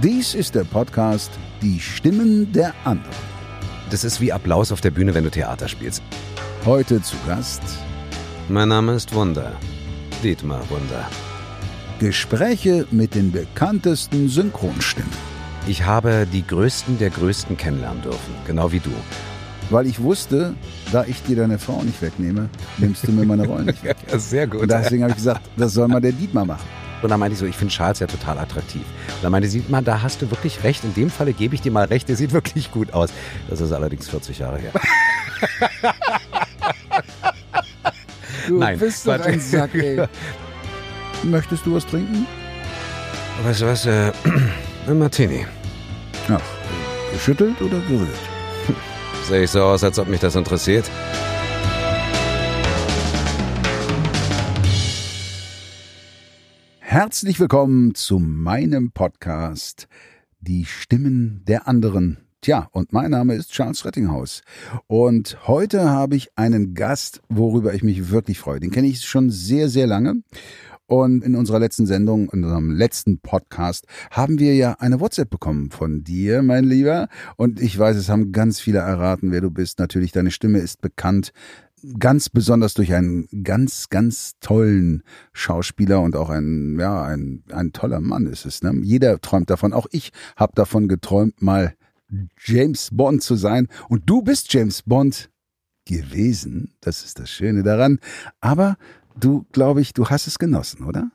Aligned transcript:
Dies 0.00 0.36
ist 0.36 0.54
der 0.54 0.62
Podcast 0.62 1.32
Die 1.60 1.80
Stimmen 1.80 2.52
der 2.52 2.72
anderen. 2.84 3.12
Das 3.90 4.04
ist 4.04 4.20
wie 4.20 4.32
Applaus 4.32 4.70
auf 4.70 4.80
der 4.80 4.92
Bühne, 4.92 5.12
wenn 5.12 5.24
du 5.24 5.30
Theater 5.30 5.66
spielst. 5.66 6.04
Heute 6.64 7.02
zu 7.02 7.16
Gast 7.26 7.62
Mein 8.48 8.68
Name 8.68 8.92
ist 8.92 9.12
Wunder. 9.12 9.56
Dietmar 10.22 10.62
Wunder. 10.70 11.08
Gespräche 11.98 12.86
mit 12.92 13.16
den 13.16 13.32
bekanntesten 13.32 14.28
Synchronstimmen. 14.28 15.10
Ich 15.66 15.84
habe 15.84 16.28
die 16.32 16.46
Größten 16.46 16.98
der 16.98 17.10
Größten 17.10 17.56
kennenlernen 17.56 18.02
dürfen, 18.02 18.34
genau 18.46 18.70
wie 18.70 18.78
du. 18.78 18.92
Weil 19.68 19.88
ich 19.88 20.00
wusste, 20.00 20.54
da 20.92 21.06
ich 21.06 21.24
dir 21.24 21.34
deine 21.34 21.58
Frau 21.58 21.82
nicht 21.82 22.00
wegnehme, 22.00 22.48
nimmst 22.76 23.04
du 23.04 23.10
mir 23.10 23.26
meine 23.26 23.48
Rollen 23.48 23.66
nicht 23.66 23.82
weg. 23.82 23.96
Ja, 24.08 24.16
sehr 24.20 24.46
gut. 24.46 24.60
Und 24.60 24.70
deswegen 24.70 25.02
habe 25.02 25.10
ich 25.10 25.16
gesagt, 25.16 25.40
das 25.56 25.72
soll 25.72 25.88
mal 25.88 26.00
der 26.00 26.12
Dietmar 26.12 26.44
machen. 26.44 26.87
Und 27.02 27.10
dann 27.10 27.20
meinte 27.20 27.34
ich 27.34 27.38
so, 27.38 27.46
ich 27.46 27.56
finde 27.56 27.72
Charles 27.72 28.00
ja 28.00 28.06
total 28.06 28.38
attraktiv. 28.38 28.82
Und 28.82 29.22
dann 29.22 29.32
meinte 29.32 29.48
sie, 29.48 29.64
man, 29.68 29.84
da 29.84 30.02
hast 30.02 30.22
du 30.22 30.30
wirklich 30.30 30.64
recht. 30.64 30.84
In 30.84 30.94
dem 30.94 31.10
Falle 31.10 31.32
gebe 31.32 31.54
ich 31.54 31.60
dir 31.60 31.72
mal 31.72 31.84
recht, 31.86 32.08
der 32.08 32.16
sieht 32.16 32.32
wirklich 32.32 32.70
gut 32.70 32.92
aus. 32.92 33.10
Das 33.48 33.60
ist 33.60 33.72
allerdings 33.72 34.08
40 34.08 34.38
Jahre 34.38 34.58
her. 34.58 34.72
Du 38.46 38.58
Nein, 38.58 38.78
bist 38.78 39.06
doch 39.06 39.20
ein 39.20 39.40
Sack, 39.40 39.74
ey. 39.74 40.06
Möchtest 41.22 41.66
du 41.66 41.74
was 41.74 41.86
trinken? 41.86 42.26
Weißt 43.44 43.60
du 43.60 43.66
was, 43.66 43.86
äh, 43.86 44.12
ein 44.86 44.98
Martini. 44.98 45.46
Ja. 46.28 46.40
Geschüttelt 47.12 47.60
oder 47.60 47.78
gerührt? 47.80 48.08
Sehe 49.28 49.42
ich 49.44 49.50
so 49.50 49.62
aus, 49.62 49.84
als 49.84 49.98
ob 49.98 50.08
mich 50.08 50.20
das 50.20 50.34
interessiert? 50.34 50.90
Herzlich 56.90 57.38
willkommen 57.38 57.94
zu 57.94 58.18
meinem 58.18 58.92
Podcast 58.92 59.88
Die 60.40 60.64
Stimmen 60.64 61.42
der 61.46 61.68
anderen. 61.68 62.16
Tja, 62.40 62.70
und 62.72 62.94
mein 62.94 63.10
Name 63.10 63.34
ist 63.34 63.52
Charles 63.52 63.84
Rettinghaus. 63.84 64.40
Und 64.86 65.36
heute 65.46 65.90
habe 65.90 66.16
ich 66.16 66.30
einen 66.36 66.72
Gast, 66.72 67.20
worüber 67.28 67.74
ich 67.74 67.82
mich 67.82 68.08
wirklich 68.08 68.38
freue. 68.38 68.58
Den 68.58 68.70
kenne 68.70 68.86
ich 68.86 69.04
schon 69.04 69.28
sehr, 69.28 69.68
sehr 69.68 69.86
lange. 69.86 70.22
Und 70.86 71.22
in 71.24 71.34
unserer 71.34 71.58
letzten 71.58 71.84
Sendung, 71.84 72.30
in 72.30 72.42
unserem 72.42 72.70
letzten 72.70 73.18
Podcast, 73.18 73.86
haben 74.10 74.38
wir 74.38 74.56
ja 74.56 74.76
eine 74.78 74.98
WhatsApp 74.98 75.28
bekommen 75.28 75.70
von 75.70 76.04
dir, 76.04 76.40
mein 76.40 76.64
Lieber. 76.64 77.08
Und 77.36 77.60
ich 77.60 77.78
weiß, 77.78 77.98
es 77.98 78.08
haben 78.08 78.32
ganz 78.32 78.60
viele 78.60 78.78
erraten, 78.78 79.30
wer 79.30 79.42
du 79.42 79.50
bist. 79.50 79.78
Natürlich, 79.78 80.12
deine 80.12 80.30
Stimme 80.30 80.60
ist 80.60 80.80
bekannt 80.80 81.34
ganz 81.98 82.28
besonders 82.28 82.74
durch 82.74 82.94
einen 82.94 83.28
ganz, 83.42 83.88
ganz 83.88 84.34
tollen 84.40 85.02
Schauspieler 85.32 86.00
und 86.00 86.16
auch 86.16 86.30
ein, 86.30 86.78
ja, 86.78 87.02
ein, 87.04 87.42
ein 87.52 87.72
toller 87.72 88.00
Mann 88.00 88.26
ist 88.26 88.46
es. 88.46 88.62
Ne? 88.62 88.72
Jeder 88.82 89.20
träumt 89.20 89.50
davon. 89.50 89.72
Auch 89.72 89.86
ich 89.90 90.12
habe 90.36 90.52
davon 90.54 90.88
geträumt, 90.88 91.40
mal 91.42 91.74
James 92.42 92.90
Bond 92.92 93.22
zu 93.22 93.36
sein. 93.36 93.68
Und 93.88 94.08
du 94.08 94.22
bist 94.22 94.52
James 94.52 94.82
Bond 94.82 95.30
gewesen. 95.84 96.74
Das 96.80 97.04
ist 97.04 97.18
das 97.18 97.30
Schöne 97.30 97.62
daran. 97.62 97.98
Aber 98.40 98.76
du, 99.18 99.46
glaube 99.52 99.80
ich, 99.80 99.92
du 99.92 100.08
hast 100.08 100.26
es 100.26 100.38
genossen, 100.38 100.84
oder? 100.84 101.10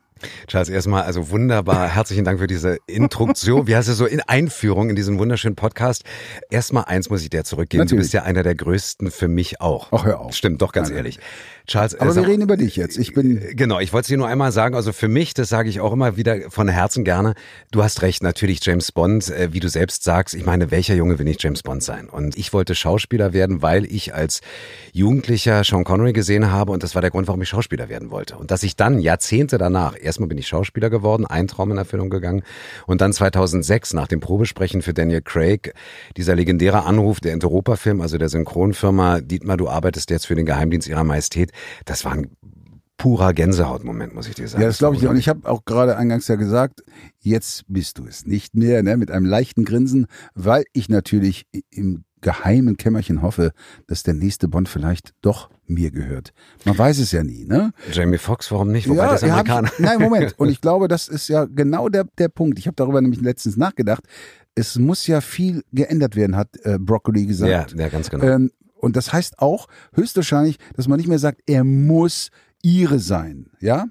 Charles, 0.48 0.70
erstmal, 0.70 1.04
also 1.04 1.30
wunderbar. 1.30 1.88
Herzlichen 1.88 2.26
Dank 2.26 2.40
für 2.40 2.48
diese 2.48 2.78
Introduktion. 2.88 3.68
Wie 3.68 3.76
heißt 3.76 3.90
es 3.90 3.98
so 3.98 4.06
in 4.06 4.22
Einführung 4.22 4.90
in 4.90 4.96
diesen 4.96 5.20
wunderschönen 5.20 5.56
Podcast? 5.56 6.04
Erstmal 6.50 6.86
eins 6.86 7.10
muss 7.10 7.22
ich 7.22 7.30
dir 7.30 7.44
zurückgeben. 7.44 7.80
Du 7.82 7.86
Natürlich. 7.86 8.04
bist 8.04 8.14
ja 8.14 8.24
einer 8.24 8.44
der 8.44 8.56
größten 8.56 9.12
für 9.12 9.28
mich 9.28 9.62
auch. 9.62 9.90
Ach, 9.92 10.06
hör 10.06 10.20
auf. 10.20 10.36
Stimmt, 10.36 10.62
doch 10.62 10.72
ganz 10.72 10.90
Nein, 10.90 10.98
ehrlich. 10.98 11.20
Charles, 11.66 11.96
Aber 11.96 12.12
äh, 12.12 12.16
wir 12.16 12.28
reden 12.28 12.42
über 12.42 12.58
dich 12.58 12.76
jetzt. 12.76 12.98
Ich 12.98 13.14
bin, 13.14 13.42
Genau, 13.56 13.80
ich 13.80 13.94
wollte 13.94 14.04
es 14.04 14.08
dir 14.08 14.18
nur 14.18 14.28
einmal 14.28 14.52
sagen, 14.52 14.76
also 14.76 14.92
für 14.92 15.08
mich, 15.08 15.34
das 15.34 15.48
sage 15.48 15.70
ich 15.70 15.80
auch 15.80 15.94
immer 15.94 16.18
wieder 16.18 16.52
von 16.52 16.68
Herzen 16.68 17.06
gerne, 17.06 17.36
du 17.72 17.84
hast 17.84 18.02
recht, 18.02 18.22
natürlich 18.22 18.60
James 18.66 18.92
Bond, 18.92 19.30
äh, 19.30 19.54
wie 19.54 19.62
du 19.62 19.70
selbst 19.70 20.04
sagst, 20.04 20.36
ich 20.36 20.46
meine, 20.46 20.72
welcher 20.72 20.94
Junge 20.94 21.20
will 21.20 21.26
nicht 21.26 21.42
James 21.42 21.64
Bond 21.64 21.82
sein? 21.82 22.10
Und 22.10 22.38
ich 22.38 22.52
wollte 22.52 22.76
Schauspieler 22.76 23.32
werden, 23.32 23.62
weil 23.62 23.86
ich 23.86 24.14
als 24.14 24.42
Jugendlicher 24.92 25.64
Sean 25.64 25.86
Connery 25.86 26.12
gesehen 26.12 26.52
habe 26.52 26.74
und 26.74 26.84
das 26.84 26.96
war 26.96 27.02
der 27.02 27.12
Grund, 27.12 27.28
warum 27.28 27.42
ich 27.42 27.50
Schauspieler 27.50 27.88
werden 27.88 28.12
wollte. 28.12 28.38
Und 28.38 28.52
dass 28.52 28.64
ich 28.64 28.76
dann 28.76 29.00
Jahrzehnte 29.00 29.58
danach, 29.58 29.96
erstmal 30.00 30.28
bin 30.28 30.38
ich 30.38 30.48
Schauspieler 30.48 30.90
geworden, 30.90 31.26
ein 31.26 31.48
Traum 31.48 31.72
in 31.72 31.78
Erfüllung 31.78 32.10
gegangen 32.10 32.44
und 32.88 33.00
dann 33.00 33.14
2006 33.14 33.94
nach 33.94 34.10
dem 34.10 34.20
Probesprechen 34.20 34.82
für 34.82 34.94
Daniel 34.94 35.22
Craig, 35.22 35.74
dieser 36.18 36.36
legendäre 36.36 36.84
Anruf 36.84 37.22
der 37.22 37.32
Interopa-Film, 37.32 38.02
also 38.02 38.18
der 38.18 38.28
Synchronfirma, 38.28 39.22
Dietmar, 39.22 39.56
du 39.56 39.70
arbeitest 39.70 40.10
jetzt 40.10 40.28
für 40.28 40.36
den 40.36 40.46
Geheimdienst 40.46 40.90
ihrer 40.90 41.06
Majestät, 41.06 41.53
das 41.86 42.06
war 42.06 42.14
ein 42.14 42.32
purer 42.98 43.34
Gänsehautmoment, 43.34 44.14
muss 44.14 44.28
ich 44.28 44.36
dir 44.36 44.48
sagen. 44.48 44.62
ja, 44.62 44.68
das 44.68 44.78
glaube 44.78 44.96
ich 44.96 45.02
dir. 45.02 45.10
Und 45.10 45.18
ich 45.18 45.28
habe 45.28 45.50
auch 45.50 45.66
gerade 45.66 45.98
eingangs 45.98 46.28
ja 46.28 46.36
gesagt, 46.36 46.84
jetzt 47.20 47.66
bist 47.68 47.98
du 47.98 48.06
es 48.06 48.26
nicht 48.26 48.56
mehr, 48.56 48.82
ne, 48.84 48.96
mit 48.98 49.12
einem 49.12 49.26
leichten 49.26 49.66
Grinsen, 49.66 50.08
weil 50.36 50.64
ich 50.72 50.90
natürlich 50.90 51.46
im 51.70 52.06
geheimen 52.22 52.78
Kämmerchen 52.78 53.22
hoffe, 53.22 53.52
dass 53.88 54.04
der 54.04 54.14
nächste 54.14 54.48
Bond 54.48 54.70
vielleicht 54.70 55.14
doch 55.22 55.50
mir 55.68 55.92
gehört. 55.92 56.34
Man 56.66 56.78
weiß 56.78 57.00
es 57.00 57.12
ja 57.12 57.24
nie, 57.24 57.46
ne? 57.46 57.72
Jamie 57.92 58.18
Foxx, 58.18 58.52
warum 58.52 58.72
nicht? 58.72 58.88
Wobei 58.90 59.08
das 59.08 59.22
ja, 59.22 59.36
hab 59.36 59.50
Amerikaner. 59.50 59.72
ich, 59.74 59.80
nein, 59.80 60.00
Moment. 60.00 60.34
Und 60.40 60.50
ich 60.50 60.62
glaube, 60.62 60.88
das 60.88 61.08
ist 61.08 61.28
ja 61.28 61.46
genau 61.46 61.90
der, 61.90 62.06
der 62.18 62.30
Punkt. 62.30 62.58
Ich 62.58 62.68
habe 62.68 62.76
darüber 62.76 63.02
nämlich 63.02 63.22
letztens 63.22 63.58
nachgedacht. 63.58 64.04
Es 64.56 64.78
muss 64.78 65.06
ja 65.08 65.20
viel 65.20 65.64
geändert 65.72 66.16
werden, 66.16 66.36
hat 66.36 66.48
äh, 66.64 66.78
Broccoli 66.80 67.26
gesagt. 67.26 67.74
Ja, 67.74 67.84
ja, 67.84 67.90
ganz 67.90 68.10
genau. 68.10 68.24
Ähm, 68.24 68.52
und 68.84 68.98
das 68.98 69.14
heißt 69.14 69.40
auch 69.40 69.68
höchstwahrscheinlich, 69.94 70.58
dass 70.76 70.90
man 70.90 70.98
nicht 70.98 71.08
mehr 71.08 71.18
sagt, 71.18 71.42
er 71.46 71.64
muss 71.64 72.32
ihre 72.62 73.00
sein, 73.00 73.50
ja? 73.62 73.86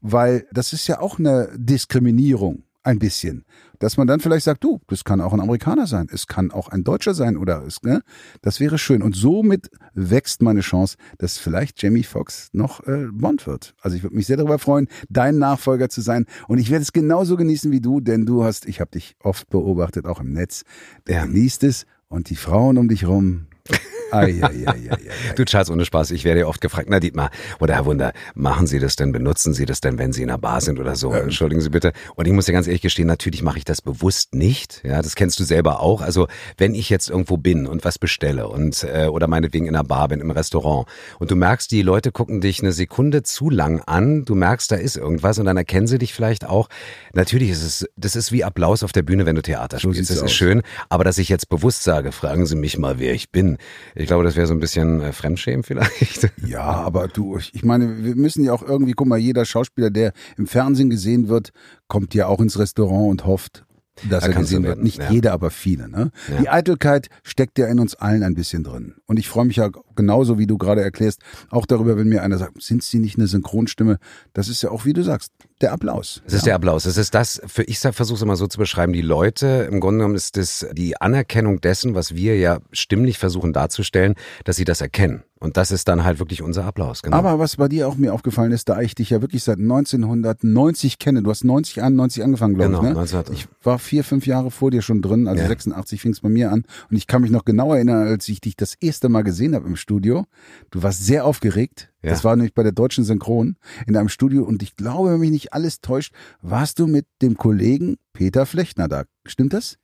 Weil 0.00 0.46
das 0.50 0.72
ist 0.72 0.86
ja 0.86 0.98
auch 1.00 1.18
eine 1.18 1.50
Diskriminierung, 1.58 2.64
ein 2.82 2.98
bisschen. 2.98 3.44
Dass 3.80 3.98
man 3.98 4.06
dann 4.06 4.20
vielleicht 4.20 4.46
sagt, 4.46 4.64
du, 4.64 4.80
das 4.86 5.04
kann 5.04 5.20
auch 5.20 5.34
ein 5.34 5.40
Amerikaner 5.40 5.86
sein, 5.86 6.08
es 6.10 6.26
kann 6.26 6.52
auch 6.52 6.68
ein 6.68 6.84
Deutscher 6.84 7.12
sein 7.12 7.36
oder 7.36 7.66
es, 7.66 7.82
ne? 7.82 8.00
Das 8.40 8.60
wäre 8.60 8.78
schön. 8.78 9.02
Und 9.02 9.14
somit 9.14 9.70
wächst 9.92 10.40
meine 10.40 10.60
Chance, 10.60 10.96
dass 11.18 11.36
vielleicht 11.36 11.82
Jamie 11.82 12.02
Foxx 12.02 12.48
noch 12.54 12.86
äh, 12.86 13.08
Bond 13.12 13.46
wird. 13.46 13.74
Also 13.82 13.98
ich 13.98 14.02
würde 14.02 14.16
mich 14.16 14.26
sehr 14.26 14.38
darüber 14.38 14.58
freuen, 14.58 14.88
dein 15.10 15.36
Nachfolger 15.36 15.90
zu 15.90 16.00
sein. 16.00 16.24
Und 16.48 16.56
ich 16.56 16.70
werde 16.70 16.82
es 16.82 16.94
genauso 16.94 17.36
genießen 17.36 17.70
wie 17.72 17.82
du, 17.82 18.00
denn 18.00 18.24
du 18.24 18.42
hast, 18.42 18.64
ich 18.64 18.80
habe 18.80 18.92
dich 18.92 19.16
oft 19.22 19.50
beobachtet, 19.50 20.06
auch 20.06 20.20
im 20.22 20.32
Netz. 20.32 20.62
Ja. 21.06 21.26
genießt 21.26 21.62
es 21.64 21.84
und 22.08 22.30
die 22.30 22.36
Frauen 22.36 22.78
um 22.78 22.88
dich 22.88 23.06
rum. 23.06 23.48
Ai, 24.12 24.40
ai, 24.42 24.64
ai. 24.66 24.88
Du 25.36 25.44
Charles, 25.44 25.70
ohne 25.70 25.84
Spaß, 25.84 26.10
ich 26.12 26.24
werde 26.24 26.40
ja 26.40 26.46
oft 26.46 26.60
gefragt, 26.60 26.88
na 26.90 27.00
Dietmar, 27.00 27.30
oder 27.58 27.74
Herr 27.74 27.86
Wunder, 27.86 28.12
machen 28.34 28.66
Sie 28.66 28.78
das 28.78 28.96
denn, 28.96 29.12
benutzen 29.12 29.54
Sie 29.54 29.66
das 29.66 29.80
denn, 29.80 29.98
wenn 29.98 30.12
Sie 30.12 30.22
in 30.22 30.30
einer 30.30 30.38
Bar 30.38 30.60
sind 30.60 30.78
oder 30.78 30.96
so? 30.96 31.12
Entschuldigen 31.12 31.60
Sie 31.60 31.70
bitte. 31.70 31.92
Und 32.16 32.26
ich 32.26 32.32
muss 32.32 32.46
dir 32.46 32.52
ganz 32.52 32.66
ehrlich 32.66 32.82
gestehen, 32.82 33.06
natürlich 33.06 33.42
mache 33.42 33.58
ich 33.58 33.64
das 33.64 33.82
bewusst 33.82 34.34
nicht. 34.34 34.82
Ja, 34.84 35.02
das 35.02 35.14
kennst 35.14 35.38
du 35.40 35.44
selber 35.44 35.80
auch. 35.80 36.00
Also 36.02 36.26
wenn 36.58 36.74
ich 36.74 36.90
jetzt 36.90 37.08
irgendwo 37.10 37.36
bin 37.36 37.66
und 37.66 37.84
was 37.84 37.98
bestelle 37.98 38.48
und 38.48 38.84
äh, 38.84 39.06
oder 39.06 39.26
meinetwegen 39.26 39.66
in 39.66 39.74
einer 39.74 39.84
Bar 39.84 40.08
bin, 40.08 40.20
im 40.20 40.30
Restaurant 40.30 40.88
und 41.18 41.30
du 41.30 41.36
merkst, 41.36 41.70
die 41.70 41.82
Leute 41.82 42.12
gucken 42.12 42.40
dich 42.40 42.60
eine 42.60 42.72
Sekunde 42.72 43.22
zu 43.22 43.50
lang 43.50 43.80
an, 43.80 44.24
du 44.24 44.34
merkst, 44.34 44.70
da 44.70 44.76
ist 44.76 44.96
irgendwas 44.96 45.38
und 45.38 45.46
dann 45.46 45.56
erkennen 45.56 45.86
sie 45.86 45.98
dich 45.98 46.14
vielleicht 46.14 46.46
auch. 46.46 46.68
Natürlich 47.12 47.50
ist 47.50 47.62
es, 47.62 47.88
das 47.96 48.16
ist 48.16 48.32
wie 48.32 48.44
Applaus 48.44 48.82
auf 48.82 48.92
der 48.92 49.02
Bühne, 49.02 49.26
wenn 49.26 49.36
du 49.36 49.42
Theater 49.42 49.78
So 49.78 49.92
spielst. 49.92 50.10
Das 50.10 50.16
ist 50.18 50.22
aus. 50.24 50.32
schön. 50.32 50.62
Aber 50.88 51.04
dass 51.04 51.18
ich 51.18 51.28
jetzt 51.28 51.48
bewusst 51.48 51.82
sage, 51.82 52.12
fragen 52.12 52.46
Sie 52.46 52.56
mich 52.56 52.78
mal, 52.78 52.98
wer 52.98 53.14
ich 53.14 53.30
bin. 53.30 53.58
Ich 54.00 54.06
glaube, 54.06 54.24
das 54.24 54.34
wäre 54.34 54.46
so 54.46 54.54
ein 54.54 54.60
bisschen 54.60 55.00
äh, 55.00 55.12
Fremdschämen 55.12 55.62
vielleicht. 55.62 56.30
Ja, 56.46 56.62
aber 56.62 57.06
du, 57.08 57.38
ich 57.38 57.64
meine, 57.64 58.02
wir 58.02 58.16
müssen 58.16 58.42
ja 58.42 58.52
auch 58.52 58.62
irgendwie, 58.62 58.92
guck 58.92 59.06
mal, 59.06 59.18
jeder 59.18 59.44
Schauspieler, 59.44 59.90
der 59.90 60.12
im 60.36 60.46
Fernsehen 60.46 60.90
gesehen 60.90 61.28
wird, 61.28 61.50
kommt 61.86 62.14
ja 62.14 62.26
auch 62.26 62.40
ins 62.40 62.58
Restaurant 62.58 63.10
und 63.10 63.26
hofft, 63.26 63.64
dass 64.08 64.24
Da 64.24 64.30
er 64.30 64.38
gesehen 64.38 64.62
wird. 64.62 64.82
Nicht 64.82 64.98
ja. 64.98 65.10
jeder, 65.10 65.32
aber 65.32 65.50
viele. 65.50 65.88
Ne? 65.88 66.10
Ja. 66.28 66.40
Die 66.40 66.48
Eitelkeit 66.48 67.08
steckt 67.22 67.58
ja 67.58 67.66
in 67.66 67.78
uns 67.78 67.94
allen 67.94 68.22
ein 68.22 68.34
bisschen 68.34 68.64
drin. 68.64 68.94
Und 69.06 69.18
ich 69.18 69.28
freue 69.28 69.44
mich 69.44 69.56
ja 69.56 69.70
genauso, 69.94 70.38
wie 70.38 70.46
du 70.46 70.56
gerade 70.56 70.82
erklärst, 70.82 71.20
auch 71.50 71.66
darüber, 71.66 71.96
wenn 71.96 72.08
mir 72.08 72.22
einer 72.22 72.38
sagt, 72.38 72.62
sind 72.62 72.82
Sie 72.82 72.98
nicht 72.98 73.18
eine 73.18 73.26
Synchronstimme? 73.26 73.98
Das 74.32 74.48
ist 74.48 74.62
ja 74.62 74.70
auch, 74.70 74.86
wie 74.86 74.94
du 74.94 75.02
sagst, 75.02 75.32
der 75.62 75.72
Applaus. 75.72 76.22
Es 76.26 76.32
ist 76.32 76.46
der 76.46 76.54
Applaus. 76.54 76.86
Es 76.86 76.96
ist 76.96 77.14
das, 77.14 77.40
für 77.46 77.62
ich 77.64 77.78
versuche 77.78 78.16
es 78.16 78.22
immer 78.22 78.36
so 78.36 78.46
zu 78.46 78.58
beschreiben, 78.58 78.92
die 78.92 79.02
Leute, 79.02 79.68
im 79.70 79.80
Grunde 79.80 79.98
genommen 79.98 80.14
ist 80.14 80.36
das 80.36 80.66
die 80.72 81.00
Anerkennung 81.00 81.60
dessen, 81.60 81.94
was 81.94 82.14
wir 82.14 82.38
ja 82.38 82.58
stimmlich 82.72 83.18
versuchen 83.18 83.52
darzustellen, 83.52 84.14
dass 84.44 84.56
sie 84.56 84.64
das 84.64 84.80
erkennen. 84.80 85.22
Und 85.42 85.56
das 85.56 85.70
ist 85.70 85.88
dann 85.88 86.04
halt 86.04 86.18
wirklich 86.18 86.42
unser 86.42 86.64
Applaus. 86.66 87.02
Genau. 87.02 87.16
Aber 87.16 87.38
was 87.38 87.56
bei 87.56 87.66
dir 87.68 87.88
auch 87.88 87.96
mir 87.96 88.12
aufgefallen 88.12 88.52
ist, 88.52 88.68
da 88.68 88.80
ich 88.82 88.94
dich 88.94 89.08
ja 89.08 89.22
wirklich 89.22 89.42
seit 89.42 89.58
1990 89.58 90.98
kenne, 90.98 91.22
du 91.22 91.30
hast 91.30 91.44
90 91.44 91.82
an, 91.82 91.96
90 91.96 92.22
angefangen, 92.24 92.54
glaube 92.54 92.70
Genau, 92.72 92.82
ich. 92.82 92.88
Ne? 93.12 93.16
19. 93.16 93.34
Ich 93.34 93.48
war 93.62 93.78
vier, 93.78 94.04
fünf 94.04 94.26
Jahre 94.26 94.50
vor 94.50 94.70
dir 94.70 94.82
schon 94.82 95.00
drin, 95.00 95.28
also 95.28 95.42
Ja. 95.42 95.48
86 95.48 96.00
fing 96.00 96.12
es 96.12 96.20
bei 96.20 96.28
mir 96.28 96.50
an. 96.52 96.64
Und 96.90 96.96
ich 96.96 97.06
kann 97.06 97.22
mich 97.22 97.30
noch 97.30 97.44
genau 97.44 97.72
erinnern, 97.74 98.06
als 98.06 98.28
ich 98.28 98.40
dich 98.40 98.56
das 98.56 98.74
erste 98.74 99.08
Mal 99.08 99.22
gesehen 99.22 99.54
habe 99.54 99.66
im 99.66 99.76
Studio. 99.76 100.26
Du 100.70 100.82
warst 100.82 101.04
sehr 101.04 101.24
aufgeregt. 101.24 101.89
Ja. 102.02 102.10
Das 102.10 102.24
war 102.24 102.34
nämlich 102.36 102.54
bei 102.54 102.62
der 102.62 102.72
deutschen 102.72 103.04
Synchron 103.04 103.56
in 103.86 103.96
einem 103.96 104.08
Studio. 104.08 104.44
Und 104.44 104.62
ich 104.62 104.76
glaube, 104.76 105.12
wenn 105.12 105.20
mich 105.20 105.30
nicht 105.30 105.52
alles 105.52 105.80
täuscht, 105.80 106.14
warst 106.40 106.78
du 106.78 106.86
mit 106.86 107.06
dem 107.20 107.36
Kollegen 107.36 107.96
Peter 108.12 108.46
Flechner 108.46 108.88
da. 108.88 109.04
Stimmt 109.26 109.52
das? 109.52 109.76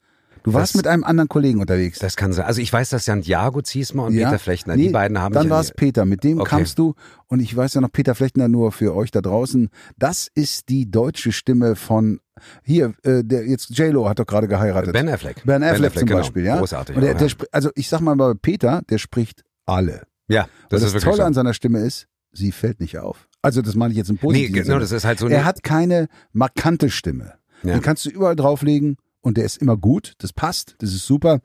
Du 0.42 0.52
warst 0.54 0.74
Das- 0.74 0.76
mit 0.76 0.86
einem 0.86 1.02
anderen 1.02 1.28
Kollegen 1.28 1.60
unterwegs. 1.60 1.98
Das 1.98 2.14
kann 2.14 2.32
sein. 2.32 2.46
Also 2.46 2.60
ich 2.60 2.72
weiß, 2.72 2.90
dass 2.90 3.04
Santiago 3.04 3.62
Ziesmer 3.62 4.04
und 4.04 4.14
Ja? 4.14 4.28
Peter 4.28 4.38
Flechtner, 4.38 4.76
Nee, 4.76 4.84
die 4.84 4.88
beiden 4.90 5.20
haben 5.20 5.34
Dann 5.34 5.50
war 5.50 5.60
es 5.60 5.72
Peter, 5.72 6.04
mit 6.04 6.22
dem 6.22 6.38
Okay. 6.40 6.50
kamst 6.50 6.78
du 6.78 6.94
und 7.26 7.40
ich 7.40 7.54
weiß 7.56 7.74
ja 7.74 7.80
noch, 7.80 7.90
Peter 7.90 8.14
Flechtner 8.14 8.46
nur 8.46 8.70
für 8.70 8.94
euch 8.94 9.10
da 9.10 9.20
draußen. 9.20 9.70
Das 9.98 10.28
ist 10.34 10.68
die 10.68 10.88
deutsche 10.88 11.32
Stimme 11.32 11.74
von 11.74 12.20
hier, 12.62 12.94
äh, 13.02 13.24
der 13.24 13.44
jetzt 13.48 13.70
J-Lo 13.76 14.08
hat 14.08 14.20
doch 14.20 14.26
gerade 14.26 14.46
geheiratet. 14.46 14.92
Ben 14.92 15.08
Affleck. 15.08 15.42
Ben 15.44 15.64
Affleck, 15.64 15.94
zum 15.98 16.06
genau. 16.06 16.20
Beispiel, 16.20 16.44
ja. 16.44 16.58
Großartig. 16.58 16.94
Und 16.94 17.02
der, 17.02 17.14
der, 17.14 17.28
also 17.50 17.70
ich 17.74 17.88
sag 17.88 18.00
mal 18.00 18.14
bei 18.14 18.32
Peter, 18.40 18.82
der 18.88 18.98
spricht 18.98 19.42
alle. 19.64 20.02
Ja, 20.28 20.48
Das, 20.68 20.82
das, 20.82 20.92
das 20.92 21.02
Tolle 21.02 21.24
an 21.24 21.32
so. 21.32 21.38
seiner 21.38 21.54
Stimme 21.54 21.80
ist, 21.80 22.06
sie 22.32 22.52
fällt 22.52 22.80
nicht 22.80 22.98
auf. 22.98 23.28
Also 23.42 23.62
das 23.62 23.74
meine 23.74 23.92
ich 23.92 23.98
jetzt 23.98 24.10
im 24.10 24.16
Nee, 24.16 24.20
positiven 24.20 24.54
genau, 24.54 24.66
Sinne. 24.66 24.80
das 24.80 24.92
ist 24.92 25.04
halt 25.04 25.18
so 25.18 25.28
Er 25.28 25.44
hat 25.44 25.62
keine 25.62 26.08
markante 26.32 26.90
Stimme. 26.90 27.34
Ja. 27.62 27.74
Den 27.74 27.82
kannst 27.82 28.04
du 28.04 28.10
überall 28.10 28.36
drauflegen 28.36 28.96
und 29.20 29.36
der 29.36 29.44
ist 29.44 29.58
immer 29.58 29.76
gut. 29.76 30.14
Das 30.18 30.32
passt, 30.32 30.74
das 30.78 30.90
ist 30.92 31.06
super. 31.06 31.40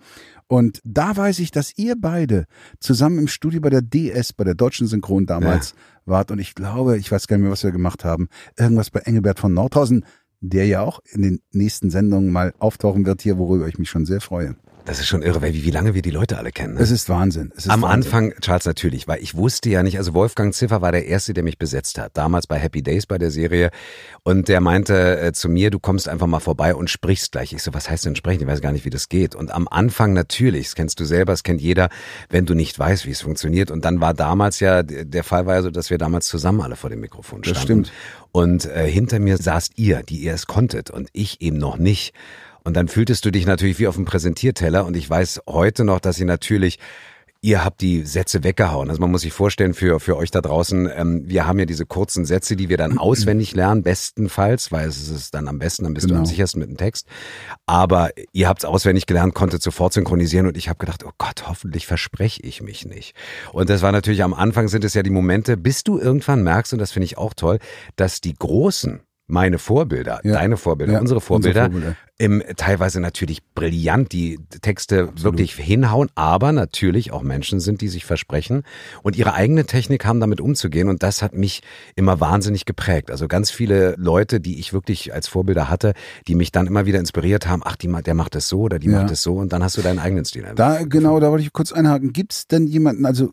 Und 0.47 0.81
da 0.83 1.15
weiß 1.15 1.39
ich, 1.39 1.51
dass 1.51 1.77
ihr 1.77 1.95
beide 1.97 2.45
zusammen 2.79 3.17
im 3.19 3.27
Studio 3.27 3.61
bei 3.61 3.69
der 3.69 3.81
DS, 3.81 4.33
bei 4.33 4.43
der 4.43 4.55
deutschen 4.55 4.87
Synchron 4.87 5.25
damals 5.25 5.73
wart. 6.05 6.31
Und 6.31 6.39
ich 6.39 6.55
glaube, 6.55 6.97
ich 6.97 7.11
weiß 7.11 7.27
gar 7.27 7.37
nicht 7.37 7.43
mehr, 7.43 7.51
was 7.51 7.63
wir 7.63 7.71
gemacht 7.71 8.03
haben. 8.03 8.27
Irgendwas 8.57 8.89
bei 8.89 8.99
Engelbert 9.01 9.39
von 9.39 9.53
Nordhausen, 9.53 10.05
der 10.41 10.65
ja 10.67 10.81
auch 10.81 10.99
in 11.11 11.21
den 11.21 11.39
nächsten 11.51 11.89
Sendungen 11.91 12.31
mal 12.31 12.53
auftauchen 12.59 13.05
wird 13.05 13.21
hier, 13.21 13.37
worüber 13.37 13.67
ich 13.67 13.77
mich 13.77 13.89
schon 13.89 14.05
sehr 14.05 14.21
freue. 14.21 14.55
Das 14.85 14.99
ist 14.99 15.07
schon 15.07 15.21
irre, 15.21 15.41
weil 15.41 15.53
wie, 15.53 15.63
wie 15.63 15.71
lange 15.71 15.93
wir 15.93 16.01
die 16.01 16.11
Leute 16.11 16.37
alle 16.37 16.51
kennen. 16.51 16.73
Ne? 16.75 16.81
Es 16.81 16.91
ist 16.91 17.07
Wahnsinn. 17.09 17.51
Es 17.55 17.65
ist 17.65 17.71
Am 17.71 17.81
Wahnsinn. 17.83 18.13
Anfang, 18.13 18.33
Charles, 18.41 18.65
natürlich, 18.65 19.07
weil 19.07 19.21
ich 19.21 19.35
wusste 19.35 19.69
ja 19.69 19.83
nicht, 19.83 19.97
also 19.97 20.13
Wolfgang 20.13 20.53
Ziffer 20.53 20.81
war 20.81 20.91
der 20.91 21.05
Erste, 21.05 21.33
der 21.33 21.43
mich 21.43 21.57
besetzt 21.57 21.97
hat, 21.99 22.17
damals 22.17 22.47
bei 22.47 22.57
Happy 22.57 22.81
Days 22.81 23.05
bei 23.05 23.17
der 23.17 23.31
Serie. 23.31 23.69
Und 24.23 24.47
der 24.47 24.61
meinte 24.61 25.19
äh, 25.19 25.33
zu 25.33 25.49
mir, 25.49 25.69
du 25.69 25.79
kommst 25.79 26.07
einfach 26.09 26.27
mal 26.27 26.39
vorbei 26.39 26.75
und 26.75 26.89
sprichst 26.89 27.31
gleich. 27.31 27.53
Ich 27.53 27.63
so, 27.63 27.73
was 27.73 27.89
heißt 27.89 28.05
denn 28.05 28.15
sprechen? 28.15 28.41
Ich 28.41 28.47
weiß 28.47 28.61
gar 28.61 28.71
nicht, 28.71 28.85
wie 28.85 28.89
das 28.89 29.09
geht. 29.09 29.35
Und 29.35 29.51
am 29.51 29.67
Anfang 29.67 30.13
natürlich, 30.13 30.67
das 30.67 30.75
kennst 30.75 30.99
du 30.99 31.05
selber, 31.05 31.33
das 31.33 31.43
kennt 31.43 31.61
jeder, 31.61 31.89
wenn 32.29 32.45
du 32.45 32.53
nicht 32.53 32.77
weißt, 32.77 33.05
wie 33.05 33.11
es 33.11 33.21
funktioniert. 33.21 33.71
Und 33.71 33.85
dann 33.85 34.01
war 34.01 34.13
damals 34.13 34.59
ja, 34.59 34.83
der 34.83 35.23
Fall 35.23 35.45
war 35.45 35.55
ja 35.55 35.61
so, 35.61 35.71
dass 35.71 35.89
wir 35.89 35.97
damals 35.97 36.27
zusammen 36.27 36.61
alle 36.61 36.75
vor 36.75 36.89
dem 36.89 36.99
Mikrofon 37.01 37.41
Das 37.41 37.49
standen. 37.51 37.85
stimmt. 37.85 37.91
Und 38.31 38.65
äh, 38.65 38.89
hinter 38.89 39.19
mir 39.19 39.37
saßt 39.37 39.73
ihr, 39.75 40.03
die 40.03 40.17
ihr 40.17 40.33
es 40.33 40.47
konntet 40.47 40.89
und 40.89 41.09
ich 41.13 41.41
eben 41.41 41.57
noch 41.57 41.77
nicht. 41.77 42.13
Und 42.63 42.75
dann 42.75 42.87
fühltest 42.87 43.25
du 43.25 43.31
dich 43.31 43.45
natürlich 43.45 43.79
wie 43.79 43.87
auf 43.87 43.95
dem 43.95 44.05
Präsentierteller 44.05 44.85
und 44.85 44.95
ich 44.95 45.09
weiß 45.09 45.41
heute 45.47 45.83
noch, 45.83 45.99
dass 45.99 46.19
ihr 46.19 46.25
natürlich 46.25 46.77
Ihr 47.43 47.65
habt 47.65 47.81
die 47.81 48.03
Sätze 48.03 48.43
weggehauen. 48.43 48.91
Also 48.91 49.01
man 49.01 49.09
muss 49.09 49.21
sich 49.21 49.33
vorstellen, 49.33 49.73
für, 49.73 49.99
für 49.99 50.15
euch 50.15 50.29
da 50.29 50.41
draußen, 50.41 50.87
ähm, 50.95 51.23
wir 51.25 51.47
haben 51.47 51.57
ja 51.57 51.65
diese 51.65 51.87
kurzen 51.87 52.23
Sätze, 52.23 52.55
die 52.55 52.69
wir 52.69 52.77
dann 52.77 52.97
auswendig 52.99 53.55
lernen, 53.55 53.81
bestenfalls, 53.81 54.71
weil 54.71 54.87
es 54.87 55.09
ist 55.09 55.33
dann 55.33 55.47
am 55.47 55.57
besten, 55.57 55.85
dann 55.85 55.95
bist 55.95 56.03
du 56.05 56.09
Genau. 56.09 56.19
am 56.19 56.25
sichersten 56.27 56.59
mit 56.59 56.69
dem 56.69 56.77
Text. 56.77 57.07
Aber 57.65 58.11
ihr 58.31 58.47
habt 58.47 58.59
es 58.59 58.65
auswendig 58.65 59.07
gelernt, 59.07 59.33
konntet 59.33 59.63
sofort 59.63 59.91
synchronisieren 59.93 60.45
und 60.45 60.55
ich 60.55 60.69
habe 60.69 60.77
gedacht, 60.77 61.03
oh 61.03 61.11
Gott, 61.17 61.47
hoffentlich 61.47 61.87
verspreche 61.87 62.43
ich 62.43 62.61
mich 62.61 62.85
nicht. 62.85 63.15
Und 63.53 63.71
das 63.71 63.81
war 63.81 63.91
natürlich 63.91 64.21
am 64.21 64.35
Anfang 64.35 64.67
sind 64.67 64.83
es 64.83 64.93
ja 64.93 65.01
die 65.01 65.09
Momente, 65.09 65.57
bis 65.57 65.83
du 65.83 65.97
irgendwann 65.97 66.43
merkst, 66.43 66.73
und 66.73 66.79
das 66.79 66.91
finde 66.91 67.05
ich 67.05 67.17
auch 67.17 67.33
toll, 67.33 67.57
dass 67.95 68.21
die 68.21 68.35
Großen, 68.35 69.01
meine 69.31 69.57
Vorbilder, 69.57 70.19
Ja. 70.23 70.33
deine 70.33 70.57
Vorbilder, 70.57 70.93
Ja, 70.93 70.99
unsere 70.99 71.21
Vorbilder, 71.21 71.65
unsere 71.65 71.81
Vorbilder. 71.81 71.97
im, 72.17 72.43
teilweise 72.57 72.99
natürlich 72.99 73.41
brillant 73.55 74.11
die 74.11 74.39
Texte 74.61 75.09
wirklich 75.15 75.55
hinhauen, 75.55 76.09
aber 76.15 76.51
natürlich 76.51 77.11
auch 77.11 77.23
Menschen 77.23 77.59
sind, 77.59 77.81
die 77.81 77.87
sich 77.87 78.05
versprechen 78.05 78.63
und 79.01 79.15
ihre 79.15 79.33
eigene 79.33 79.65
Technik 79.65 80.05
haben, 80.05 80.19
damit 80.19 80.39
umzugehen. 80.41 80.89
Und 80.89 81.01
das 81.01 81.21
hat 81.21 81.33
mich 81.33 81.63
immer 81.95 82.19
wahnsinnig 82.19 82.65
geprägt. 82.65 83.09
Also 83.09 83.27
ganz 83.27 83.49
viele 83.49 83.95
Leute, 83.97 84.39
die 84.39 84.59
ich 84.59 84.73
wirklich 84.73 85.13
als 85.13 85.27
Vorbilder 85.27 85.69
hatte, 85.69 85.93
die 86.27 86.35
mich 86.35 86.51
dann 86.51 86.67
immer 86.67 86.85
wieder 86.85 86.99
inspiriert 86.99 87.47
haben, 87.47 87.61
ach, 87.65 87.75
die, 87.77 87.87
der 87.87 88.13
macht 88.13 88.35
das 88.35 88.47
so 88.49 88.61
oder 88.61 88.77
die 88.79 88.89
Ja. 88.89 88.99
macht 88.99 89.11
das 89.11 89.23
so 89.23 89.35
und 89.37 89.51
dann 89.53 89.63
hast 89.63 89.77
du 89.77 89.81
deinen 89.81 89.99
eigenen 89.99 90.25
Stil. 90.25 90.45
Da, 90.55 90.83
genau, 90.83 91.19
da 91.19 91.31
wollte 91.31 91.43
ich 91.43 91.53
kurz 91.53 91.71
einhaken. 91.71 92.13
Gibt 92.13 92.33
es 92.33 92.47
denn 92.47 92.67
jemanden, 92.67 93.05
also 93.05 93.31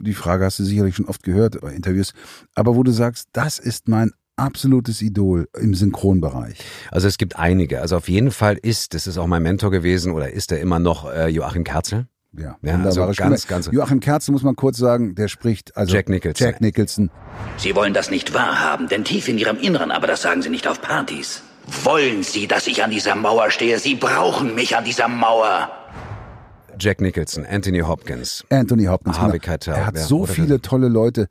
die 0.00 0.14
Frage 0.14 0.44
hast 0.44 0.58
du 0.60 0.64
sicherlich 0.64 0.94
schon 0.94 1.06
oft 1.06 1.22
gehört 1.22 1.60
bei 1.60 1.72
Interviews, 1.72 2.12
aber 2.54 2.76
wo 2.76 2.82
du 2.82 2.92
sagst, 2.92 3.28
das 3.32 3.58
ist 3.58 3.88
mein 3.88 4.12
absolutes 4.36 5.02
Idol 5.02 5.48
im 5.58 5.74
Synchronbereich. 5.74 6.58
Also 6.90 7.08
es 7.08 7.18
gibt 7.18 7.36
einige. 7.38 7.80
Also 7.80 7.96
auf 7.96 8.08
jeden 8.08 8.30
Fall 8.30 8.56
ist, 8.56 8.94
das 8.94 9.06
ist 9.06 9.18
auch 9.18 9.26
mein 9.26 9.42
Mentor 9.42 9.70
gewesen 9.70 10.12
oder 10.12 10.30
ist 10.32 10.52
er 10.52 10.60
immer 10.60 10.78
noch 10.78 11.10
äh, 11.10 11.28
Joachim 11.28 11.64
Kerzel. 11.64 12.06
Ja, 12.32 12.56
Ja, 12.62 12.80
also 12.84 13.12
Stimme. 13.12 13.30
ganz, 13.30 13.46
ganz- 13.48 13.68
Joachim 13.72 13.98
Kerzel 14.00 14.30
muss 14.32 14.42
man 14.44 14.54
kurz 14.54 14.78
sagen, 14.78 15.14
der 15.16 15.26
spricht, 15.28 15.76
also 15.76 15.92
Jack 15.94 16.08
Nicholson. 16.08 16.46
Jack 16.46 16.60
Nicholson. 16.60 17.10
Sie 17.56 17.74
wollen 17.74 17.92
das 17.92 18.10
nicht 18.10 18.32
wahrhaben, 18.34 18.88
denn 18.88 19.04
tief 19.04 19.26
in 19.28 19.36
Ihrem 19.36 19.58
Inneren, 19.58 19.90
aber 19.90 20.06
das 20.06 20.22
sagen 20.22 20.40
Sie 20.40 20.48
nicht 20.48 20.68
auf 20.68 20.80
Partys. 20.80 21.42
Wollen 21.84 22.22
Sie, 22.22 22.46
dass 22.46 22.66
ich 22.68 22.82
an 22.84 22.90
dieser 22.92 23.16
Mauer 23.16 23.50
stehe? 23.50 23.78
Sie 23.80 23.96
brauchen 23.96 24.54
mich 24.54 24.76
an 24.76 24.84
dieser 24.84 25.08
Mauer. 25.08 25.70
Jack 26.78 27.00
Nicholson, 27.00 27.44
Anthony 27.46 27.80
Hopkins. 27.80 28.44
Anthony 28.48 28.84
Hopkins. 28.86 29.18
Harvey 29.18 29.38
genau. 29.38 29.50
Keitel, 29.52 29.74
er 29.74 29.86
hat 29.86 29.96
ja, 29.96 30.02
so 30.02 30.24
viele 30.24 30.60
tolle 30.62 30.88
Leute. 30.88 31.26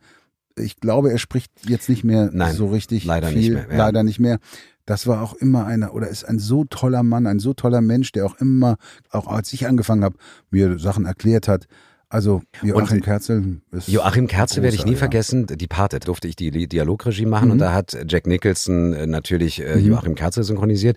Ich 0.56 0.76
glaube, 0.76 1.10
er 1.10 1.18
spricht 1.18 1.52
jetzt 1.68 1.88
nicht 1.88 2.04
mehr 2.04 2.30
Nein, 2.32 2.54
so 2.54 2.66
richtig 2.68 3.04
leider 3.04 3.28
viel. 3.28 3.38
nicht 3.38 3.50
mehr, 3.52 3.66
ja. 3.70 3.76
Leider 3.76 4.02
nicht 4.02 4.20
mehr. 4.20 4.38
Das 4.86 5.06
war 5.06 5.22
auch 5.22 5.34
immer 5.34 5.66
einer 5.66 5.94
oder 5.94 6.08
ist 6.08 6.24
ein 6.24 6.38
so 6.38 6.64
toller 6.64 7.02
Mann, 7.02 7.26
ein 7.26 7.38
so 7.38 7.54
toller 7.54 7.80
Mensch, 7.80 8.12
der 8.12 8.26
auch 8.26 8.36
immer, 8.40 8.76
auch 9.10 9.28
als 9.28 9.52
ich 9.52 9.66
angefangen 9.68 10.02
habe, 10.02 10.16
mir 10.50 10.78
Sachen 10.78 11.04
erklärt 11.04 11.46
hat. 11.48 11.66
Also 12.12 12.42
Joachim 12.60 12.98
Und 12.98 13.04
Kerzel 13.04 13.60
ist 13.70 13.86
Joachim 13.86 14.26
Kerzel 14.26 14.64
werde 14.64 14.74
ich 14.74 14.84
nie 14.84 14.92
ja. 14.92 14.98
vergessen. 14.98 15.46
Die 15.46 15.68
Pate 15.68 16.00
durfte 16.00 16.26
ich 16.26 16.34
die 16.34 16.50
Dialogregie 16.66 17.24
machen 17.24 17.52
und 17.52 17.58
da 17.58 17.72
hat 17.72 17.96
Jack 18.08 18.26
Nicholson 18.26 18.92
äh, 18.92 19.06
natürlich 19.06 19.62
äh, 19.62 19.78
Joachim 19.78 20.16
Kerzel 20.16 20.42
synchronisiert. 20.42 20.96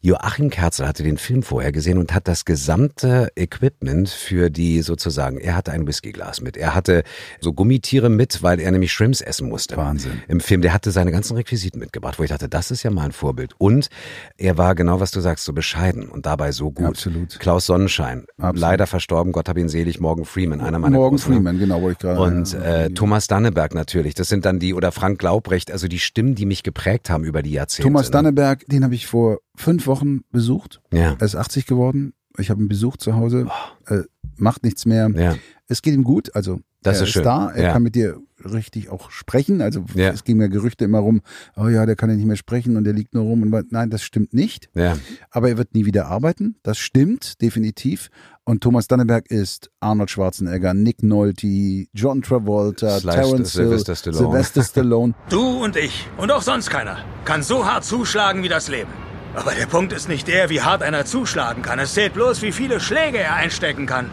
Joachim 0.00 0.48
Kerzel 0.48 0.88
hatte 0.88 1.02
den 1.02 1.18
Film 1.18 1.42
vorher 1.42 1.72
gesehen 1.72 1.98
und 1.98 2.14
hat 2.14 2.26
das 2.26 2.46
gesamte 2.46 3.28
Equipment 3.36 4.08
für 4.08 4.48
die 4.48 4.80
sozusagen, 4.80 5.36
er 5.38 5.56
hatte 5.56 5.72
ein 5.72 5.86
Whiskyglas 5.86 6.40
mit. 6.40 6.56
Er 6.56 6.74
hatte 6.74 7.02
so 7.40 7.52
Gummitiere 7.52 8.08
mit, 8.08 8.42
weil 8.42 8.58
er 8.58 8.70
nämlich 8.70 8.92
Shrimps 8.92 9.20
essen 9.20 9.50
musste. 9.50 9.76
Wahnsinn. 9.76 10.22
Im 10.26 10.40
Film, 10.40 10.62
der 10.62 10.72
hatte 10.72 10.90
seine 10.90 11.12
ganzen 11.12 11.36
Requisiten 11.36 11.80
mitgebracht, 11.80 12.18
wo 12.18 12.22
ich 12.22 12.30
dachte, 12.30 12.48
das 12.48 12.70
ist 12.70 12.82
ja 12.82 12.90
mal 12.90 13.04
ein 13.04 13.12
Vorbild. 13.12 13.54
Und 13.58 13.90
er 14.38 14.56
war 14.56 14.74
genau, 14.74 15.00
was 15.00 15.10
du 15.10 15.20
sagst, 15.20 15.44
so 15.44 15.52
bescheiden 15.52 16.08
und 16.08 16.24
dabei 16.24 16.50
so 16.52 16.70
gut. 16.70 16.86
Absolut. 16.86 17.38
Klaus 17.40 17.66
Sonnenschein, 17.66 18.24
Absolut. 18.38 18.58
leider 18.58 18.86
verstorben, 18.86 19.32
Gott 19.32 19.50
hab 19.50 19.58
ihn 19.58 19.68
selig, 19.68 20.00
Morgan 20.00 20.24
Freeman, 20.24 20.45
einer 20.52 20.78
meiner 20.78 20.96
Morgan 20.96 21.18
großen- 21.18 21.32
Freeman, 21.34 21.58
genau, 21.58 21.80
wollte 21.82 21.92
ich 21.92 21.98
gerade. 21.98 22.20
und 22.20 22.54
äh, 22.54 22.90
Thomas 22.90 23.26
Danneberg 23.26 23.74
natürlich. 23.74 24.14
Das 24.14 24.28
sind 24.28 24.44
dann 24.44 24.58
die, 24.58 24.74
oder 24.74 24.92
Frank 24.92 25.22
Laubrecht, 25.22 25.70
also 25.70 25.88
die 25.88 25.98
Stimmen, 25.98 26.34
die 26.34 26.46
mich 26.46 26.62
geprägt 26.62 27.10
haben 27.10 27.24
über 27.24 27.42
die 27.42 27.52
Jahrzehnte. 27.52 27.88
Thomas 27.88 28.06
ne? 28.06 28.12
Danneberg, 28.12 28.64
den 28.66 28.84
habe 28.84 28.94
ich 28.94 29.06
vor 29.06 29.38
fünf 29.56 29.86
Wochen 29.86 30.20
besucht. 30.30 30.80
Ja, 30.92 31.16
Er 31.18 31.22
ist 31.22 31.36
80 31.36 31.66
geworden. 31.66 32.12
Ich 32.38 32.50
habe 32.50 32.60
ihn 32.62 32.68
besucht 32.68 33.00
zu 33.00 33.14
Hause. 33.16 33.46
Äh, 33.86 34.00
macht 34.36 34.62
nichts 34.64 34.86
mehr. 34.86 35.10
ja. 35.14 35.34
Es 35.68 35.82
geht 35.82 35.94
ihm 35.94 36.04
gut, 36.04 36.34
also 36.36 36.60
Das 36.86 36.98
er 36.98 37.04
ist 37.04 37.10
schön. 37.10 37.22
da, 37.24 37.50
er 37.50 37.64
Ja. 37.64 37.72
kann 37.72 37.82
mit 37.82 37.94
dir 37.94 38.18
richtig 38.44 38.90
auch 38.90 39.10
sprechen. 39.10 39.60
Also 39.60 39.84
Ja. 39.94 40.10
es 40.10 40.24
gingen 40.24 40.40
ja 40.40 40.46
Gerüchte 40.46 40.84
immer 40.84 40.98
rum, 41.00 41.20
oh 41.56 41.68
ja, 41.68 41.84
der 41.86 41.96
kann 41.96 42.10
ja 42.10 42.16
nicht 42.16 42.26
mehr 42.26 42.36
sprechen 42.36 42.76
und 42.76 42.84
der 42.84 42.92
liegt 42.92 43.14
nur 43.14 43.24
rum. 43.24 43.42
Und 43.42 43.72
nein, 43.72 43.90
das 43.90 44.02
stimmt 44.02 44.32
nicht. 44.34 44.68
Ja, 44.74 44.96
Aber 45.30 45.48
er 45.48 45.58
wird 45.58 45.74
nie 45.74 45.84
wieder 45.86 46.06
arbeiten. 46.06 46.56
Das 46.62 46.78
stimmt, 46.78 47.40
definitiv. 47.42 48.08
Und 48.44 48.62
Thomas 48.62 48.86
Danneberg 48.86 49.28
ist 49.30 49.70
Arnold 49.80 50.10
Schwarzenegger, 50.10 50.72
Nick 50.74 51.02
Nolte, 51.02 51.86
John 51.92 52.22
Travolta, 52.22 53.00
Slash 53.00 53.14
Terence 53.14 53.52
Hill, 53.52 53.64
Sylvester 53.66 53.96
Stallone. 53.96 54.18
Sylvester 54.26 54.62
Stallone. 54.62 55.14
Du 55.30 55.64
und 55.64 55.76
ich 55.76 56.06
und 56.16 56.30
auch 56.30 56.42
sonst 56.42 56.70
keiner 56.70 56.98
kann 57.24 57.42
so 57.42 57.66
hart 57.66 57.84
zuschlagen 57.84 58.42
wie 58.44 58.48
das 58.48 58.68
Leben. 58.68 58.90
Aber 59.34 59.52
der 59.52 59.66
Punkt 59.66 59.92
ist 59.92 60.08
nicht 60.08 60.28
der, 60.28 60.48
wie 60.48 60.62
hart 60.62 60.82
einer 60.82 61.04
zuschlagen 61.04 61.62
kann. 61.62 61.78
Es 61.78 61.92
zählt 61.94 62.14
bloß, 62.14 62.40
wie 62.42 62.52
viele 62.52 62.80
Schläge 62.80 63.18
er 63.18 63.34
einstecken 63.34 63.84
kann. 63.86 64.10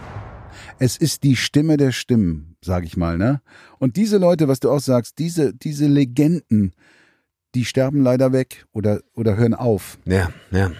Es 0.83 0.97
ist 0.97 1.23
die 1.23 1.37
Stimme 1.37 1.77
der 1.77 1.91
Stimmen, 1.93 2.57
sag 2.61 2.83
ich 2.83 2.97
mal, 2.97 3.17
ne? 3.17 3.41
Und 3.79 3.95
diese 3.95 4.17
Leute, 4.17 4.49
was 4.49 4.59
du 4.59 4.69
auch 4.69 4.81
sagst, 4.81 5.17
diese, 5.17 5.53
diese 5.53 5.87
Legenden, 5.87 6.73
die 7.55 7.63
sterben 7.63 8.01
leider 8.01 8.33
weg 8.33 8.65
oder, 8.73 8.99
oder 9.15 9.37
hören 9.37 9.53
auf. 9.53 9.97
ja, 10.05 10.29
ja. 10.51 10.71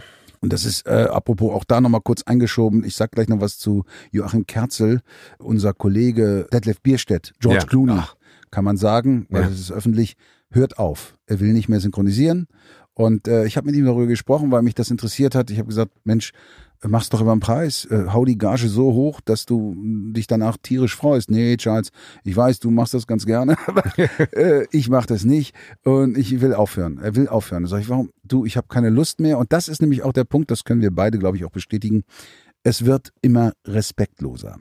Und 0.42 0.52
das 0.52 0.66
ist, 0.66 0.86
äh, 0.88 1.08
apropos 1.10 1.54
auch 1.54 1.64
da 1.64 1.80
nochmal 1.80 2.02
kurz 2.02 2.24
eingeschoben, 2.24 2.84
ich 2.84 2.98
sag 2.98 3.12
gleich 3.14 3.30
noch 3.30 3.40
was 3.40 3.58
zu 3.58 3.86
Joachim 4.12 4.46
Kerzel, 4.46 5.00
unser 5.40 5.74
Kollege 5.74 6.48
Detlef 6.52 6.82
Bierstedt, 6.82 7.32
George 7.40 7.60
Ja. 7.62 7.66
Clooney, 7.66 7.94
Ach. 7.96 8.16
kann 8.52 8.66
man 8.66 8.76
sagen, 8.76 9.26
weil 9.30 9.44
Ja. 9.44 9.50
das 9.50 9.58
ist 9.62 9.72
öffentlich, 9.72 10.18
hört 10.52 10.78
auf. 10.80 11.18
Er 11.28 11.40
will 11.40 11.54
nicht 11.54 11.70
mehr 11.70 11.80
synchronisieren. 11.80 12.48
Und 12.94 13.30
äh, 13.30 13.46
ich 13.46 13.56
habe 13.56 13.68
mit 13.68 13.76
ihm 13.78 13.86
darüber 13.86 14.06
gesprochen, 14.08 14.52
weil 14.52 14.64
mich 14.64 14.76
das 14.76 14.92
interessiert 14.92 15.34
hat. 15.34 15.50
Ich 15.50 15.60
habe 15.60 15.70
gesagt, 15.70 15.94
Mensch, 16.04 16.34
mach's 16.88 17.10
doch 17.10 17.22
über 17.22 17.34
den 17.36 17.40
Preis. 17.40 17.86
Äh, 17.86 18.06
hau 18.12 18.26
die 18.26 18.38
Gage 18.38 18.68
so 18.68 18.94
hoch, 18.94 19.22
dass 19.22 19.46
du 19.46 19.76
dich 20.12 20.28
danach 20.28 20.58
tierisch 20.62 20.96
freust. 20.96 21.32
Nee, 21.32 21.58
Charles, 21.58 21.90
ich 22.24 22.36
weiß, 22.36 22.60
du 22.60 22.72
machst 22.72 22.94
das 22.94 23.08
ganz 23.08 23.26
gerne, 23.26 23.58
aber 23.68 23.84
äh, 23.98 24.66
ich 24.72 24.90
mach 24.90 25.06
das 25.06 25.24
nicht 25.24 25.56
und 25.84 26.18
ich 26.18 26.42
will 26.42 26.54
aufhören. 26.54 27.00
Er 27.02 27.16
will 27.16 27.28
aufhören. 27.28 27.66
Sag 27.68 27.82
ich, 27.82 27.90
warum? 27.90 28.12
Du, 28.24 28.46
ich 28.46 28.58
habe 28.58 28.68
keine 28.68 28.90
Lust 28.90 29.20
mehr. 29.20 29.38
Und 29.38 29.54
das 29.54 29.68
ist 29.68 29.82
nämlich 29.82 30.04
auch 30.04 30.14
der 30.14 30.24
Punkt, 30.24 30.52
das 30.52 30.64
können 30.64 30.82
wir 30.82 30.92
beide, 30.92 31.20
glaube 31.20 31.38
ich, 31.38 31.46
auch 31.46 31.52
bestätigen. 31.52 32.04
Es 32.64 32.86
wird 32.86 33.12
immer 33.22 33.54
respektloser. 33.66 34.60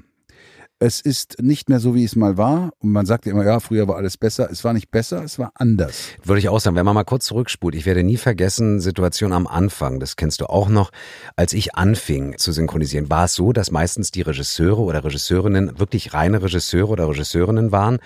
Es 0.85 1.01
ist 1.01 1.41
nicht 1.41 1.69
mehr 1.69 1.79
so, 1.79 1.95
wie 1.95 2.03
es 2.03 2.17
mal 2.17 2.37
war. 2.37 2.73
Und 2.81 2.91
man 2.91 3.07
sagt 3.07 3.27
ja 3.27 3.31
immer, 3.31 3.45
ja, 3.45 3.61
früher 3.61 3.87
war 3.87 3.95
alles 3.95 4.17
besser. 4.17 4.51
Es 4.51 4.65
war 4.65 4.73
nicht 4.73 4.91
besser, 4.91 5.23
es 5.23 5.39
war 5.39 5.53
anders. 5.55 6.09
Würde 6.25 6.41
ich 6.41 6.49
auch 6.49 6.59
sagen, 6.59 6.75
wenn 6.75 6.85
man 6.85 6.97
mal 6.97 7.05
kurz 7.05 7.27
zurückspult. 7.27 7.77
Ich 7.77 7.87
werde 7.87 8.03
nie 8.03 8.17
vergessen, 8.17 8.81
Situation 8.81 9.33
am 9.33 9.47
Anfang, 9.47 10.01
das 10.01 10.17
kennst 10.17 10.41
du 10.41 10.47
auch 10.47 10.69
noch, 10.69 10.91
als 11.37 11.53
ich 11.53 11.77
anfing 11.77 12.37
zu 12.37 12.51
synchronisieren, 12.51 13.09
war 13.11 13.27
es 13.27 13.35
so, 13.35 13.53
dass 13.53 13.71
meistens 13.71 14.11
die 14.11 14.23
Regisseure 14.23 14.81
oder 14.81 15.05
Regisseurinnen 15.05 15.79
wirklich 15.79 16.15
reine 16.15 16.43
Regisseure 16.43 16.89
oder 16.89 17.09
Regisseurinnen 17.09 17.71
waren 17.71 18.01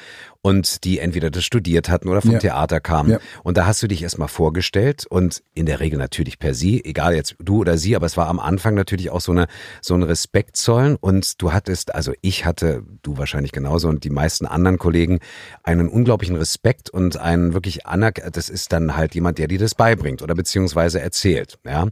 und 0.46 0.84
die 0.84 1.00
entweder 1.00 1.28
das 1.28 1.42
studiert 1.44 1.88
hatten 1.88 2.08
oder 2.08 2.22
vom 2.22 2.30
Ja. 2.34 2.38
Theater 2.38 2.78
kamen. 2.78 3.10
Ja. 3.10 3.18
Und 3.42 3.56
da 3.56 3.66
hast 3.66 3.82
du 3.82 3.88
dich 3.88 4.04
erstmal 4.04 4.28
vorgestellt 4.28 5.04
und 5.04 5.42
in 5.54 5.66
der 5.66 5.80
Regel 5.80 5.98
natürlich 5.98 6.38
per 6.38 6.54
sie, 6.54 6.84
egal 6.84 7.16
jetzt 7.16 7.34
du 7.40 7.58
oder 7.58 7.76
sie, 7.76 7.96
aber 7.96 8.06
es 8.06 8.16
war 8.16 8.28
am 8.28 8.38
Anfang 8.38 8.76
natürlich 8.76 9.10
auch 9.10 9.20
so 9.20 9.32
eine 9.32 9.48
so 9.82 9.94
ein 9.94 10.04
Respekt 10.04 10.56
zollen 10.56 10.94
und 10.94 11.42
du 11.42 11.52
hattest, 11.52 11.96
also 11.96 12.12
ich 12.20 12.44
hatte, 12.44 12.84
du 13.02 13.18
wahrscheinlich 13.18 13.50
genauso 13.50 13.88
und 13.88 14.04
die 14.04 14.10
meisten 14.10 14.46
anderen 14.46 14.78
Kollegen 14.78 15.18
einen 15.64 15.88
unglaublichen 15.88 16.36
Respekt 16.36 16.90
und 16.90 17.16
einen 17.16 17.52
wirklich 17.52 17.84
anerk 17.84 18.22
das 18.32 18.48
ist 18.48 18.72
dann 18.72 18.96
halt 18.96 19.16
jemand, 19.16 19.38
der 19.38 19.48
dir 19.48 19.58
das 19.58 19.74
beibringt 19.74 20.22
oder 20.22 20.36
beziehungsweise 20.36 21.00
erzählt, 21.00 21.58
ja. 21.66 21.88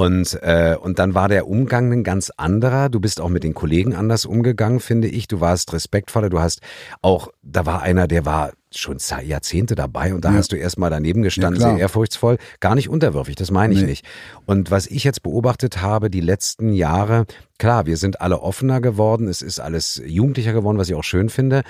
Und, 0.00 0.38
äh, 0.42 0.76
und 0.80 0.98
dann 0.98 1.12
war 1.14 1.28
der 1.28 1.46
Umgang 1.46 1.92
ein 1.92 2.04
ganz 2.04 2.30
anderer. 2.38 2.88
Du 2.88 3.00
bist 3.00 3.20
auch 3.20 3.28
mit 3.28 3.44
den 3.44 3.52
Kollegen 3.52 3.94
anders 3.94 4.24
umgegangen, 4.24 4.80
finde 4.80 5.08
ich. 5.08 5.28
Du 5.28 5.40
warst 5.42 5.74
respektvoller. 5.74 6.30
Du 6.30 6.40
hast 6.40 6.62
auch, 7.02 7.28
da 7.42 7.66
war 7.66 7.82
einer, 7.82 8.06
der 8.08 8.24
war 8.24 8.52
schon 8.74 8.96
Jahrzehnte 9.26 9.74
dabei 9.74 10.14
und 10.14 10.24
da 10.24 10.30
Ja. 10.30 10.36
hast 10.38 10.52
du 10.52 10.56
erstmal 10.56 10.88
daneben 10.88 11.20
gestanden, 11.20 11.60
Ja, 11.60 11.68
sehr 11.72 11.78
ehrfurchtsvoll, 11.78 12.38
gar 12.60 12.76
nicht 12.76 12.88
unterwürfig, 12.88 13.34
das 13.36 13.50
meine 13.50 13.74
ich 13.74 13.80
Nee. 13.82 13.88
nicht. 13.88 14.06
Und 14.46 14.70
was 14.70 14.86
ich 14.86 15.04
jetzt 15.04 15.22
beobachtet 15.22 15.82
habe, 15.82 16.08
die 16.08 16.22
letzten 16.22 16.72
Jahre, 16.72 17.26
klar, 17.58 17.84
wir 17.84 17.98
sind 17.98 18.22
alle 18.22 18.40
offener 18.40 18.80
geworden, 18.80 19.28
es 19.28 19.42
ist 19.42 19.60
alles 19.60 20.00
jugendlicher 20.06 20.54
geworden, 20.54 20.78
was 20.78 20.88
ich 20.88 20.94
auch 20.94 21.04
schön 21.04 21.28
finde. 21.28 21.60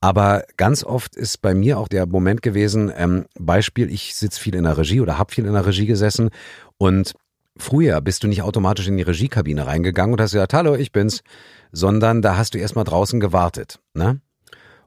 Aber 0.00 0.44
ganz 0.56 0.84
oft 0.84 1.16
ist 1.16 1.42
bei 1.42 1.54
mir 1.54 1.78
auch 1.78 1.88
der 1.88 2.06
Moment 2.06 2.40
gewesen, 2.40 2.90
ähm, 2.96 3.24
Beispiel, 3.38 3.90
ich 3.92 4.14
sitze 4.14 4.40
viel 4.40 4.54
in 4.54 4.64
der 4.64 4.78
Regie 4.78 5.00
oder 5.02 5.18
habe 5.18 5.34
viel 5.34 5.44
in 5.44 5.52
der 5.52 5.66
Regie 5.66 5.86
gesessen 5.86 6.30
und 6.78 7.12
früher 7.56 8.00
bist 8.00 8.22
du 8.22 8.28
nicht 8.28 8.42
automatisch 8.42 8.88
in 8.88 8.96
die 8.96 9.02
Regiekabine 9.02 9.66
reingegangen 9.66 10.12
und 10.12 10.20
hast 10.20 10.32
gesagt, 10.32 10.54
hallo, 10.54 10.74
ich 10.74 10.92
bin's, 10.92 11.22
sondern 11.72 12.22
da 12.22 12.36
hast 12.36 12.54
du 12.54 12.58
erstmal 12.58 12.84
draußen 12.84 13.20
gewartet, 13.20 13.80
ne? 13.94 14.20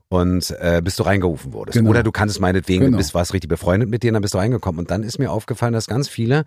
Und 0.10 0.52
äh, 0.62 0.82
bis 0.82 0.96
du 0.96 1.04
reingerufen 1.04 1.52
wurdest. 1.52 1.78
Genau. 1.78 1.90
Oder 1.90 2.02
du 2.02 2.14
kannst 2.14 2.40
meinetwegen, 2.40 2.86
Genau. 2.86 2.92
du 2.92 2.98
bist 2.98 3.14
warst 3.14 3.34
richtig 3.34 3.50
befreundet 3.50 3.90
mit 3.90 4.04
denen, 4.04 4.14
dann 4.14 4.22
bist 4.22 4.34
du 4.34 4.38
reingekommen. 4.38 4.80
Und 4.80 4.90
dann 4.90 5.04
ist 5.04 5.20
mir 5.20 5.32
aufgefallen, 5.32 5.74
dass 5.74 5.88
ganz 5.88 6.08
viele 6.08 6.46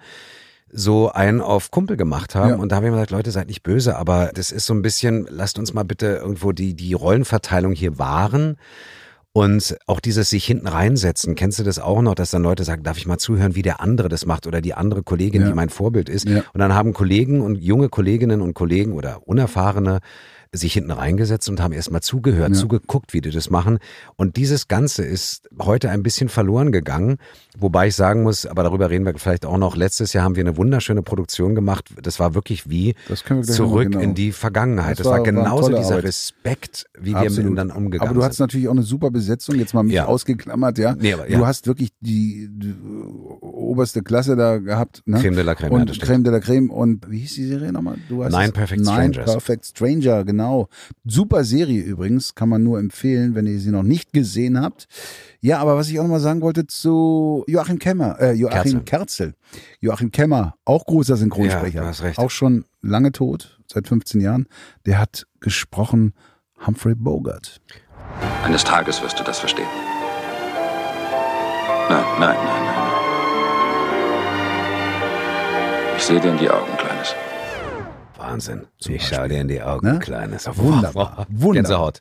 so 0.72 1.10
einen 1.12 1.42
auf 1.42 1.70
Kumpel 1.70 1.98
gemacht 1.98 2.34
haben. 2.34 2.50
Ja. 2.50 2.56
Und 2.56 2.72
da 2.72 2.76
habe 2.76 2.86
ich 2.86 2.90
mir 2.90 2.96
gesagt, 2.96 3.10
Leute, 3.10 3.30
seid 3.32 3.48
nicht 3.48 3.62
böse, 3.62 3.96
aber 3.96 4.30
das 4.34 4.50
ist 4.50 4.64
so 4.64 4.72
ein 4.72 4.80
bisschen, 4.80 5.26
lasst 5.28 5.58
uns 5.58 5.74
mal 5.74 5.82
bitte 5.82 6.06
irgendwo 6.06 6.52
die, 6.52 6.72
die 6.74 6.94
Rollenverteilung 6.94 7.72
hier 7.72 7.98
wahren. 7.98 8.56
Und 9.32 9.76
auch 9.86 10.00
dieses 10.00 10.30
sich 10.30 10.44
hinten 10.44 10.66
reinsetzen, 10.66 11.36
kennst 11.36 11.60
du 11.60 11.62
das 11.62 11.78
auch 11.78 12.02
noch, 12.02 12.16
dass 12.16 12.30
dann 12.32 12.42
Leute 12.42 12.64
sagen, 12.64 12.82
darf 12.82 12.96
ich 12.98 13.06
mal 13.06 13.18
zuhören, 13.18 13.54
wie 13.54 13.62
der 13.62 13.80
andere 13.80 14.08
das 14.08 14.26
macht 14.26 14.48
oder 14.48 14.60
die 14.60 14.74
andere 14.74 15.04
Kollegin, 15.04 15.42
Ja. 15.42 15.48
die 15.48 15.54
mein 15.54 15.68
Vorbild 15.68 16.08
ist. 16.08 16.28
Ja. 16.28 16.42
Und 16.52 16.58
dann 16.58 16.74
haben 16.74 16.92
Kollegen 16.92 17.40
und 17.40 17.54
junge 17.56 17.88
Kolleginnen 17.88 18.40
und 18.40 18.54
Kollegen 18.54 18.92
oder 18.92 19.28
Unerfahrene 19.28 20.00
sich 20.52 20.72
hinten 20.72 20.90
reingesetzt 20.90 21.48
und 21.48 21.60
haben 21.60 21.72
erstmal 21.72 22.00
zugehört, 22.02 22.48
Ja. 22.50 22.54
zugeguckt, 22.54 23.12
wie 23.14 23.20
die 23.20 23.30
das 23.30 23.50
machen. 23.50 23.78
Und 24.16 24.36
dieses 24.36 24.66
Ganze 24.66 25.04
ist 25.04 25.48
heute 25.62 25.90
ein 25.90 26.02
bisschen 26.02 26.28
verloren 26.28 26.72
gegangen. 26.72 27.18
Wobei 27.56 27.86
ich 27.88 27.94
sagen 27.94 28.24
muss, 28.24 28.46
aber 28.46 28.64
darüber 28.64 28.90
reden 28.90 29.04
wir 29.06 29.14
vielleicht 29.16 29.46
auch 29.46 29.58
noch, 29.58 29.76
letztes 29.76 30.12
Jahr 30.12 30.24
haben 30.24 30.34
wir 30.34 30.42
eine 30.42 30.56
wunderschöne 30.56 31.02
Produktion 31.02 31.54
gemacht. 31.54 31.90
Das 32.02 32.18
war 32.18 32.34
wirklich 32.34 32.68
wie 32.68 32.94
wir 33.08 33.42
zurück 33.42 33.92
genau. 33.92 34.00
in 34.02 34.14
die 34.14 34.32
Vergangenheit. 34.32 34.98
Das 34.98 35.04
Das, 35.04 35.06
war, 35.06 35.18
war- 35.18 35.22
genauso 35.24 35.68
dieser 35.68 35.90
Arbeit. 35.90 36.04
Respekt, 36.04 36.86
wie 36.98 37.10
wir 37.10 37.18
Absolut. 37.18 37.50
miteinander 37.50 37.76
umgegangen 37.76 38.10
Aber 38.10 38.18
du 38.20 38.24
hast 38.26 38.36
sind. 38.38 38.44
natürlich 38.44 38.66
auch 38.66 38.72
eine 38.72 38.82
super 38.82 39.10
Besetzung, 39.12 39.54
jetzt 39.54 39.72
mal 39.72 39.84
mich 39.84 39.94
Ja. 39.94 40.06
ausgeklammert, 40.06 40.78
ja. 40.78 40.96
Nee, 40.98 41.12
aber 41.14 41.30
ja. 41.30 41.38
Du 41.38 41.46
hast 41.46 41.68
wirklich 41.68 41.90
die, 42.00 42.48
die 42.50 42.74
oberste 43.40 44.02
Klasse 44.02 44.34
da 44.34 44.58
gehabt. 44.58 45.02
Ne? 45.06 45.20
Creme 45.20 45.36
de 45.36 45.44
la 45.44 45.54
Creme, 45.54 45.72
ja, 45.74 45.80
und 45.82 45.90
stimmt. 45.94 46.02
Creme 46.10 46.24
de 46.24 46.32
la 46.32 46.40
Creme 46.40 46.70
und 46.70 47.08
wie 47.08 47.18
hieß 47.20 47.34
die 47.34 47.46
Serie 47.46 47.72
nochmal? 47.72 47.98
Du 48.08 48.24
hast 48.24 48.32
Nine 48.32 48.50
Perfect 48.52 48.80
Nine 48.80 49.12
Strangers. 49.12 49.30
Perfect 49.32 49.66
Stranger, 49.66 50.24
genau. 50.24 50.39
Super 51.04 51.44
Serie 51.44 51.82
übrigens, 51.82 52.34
kann 52.34 52.48
man 52.48 52.62
nur 52.62 52.78
empfehlen, 52.78 53.34
wenn 53.34 53.46
ihr 53.46 53.58
sie 53.58 53.70
noch 53.70 53.82
nicht 53.82 54.12
gesehen 54.12 54.60
habt. 54.60 54.86
Ja, 55.40 55.58
aber 55.58 55.76
was 55.76 55.88
ich 55.88 55.98
auch 55.98 56.04
nochmal 56.04 56.20
sagen 56.20 56.40
wollte 56.42 56.66
zu 56.66 57.44
Joachim 57.46 57.78
Kemmer, 57.78 58.20
äh, 58.20 58.32
Joachim 58.32 58.84
Kerzel. 58.84 59.34
Joachim 59.80 60.10
Kemmer, 60.10 60.54
auch 60.64 60.84
großer 60.86 61.16
Synchronsprecher. 61.16 61.82
Ja, 61.82 61.86
hast 61.86 62.02
recht. 62.02 62.18
Auch 62.18 62.30
schon 62.30 62.64
lange 62.82 63.12
tot, 63.12 63.58
seit 63.66 63.88
15 63.88 64.20
Jahren. 64.20 64.46
Der 64.86 64.98
hat 64.98 65.26
gesprochen 65.40 66.14
Humphrey 66.66 66.94
Bogart. 66.94 67.60
Eines 68.44 68.64
Tages 68.64 69.02
wirst 69.02 69.18
du 69.18 69.24
das 69.24 69.38
verstehen. 69.38 69.68
Nein, 71.88 72.04
nein, 72.18 72.36
nein, 72.36 72.36
nein. 72.44 72.64
nein. 72.64 72.90
Ich 75.96 76.04
sehe 76.04 76.20
dir 76.20 76.30
in 76.30 76.38
die 76.38 76.48
Augen, 76.48 76.76
Kleines. 76.78 77.14
Wahnsinn. 78.30 78.66
Ich 78.86 79.06
schau 79.06 79.26
dir 79.28 79.40
in 79.40 79.48
die 79.48 79.60
Augen, 79.62 79.86
Ne? 79.94 79.98
Kleines. 79.98 80.46
Wunderbar, 80.54 81.26
wunderbar. 81.28 81.52
Gänsehaut. 81.54 82.00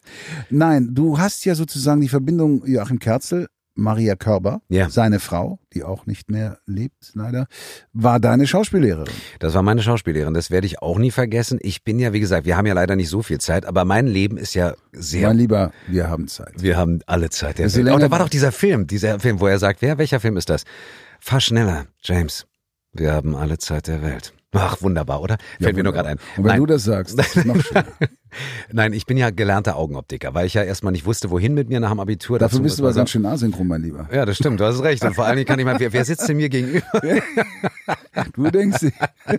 Nein, 0.50 0.90
du 0.94 1.18
hast 1.18 1.46
ja 1.46 1.56
sozusagen 1.56 2.02
die 2.02 2.10
Verbindung 2.10 2.66
Joachim 2.66 3.00
Kerzel, 3.00 3.48
Maria 3.76 4.16
Körber, 4.16 4.62
Ja. 4.68 4.90
seine 4.90 5.20
Frau, 5.20 5.58
die 5.74 5.84
auch 5.84 6.06
nicht 6.06 6.30
mehr 6.30 6.58
lebt, 6.66 7.12
leider, 7.14 7.48
war 7.94 8.20
deine 8.20 8.46
Schauspiellehrerin. 8.46 9.14
Das 9.40 9.54
war 9.54 9.62
meine 9.62 9.82
Schauspiellehrerin. 9.82 10.34
Das 10.34 10.52
werde 10.52 10.68
ich 10.68 10.82
auch 10.82 10.98
nie 11.00 11.12
vergessen. 11.12 11.60
Ich 11.62 11.84
bin 11.86 11.98
ja, 11.98 12.12
wie 12.12 12.20
gesagt, 12.20 12.46
wir 12.46 12.58
haben 12.58 12.66
ja 12.66 12.74
leider 12.74 12.98
nicht 12.98 13.08
so 13.10 13.22
viel 13.22 13.40
Zeit, 13.40 13.66
aber 13.66 13.86
mein 13.86 14.06
Leben 14.08 14.38
ist 14.38 14.54
ja 14.54 14.74
sehr 14.92 15.28
Mein 15.28 15.38
Lieber, 15.38 15.72
wir 15.88 16.10
haben 16.10 16.28
Zeit. 16.28 16.62
Wir 16.62 16.76
haben 16.78 17.00
alle 17.06 17.30
Zeit 17.30 17.58
der 17.58 17.68
Desto 17.68 17.86
Welt. 17.86 17.96
Oh, 17.96 18.00
da 18.00 18.12
war 18.12 18.20
doch 18.20 18.30
dieser 18.30 18.52
Film, 18.52 18.86
dieser 18.86 19.20
Film, 19.20 19.40
wo 19.40 19.48
er 19.48 19.60
sagt, 19.60 19.82
wer, 19.82 19.98
welcher 19.98 20.20
Film 20.20 20.36
ist 20.36 20.50
das? 20.50 20.64
Fahr 21.22 21.40
schneller, 21.40 21.86
James. 22.02 22.46
Wir 22.92 23.14
haben 23.14 23.36
alle 23.36 23.58
Zeit 23.60 23.88
der 23.88 24.02
Welt. 24.02 24.34
Ach, 24.52 24.82
wunderbar, 24.82 25.22
oder? 25.22 25.38
Fällt 25.62 25.76
mir 25.76 25.84
nur 25.84 25.94
gerade 25.94 26.10
ein. 26.10 26.18
Und 26.38 26.44
wenn 26.44 26.46
Nein. 26.46 26.60
du 26.60 26.66
das 26.66 26.84
sagst, 26.84 27.18
das 27.20 27.36
ist 27.36 27.46
noch 27.46 27.62
schöner. 27.64 27.86
Nein, 28.72 28.94
ich 28.94 29.06
bin 29.06 29.18
ja 29.18 29.30
gelernter 29.30 29.76
Augenoptiker, 29.78 30.34
weil 30.34 30.46
ich 30.46 30.54
ja 30.54 30.64
erstmal 30.64 30.92
nicht 30.92 31.06
wusste, 31.06 31.30
wohin 31.32 31.54
mit 31.54 31.70
mir 31.70 31.80
nach 31.80 31.90
dem 31.92 32.00
Abitur. 32.00 32.40
Dafür 32.40 32.58
Dazu 32.58 32.64
bist 32.64 32.80
du 32.80 32.84
aber 32.84 32.90
man 32.92 32.98
ganz 32.98 33.10
schön 33.12 33.26
asynchron, 33.26 33.68
mein 33.68 33.82
Lieber. 33.82 33.98
sagen- 34.00 34.16
Ja, 34.16 34.26
das 34.26 34.38
stimmt, 34.38 34.60
du 34.60 34.66
hast 34.66 34.82
recht. 34.84 35.04
Und 35.04 35.16
vor 35.16 35.26
allen 35.26 35.36
Dingen 35.38 35.48
kann 35.48 35.60
ich 35.60 35.66
mal, 35.66 35.80
wer, 35.80 35.92
wer 35.94 36.06
sitzt 36.06 36.28
denn 36.30 36.38
mir 36.38 36.50
gegenüber? 36.50 36.86
Du 38.36 38.50
denkst, 38.52 38.80
das 39.26 39.38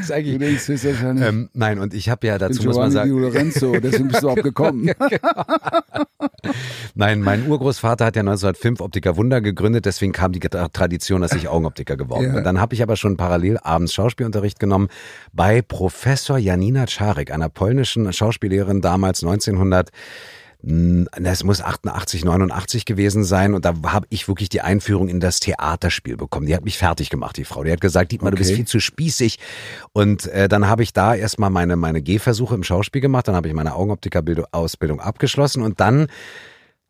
ist 0.00 0.10
du 0.10 0.14
eigentlich, 0.14 0.38
denkst 0.38 0.68
höchstwahrscheinlich, 0.68 1.24
ähm, 1.26 1.48
nein, 1.54 1.78
und 1.78 1.94
ich 1.94 2.08
habe 2.10 2.26
ja 2.26 2.36
dazu 2.38 2.62
muss 2.64 2.76
man 2.76 2.90
Giovanni 2.90 2.90
Di 2.90 2.94
sagen, 2.94 3.10
Lorenzo, 3.22 3.72
deswegen 3.80 4.08
bist 4.08 4.22
du 4.22 4.28
auch 4.30 4.34
gekommen. 4.36 4.90
nein, 6.94 7.20
mein 7.22 7.46
Urgroßvater 7.48 8.04
hat 8.06 8.16
ja 8.16 8.20
1905 8.20 8.80
Optiker 8.80 9.16
Wunder 9.16 9.40
gegründet, 9.40 9.86
deswegen 9.86 10.12
kam 10.12 10.32
die 10.32 10.40
Tradition, 10.40 11.20
dass 11.22 11.32
ich 11.32 11.48
Augenoptiker 11.48 11.96
geworden 11.96 12.24
Ja. 12.26 12.32
bin. 12.34 12.44
Dann 12.44 12.60
habe 12.60 12.74
ich 12.74 12.82
aber 12.82 12.96
schon 12.96 13.16
parallel 13.16 13.58
abends 13.58 13.94
Schauspielunterricht 13.94 14.58
genommen 14.58 14.88
bei 15.32 15.62
Professor 15.62 16.36
Janina 16.38 16.86
Czarek, 16.86 17.30
einer 17.32 17.48
polnischen 17.48 18.12
Schauspiellehrerin 18.26 18.80
damals 18.80 19.22
1900 19.22 19.90
mh, 20.62 21.06
das 21.20 21.44
muss 21.44 21.60
88, 21.62 22.24
89 22.24 22.84
gewesen 22.84 23.22
sein 23.24 23.54
und 23.54 23.64
da 23.64 23.74
habe 23.86 24.06
ich 24.10 24.26
wirklich 24.26 24.48
die 24.48 24.62
Einführung 24.62 25.08
in 25.08 25.20
das 25.20 25.38
Theaterspiel 25.38 26.16
bekommen. 26.16 26.46
Die 26.46 26.54
hat 26.56 26.64
mich 26.64 26.76
fertig 26.78 27.08
gemacht, 27.10 27.36
die 27.36 27.44
Frau. 27.44 27.62
Die 27.62 27.70
hat 27.70 27.80
gesagt, 27.80 28.10
Dietmar, 28.12 28.32
du 28.32 28.36
bist 28.36 28.50
Okay. 28.50 28.56
viel 28.56 28.66
zu 28.66 28.80
spießig. 28.80 29.38
Und 29.92 30.26
äh, 30.26 30.48
dann 30.48 30.66
habe 30.66 30.82
ich 30.82 30.92
da 30.92 31.14
erstmal 31.14 31.50
meine, 31.50 31.76
meine 31.76 32.02
Gehversuche 32.02 32.54
im 32.54 32.64
Schauspiel 32.64 33.00
gemacht, 33.00 33.28
dann 33.28 33.36
habe 33.36 33.46
ich 33.48 33.54
meine 33.54 33.74
Augenoptiker-Ausbildung 33.74 35.00
abgeschlossen 35.00 35.62
und 35.62 35.78
dann 35.80 36.08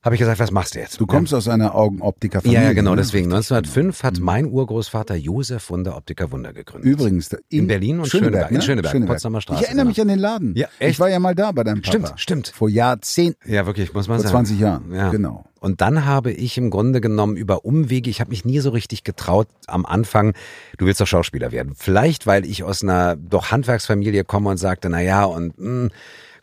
habe 0.06 0.14
ich 0.14 0.20
gesagt, 0.20 0.38
was 0.38 0.50
machst 0.50 0.74
du 0.74 0.78
jetzt? 0.78 0.98
Du 1.00 1.06
kommst 1.06 1.34
aus 1.34 1.48
einer 1.48 1.74
Augenoptikerfamilie. 1.74 2.60
ja, 2.62 2.68
ja, 2.68 2.72
genau, 2.72 2.92
ne? 2.92 2.96
deswegen. 3.02 3.26
1905 3.26 4.02
hat 4.04 4.20
mein 4.20 4.46
Urgroßvater 4.46 5.14
Josef 5.16 5.68
Wunder 5.68 5.96
Optiker 5.96 6.30
Wunder 6.32 6.52
gegründet. 6.54 6.90
Übrigens, 6.90 7.36
In 7.50 7.66
Berlin 7.66 8.00
und 8.00 8.06
Schöneberg, 8.08 8.50
in 8.50 8.62
Schöneberg, 8.62 9.06
Potsdamer 9.06 9.40
Straße, 9.42 9.60
Ich 9.62 9.66
erinnere 9.66 9.86
mich 9.86 9.96
genau. 9.96 10.04
an 10.12 10.16
den 10.16 10.18
Laden. 10.20 10.54
Ja, 10.56 10.68
Ich 10.78 10.86
echt? 10.86 11.00
war 11.00 11.10
ja 11.10 11.18
mal 11.18 11.34
da 11.34 11.52
bei 11.52 11.64
deinem 11.64 11.82
Papa. 11.82 11.88
Stimmt, 11.98 12.12
stimmt. 12.16 12.48
Vor 12.48 12.68
Jahrzehnten. 12.70 13.52
Ja, 13.52 13.66
wirklich, 13.66 13.92
muss 13.92 14.08
man 14.08 14.18
Vor 14.18 14.22
sagen. 14.28 14.46
20 14.46 14.60
Jahren, 14.60 14.94
Ja. 14.94 15.10
genau. 15.10 15.44
Und 15.58 15.80
dann 15.80 16.04
habe 16.04 16.30
ich 16.30 16.56
im 16.58 16.70
Grunde 16.70 17.00
genommen 17.00 17.36
über 17.36 17.64
Umwege, 17.64 18.08
ich 18.08 18.20
habe 18.20 18.30
mich 18.30 18.44
nie 18.44 18.60
so 18.60 18.70
richtig 18.70 19.02
getraut 19.02 19.48
am 19.66 19.84
Anfang, 19.84 20.34
du 20.78 20.86
willst 20.86 21.00
doch 21.00 21.06
Schauspieler 21.08 21.50
werden. 21.50 21.72
Vielleicht, 21.76 22.26
weil 22.28 22.44
ich 22.46 22.62
aus 22.62 22.82
einer 22.84 23.16
doch 23.16 23.50
Handwerksfamilie 23.50 24.22
komme 24.22 24.50
und 24.50 24.58
sagte, 24.58 24.88
na 24.88 25.00
ja, 25.00 25.24
und 25.24 25.58
mh, 25.58 25.88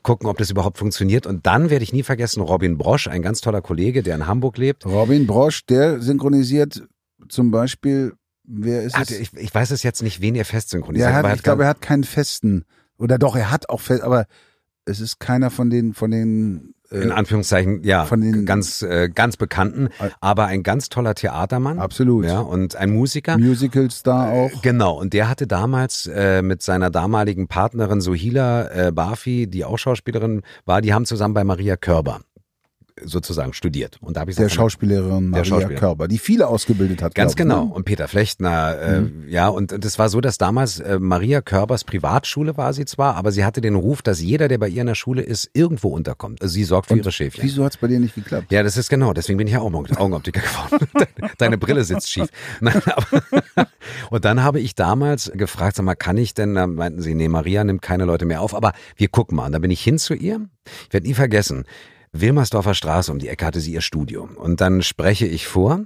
gucken, 0.04 0.28
ob 0.28 0.38
das 0.38 0.50
überhaupt 0.50 0.78
funktioniert. 0.78 1.26
Und 1.26 1.46
dann 1.46 1.70
werde 1.70 1.84
ich 1.84 1.94
nie 1.94 2.04
vergessen, 2.04 2.42
Robin 2.42 2.78
Brosch, 2.78 3.08
ein 3.08 3.22
ganz 3.22 3.42
toller 3.42 3.62
Kollege, 3.62 4.04
der 4.04 4.16
in 4.16 4.28
Hamburg 4.28 4.58
lebt. 4.58 4.86
Robin 4.86 5.26
Brosch, 5.26 5.66
der 5.66 6.02
synchronisiert 6.02 6.84
zum 7.30 7.52
Beispiel, 7.52 8.14
wer 8.44 8.84
ist 8.84 8.98
Hat, 8.98 9.10
es? 9.10 9.20
ich, 9.20 9.34
ich 9.34 9.54
weiß 9.54 9.72
es 9.72 9.84
jetzt 9.84 10.04
nicht, 10.04 10.22
wen 10.22 10.36
er 10.36 10.46
fest 10.46 10.70
synchronisiert. 10.70 11.10
Ja, 11.10 11.18
aber 11.18 11.30
hat, 11.30 11.38
ich 11.38 11.44
glaube, 11.44 11.64
er 11.64 11.70
hat 11.70 11.82
keinen 11.82 12.04
festen, 12.04 12.66
oder 12.98 13.18
doch, 13.18 13.36
er 13.36 13.50
hat 13.50 13.70
auch 13.70 13.82
fest, 13.82 14.04
aber 14.04 14.28
es 14.86 15.00
ist 15.00 15.20
keiner 15.20 15.50
von 15.50 15.70
den, 15.70 15.94
von 15.94 16.12
den 16.12 16.73
in 17.02 17.12
Anführungszeichen, 17.12 17.84
ja, 17.84 18.06
von 18.06 18.22
den- 18.22 18.46
ganz, 18.46 18.82
äh, 18.82 19.10
ganz 19.14 19.38
bekannten, 19.38 19.90
aber 20.22 20.46
ein 20.46 20.64
ganz 20.64 20.90
toller 20.90 21.16
Theatermann. 21.16 21.80
Absolut. 21.80 22.26
Ja, 22.26 22.40
und 22.40 22.76
ein 22.76 22.92
Musiker. 22.92 23.38
Musical-Star 23.38 24.30
auch. 24.32 24.62
Genau, 24.62 25.00
und 25.00 25.14
der 25.14 25.30
hatte 25.30 25.48
damals 25.48 26.06
äh, 26.08 26.42
mit 26.42 26.62
seiner 26.62 26.90
damaligen 26.90 27.48
Partnerin 27.48 28.02
Sohila 28.02 28.68
äh, 28.88 28.92
Barfi, 28.92 29.48
die 29.48 29.66
auch 29.66 29.78
Schauspielerin 29.78 30.42
war, 30.66 30.82
die 30.82 30.94
haben 30.94 31.06
zusammen 31.06 31.34
bei 31.34 31.44
Maria 31.44 31.76
Körber 31.78 32.22
sozusagen 33.06 33.54
studiert. 33.54 33.98
Und 34.02 34.16
da 34.16 34.22
habe 34.22 34.32
ich 34.32 34.38
Der 34.38 34.50
Schauspielerin 34.50 35.30
Maria 35.30 35.46
Schauspieler. 35.46 35.80
Körber, 35.80 36.08
die 36.08 36.18
viele 36.18 36.48
ausgebildet 36.48 37.02
hat. 37.02 37.16
Ganz 37.16 37.36
glaub 37.36 37.48
ich, 37.48 37.50
genau. 37.50 37.66
Ne? 37.66 37.74
Und 37.74 37.86
Peter 37.86 38.08
Flechtner, 38.08 38.78
äh, 38.80 39.04
ja, 39.30 39.50
und 39.50 39.74
und 39.74 39.86
es 39.86 40.00
war 40.00 40.10
so, 40.10 40.22
dass 40.22 40.38
damals 40.38 40.80
äh, 40.80 41.00
Maria 41.00 41.42
Körbers 41.42 41.84
Privatschule 41.84 42.58
war 42.58 42.74
sie 42.74 42.86
zwar, 42.86 43.16
aber 43.16 43.32
sie 43.32 43.44
hatte 43.44 43.62
den 43.62 43.76
Ruf, 43.76 44.02
dass 44.02 44.22
jeder, 44.22 44.48
der 44.48 44.58
bei 44.58 44.70
ihr 44.70 44.82
in 44.82 44.88
der 44.88 44.96
Schule 44.96 45.22
ist, 45.22 45.50
irgendwo 45.54 45.90
unterkommt. 45.90 46.42
Also 46.42 46.54
sie 46.54 46.64
sorgt 46.64 46.88
für 46.88 46.98
ihre 46.98 47.12
Schäfchen. 47.12 47.44
Wieso 47.44 47.66
hat's 47.66 47.78
bei 47.78 47.88
dir 47.88 48.00
nicht 48.00 48.16
geklappt? 48.16 48.52
Ja, 48.52 48.64
das 48.64 48.78
ist 48.78 48.90
genau. 48.90 49.14
Deswegen 49.14 49.38
bin 49.38 49.48
ich 49.48 49.54
ja 49.54 49.60
Augenoptiker 49.60 50.42
geworden. 50.42 50.88
Deine, 50.94 51.32
deine 51.38 51.58
Brille 51.58 51.84
sitzt 51.84 52.10
schief. 52.10 52.30
Nein, 52.60 52.82
aber, 52.86 53.24
und 54.10 54.26
dann 54.26 54.44
habe 54.44 54.60
ich 54.60 54.76
damals 54.76 55.32
gefragt, 55.34 55.76
sag 55.76 55.84
mal, 55.84 55.96
kann 55.96 56.18
ich 56.18 56.34
denn? 56.34 56.56
Da 56.56 56.68
meinten 56.68 57.02
sie, 57.02 57.16
nee, 57.16 57.28
Maria 57.28 57.64
nimmt 57.64 57.82
keine 57.82 58.06
Leute 58.06 58.26
mehr 58.26 58.42
auf, 58.42 58.54
aber 58.54 58.74
wir 58.96 59.08
gucken 59.08 59.36
mal. 59.36 59.48
Und 59.48 59.52
dann 59.52 59.62
bin 59.62 59.72
ich 59.72 59.82
hin 59.82 59.98
zu 59.98 60.14
ihr. 60.14 60.48
Ich 60.88 60.94
werde 60.94 61.08
nie 61.08 61.14
vergessen. 61.14 61.66
Wilmersdorfer 62.14 62.74
Straße, 62.74 63.12
um 63.12 63.20
die 63.20 63.28
Ecke 63.28 63.46
hatte 63.46 63.60
sie 63.60 63.74
ihr 63.74 63.82
Studio. 63.82 64.30
Und 64.36 64.62
dann 64.62 64.82
spreche 64.82 65.26
ich 65.26 65.48
vor. 65.48 65.86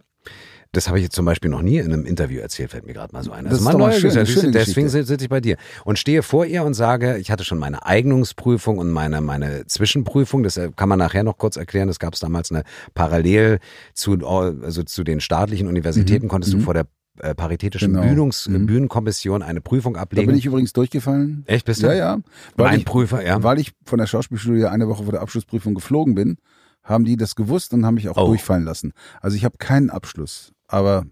Das 0.74 0.90
habe 0.90 1.00
ich 1.00 1.06
jetzt 1.06 1.16
zum 1.16 1.26
Beispiel 1.26 1.50
noch 1.50 1.62
nie 1.62 1.78
in 1.78 1.94
einem 1.94 2.06
Interview 2.06 2.42
erzählt, 2.42 2.72
fällt 2.72 2.86
mir 2.86 2.94
gerade 2.94 3.14
mal 3.14 3.24
so 3.24 3.32
ein. 3.32 3.46
Das 3.46 3.54
ist 3.54 3.62
mal 3.62 3.72
doch 3.72 3.80
mal 3.80 3.90
neu 3.90 4.00
schön, 4.00 4.12
schöne 4.28 4.52
Deswegen 4.52 4.90
sitze 4.90 5.16
ich 5.16 5.30
bei 5.30 5.40
dir 5.40 5.56
und 5.86 5.98
stehe 5.98 6.24
vor 6.24 6.46
ihr 6.46 6.64
und 6.64 6.74
sage, 6.74 7.18
ich 7.18 7.32
hatte 7.32 7.46
schon 7.46 7.58
meine 7.58 7.86
Eignungsprüfung 7.86 8.78
und 8.78 8.92
meine, 8.92 9.22
meine 9.22 9.66
Zwischenprüfung. 9.66 10.44
Das 10.44 10.58
äh, 10.58 10.70
kann 10.76 10.90
man 10.90 11.00
nachher 11.00 11.24
noch 11.24 11.38
kurz 11.38 11.56
erklären. 11.56 11.88
Das 11.88 12.00
gab 12.00 12.14
es 12.14 12.20
damals 12.20 12.52
eine 12.52 12.64
parallel 12.94 13.60
zu, 13.94 14.18
also 14.28 14.84
zu 14.84 15.04
den 15.04 15.22
staatlichen 15.22 15.68
Universitäten 15.68 16.28
konntest 16.28 16.54
du 16.54 16.60
vor 16.60 16.74
der 16.74 16.86
äh, 17.22 17.36
paritätischen. 17.36 17.94
Genau. 17.94 18.06
Bühnungs 18.06 18.48
Mhm. 18.48 18.66
Bühnenkommission 18.66 19.42
eine 19.44 19.62
Prüfung 19.62 19.96
Da 19.96 20.02
ablegen. 20.02 20.28
bin 20.28 20.38
ich 20.38 20.46
übrigens 20.46 20.74
durchgefallen. 20.74 21.44
Echt, 21.48 21.66
bist 21.66 21.82
du? 21.84 21.88
Ja, 21.88 21.94
ja. 21.94 22.18
Weil 22.56 22.68
Mein 22.68 22.80
ich, 22.80 22.86
Prüfer, 22.86 23.26
ja. 23.26 23.42
Weil 23.44 23.60
ich 23.60 23.74
von 23.86 24.00
der 24.00 24.08
Schauspielschule 24.08 24.60
ja 24.60 24.72
eine 24.72 24.88
Woche 24.88 25.04
vor 25.04 25.12
der 25.12 25.22
Abschlussprüfung 25.22 25.76
geflogen 25.76 26.16
bin, 26.16 26.38
haben 26.84 27.04
die 27.06 27.18
das 27.18 27.36
gewusst 27.36 27.74
und 27.74 27.86
haben 27.86 27.96
mich 27.96 28.08
auch 28.10 28.18
Oh. 28.18 28.28
durchfallen 28.28 28.64
lassen. 28.64 28.94
Also 29.22 29.36
ich 29.36 29.44
habe 29.46 29.58
keinen 29.58 29.90
Abschluss, 29.90 30.54
aber 30.68 31.06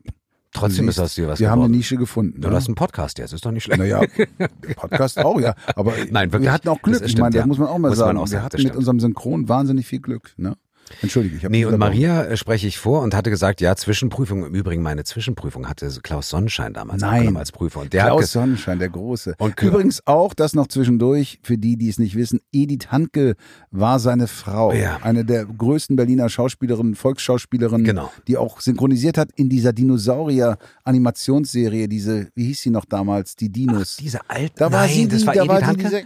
Trotzdem 0.54 0.88
ist 0.88 1.00
aus 1.00 1.16
dir 1.16 1.28
was 1.28 1.42
wir 1.42 1.50
haben 1.52 1.64
eine. 1.64 1.76
Nische 1.76 1.98
gefunden. 1.98 2.40
Du 2.40 2.48
ne? 2.48 2.56
hast 2.56 2.68
einen 2.68 2.76
Podcast 2.76 3.18
jetzt, 3.20 3.34
ist 3.34 3.46
doch 3.46 3.52
nicht 3.52 3.66
schlecht. 3.66 3.78
Naja, 3.80 4.02
Podcast 4.78 5.20
auch, 5.20 5.38
ja. 5.42 5.54
Aber 5.76 5.92
Nein, 6.12 6.32
wirklich. 6.32 6.44
wir 6.48 6.54
hatten 6.54 6.70
auch 6.70 6.82
Glück. 6.82 6.94
Das 7.00 7.02
ich 7.08 7.12
stimmt, 7.12 7.24
meine, 7.24 7.34
das 7.34 7.42
ja. 7.42 7.46
muss 7.48 7.58
man 7.58 7.68
auch 7.68 7.78
mal 7.78 7.90
Muss 7.90 7.98
sagen. 7.98 8.18
auch 8.18 8.24
wir 8.24 8.28
sagen, 8.28 8.44
hatten 8.46 8.52
das 8.56 8.60
mit 8.64 8.68
stimmt. 8.70 8.78
unserem 8.78 9.00
Synchron 9.02 9.50
wahnsinnig 9.50 9.86
viel 9.86 10.00
Glück. 10.00 10.34
Ne? 10.38 10.56
Entschuldige, 11.02 11.36
ich 11.38 11.44
habe 11.44 11.52
Nee, 11.52 11.66
und 11.66 11.80
Maria 11.80 12.26
äh, 12.26 12.38
spreche 12.38 12.68
ich 12.68 12.78
vor 12.78 13.02
und 13.02 13.16
hatte 13.16 13.32
gesagt, 13.32 13.60
ja, 13.60 13.76
Zwischenprüfung. 13.76 14.46
Im 14.46 14.54
Übrigen, 14.54 14.84
meine 14.84 15.04
Zwischenprüfung 15.04 15.68
hatte 15.68 15.90
Klaus 16.04 16.30
Sonnenschein 16.30 16.74
damals 16.74 17.02
Nein. 17.02 17.36
als 17.38 17.52
Prüfer. 17.52 17.80
Und 17.82 17.92
der 17.94 18.06
Klaus 18.06 18.32
Sonnenschein, 18.32 18.78
der 18.80 18.90
Große. 18.90 19.34
Und 19.40 19.60
Übrigens 19.62 20.02
auch, 20.06 20.34
das 20.36 20.54
noch 20.54 20.68
zwischendurch, 20.68 21.40
für 21.44 21.58
die, 21.58 21.76
die 21.78 21.90
es 21.90 21.98
nicht 21.98 22.16
wissen, 22.16 22.40
Edith 22.52 22.92
Handke 22.92 23.36
war 23.72 23.98
seine 24.00 24.28
Frau. 24.28 24.74
Ja. 24.74 24.98
Eine 25.02 25.26
der 25.26 25.46
größten 25.46 25.96
Berliner 25.96 26.30
Schauspielerinnen, 26.30 26.94
Volksschauspielerinnen, 26.96 27.86
Genau. 27.86 28.12
die 28.28 28.38
auch 28.38 28.62
synchronisiert 28.62 29.18
hat 29.18 29.30
in 29.36 29.50
dieser 29.50 29.74
Dinosaurier-Animationsserie, 29.74 31.88
diese, 31.88 32.28
wie 32.36 32.46
hieß 32.46 32.62
sie 32.62 32.70
noch 32.70 32.86
damals, 32.86 33.36
die 33.36 33.50
Dinos. 33.52 33.98
diese 33.98 34.20
alten. 34.30 34.54
da 34.58 34.72
war 34.72 34.82
Nein, 34.86 34.94
sie, 34.94 35.08
das 35.08 35.22
die, 35.22 35.28
war 35.28 35.34
da 35.34 35.40
Edith 35.42 35.52
war 35.54 35.62
Handke? 35.68 35.84
diese 35.84 36.04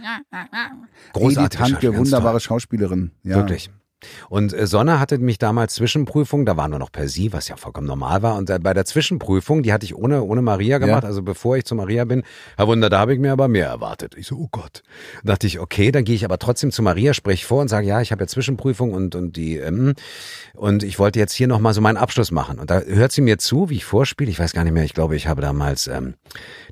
Großartige 1.12 1.44
Edith 1.44 1.58
Handke, 1.60 1.96
wunderbare 1.98 2.32
toll. 2.34 2.40
Schauspielerin. 2.40 3.10
Ja. 3.22 3.36
Wirklich. 3.36 3.70
Und 4.28 4.52
äh, 4.52 4.66
Sonne 4.66 5.00
hatte 5.00 5.18
mich 5.18 5.38
damals 5.38 5.74
Zwischenprüfung, 5.74 6.46
da 6.46 6.56
waren 6.56 6.70
wir 6.72 6.78
noch 6.78 6.92
per 6.92 7.08
Sie, 7.08 7.32
was 7.32 7.48
ja 7.48 7.56
vollkommen 7.56 7.86
normal 7.86 8.22
war. 8.22 8.36
Und 8.36 8.50
äh, 8.50 8.58
bei 8.58 8.74
der 8.74 8.84
Zwischenprüfung, 8.84 9.62
die 9.62 9.72
hatte 9.72 9.84
ich 9.84 9.94
ohne, 9.94 10.22
ohne 10.22 10.42
Maria 10.42 10.78
gemacht, 10.78 11.02
Ja. 11.02 11.08
also 11.08 11.22
bevor 11.22 11.56
ich 11.56 11.64
zu 11.64 11.74
Maria 11.74 12.04
bin, 12.04 12.22
Herr 12.56 12.66
Wunder, 12.68 12.88
da 12.90 12.98
habe 12.98 13.14
ich 13.14 13.20
mir 13.20 13.32
aber 13.32 13.48
mehr 13.48 13.66
erwartet. 13.66 14.14
Ich 14.16 14.26
so, 14.26 14.36
oh 14.36 14.48
Gott. 14.50 14.82
Da 15.24 15.32
dachte 15.32 15.46
ich, 15.46 15.58
okay, 15.60 15.92
dann 15.92 16.04
gehe 16.04 16.14
ich 16.14 16.24
aber 16.24 16.38
trotzdem 16.38 16.70
zu 16.70 16.82
Maria, 16.82 17.14
spreche 17.14 17.46
vor 17.46 17.60
und 17.60 17.68
sage, 17.68 17.86
ja, 17.86 18.00
ich 18.00 18.12
habe 18.12 18.22
ja 18.22 18.26
Zwischenprüfung 18.26 18.92
und, 18.92 19.14
und 19.14 19.36
die, 19.36 19.56
ähm, 19.58 19.94
und 20.54 20.82
ich 20.82 20.98
wollte 20.98 21.18
jetzt 21.18 21.32
hier 21.32 21.46
nochmal 21.48 21.74
so 21.74 21.80
meinen 21.80 21.96
Abschluss 21.96 22.30
machen. 22.30 22.58
Und 22.58 22.70
da 22.70 22.80
hört 22.80 23.12
sie 23.12 23.20
mir 23.20 23.38
zu, 23.38 23.70
wie 23.70 23.76
ich 23.76 23.84
vorspiele. 23.84 24.30
Ich 24.30 24.38
weiß 24.38 24.52
gar 24.52 24.64
nicht 24.64 24.72
mehr, 24.72 24.84
ich 24.84 24.94
glaube, 24.94 25.16
ich 25.16 25.26
habe 25.26 25.40
damals 25.42 25.86
ähm, 25.86 26.14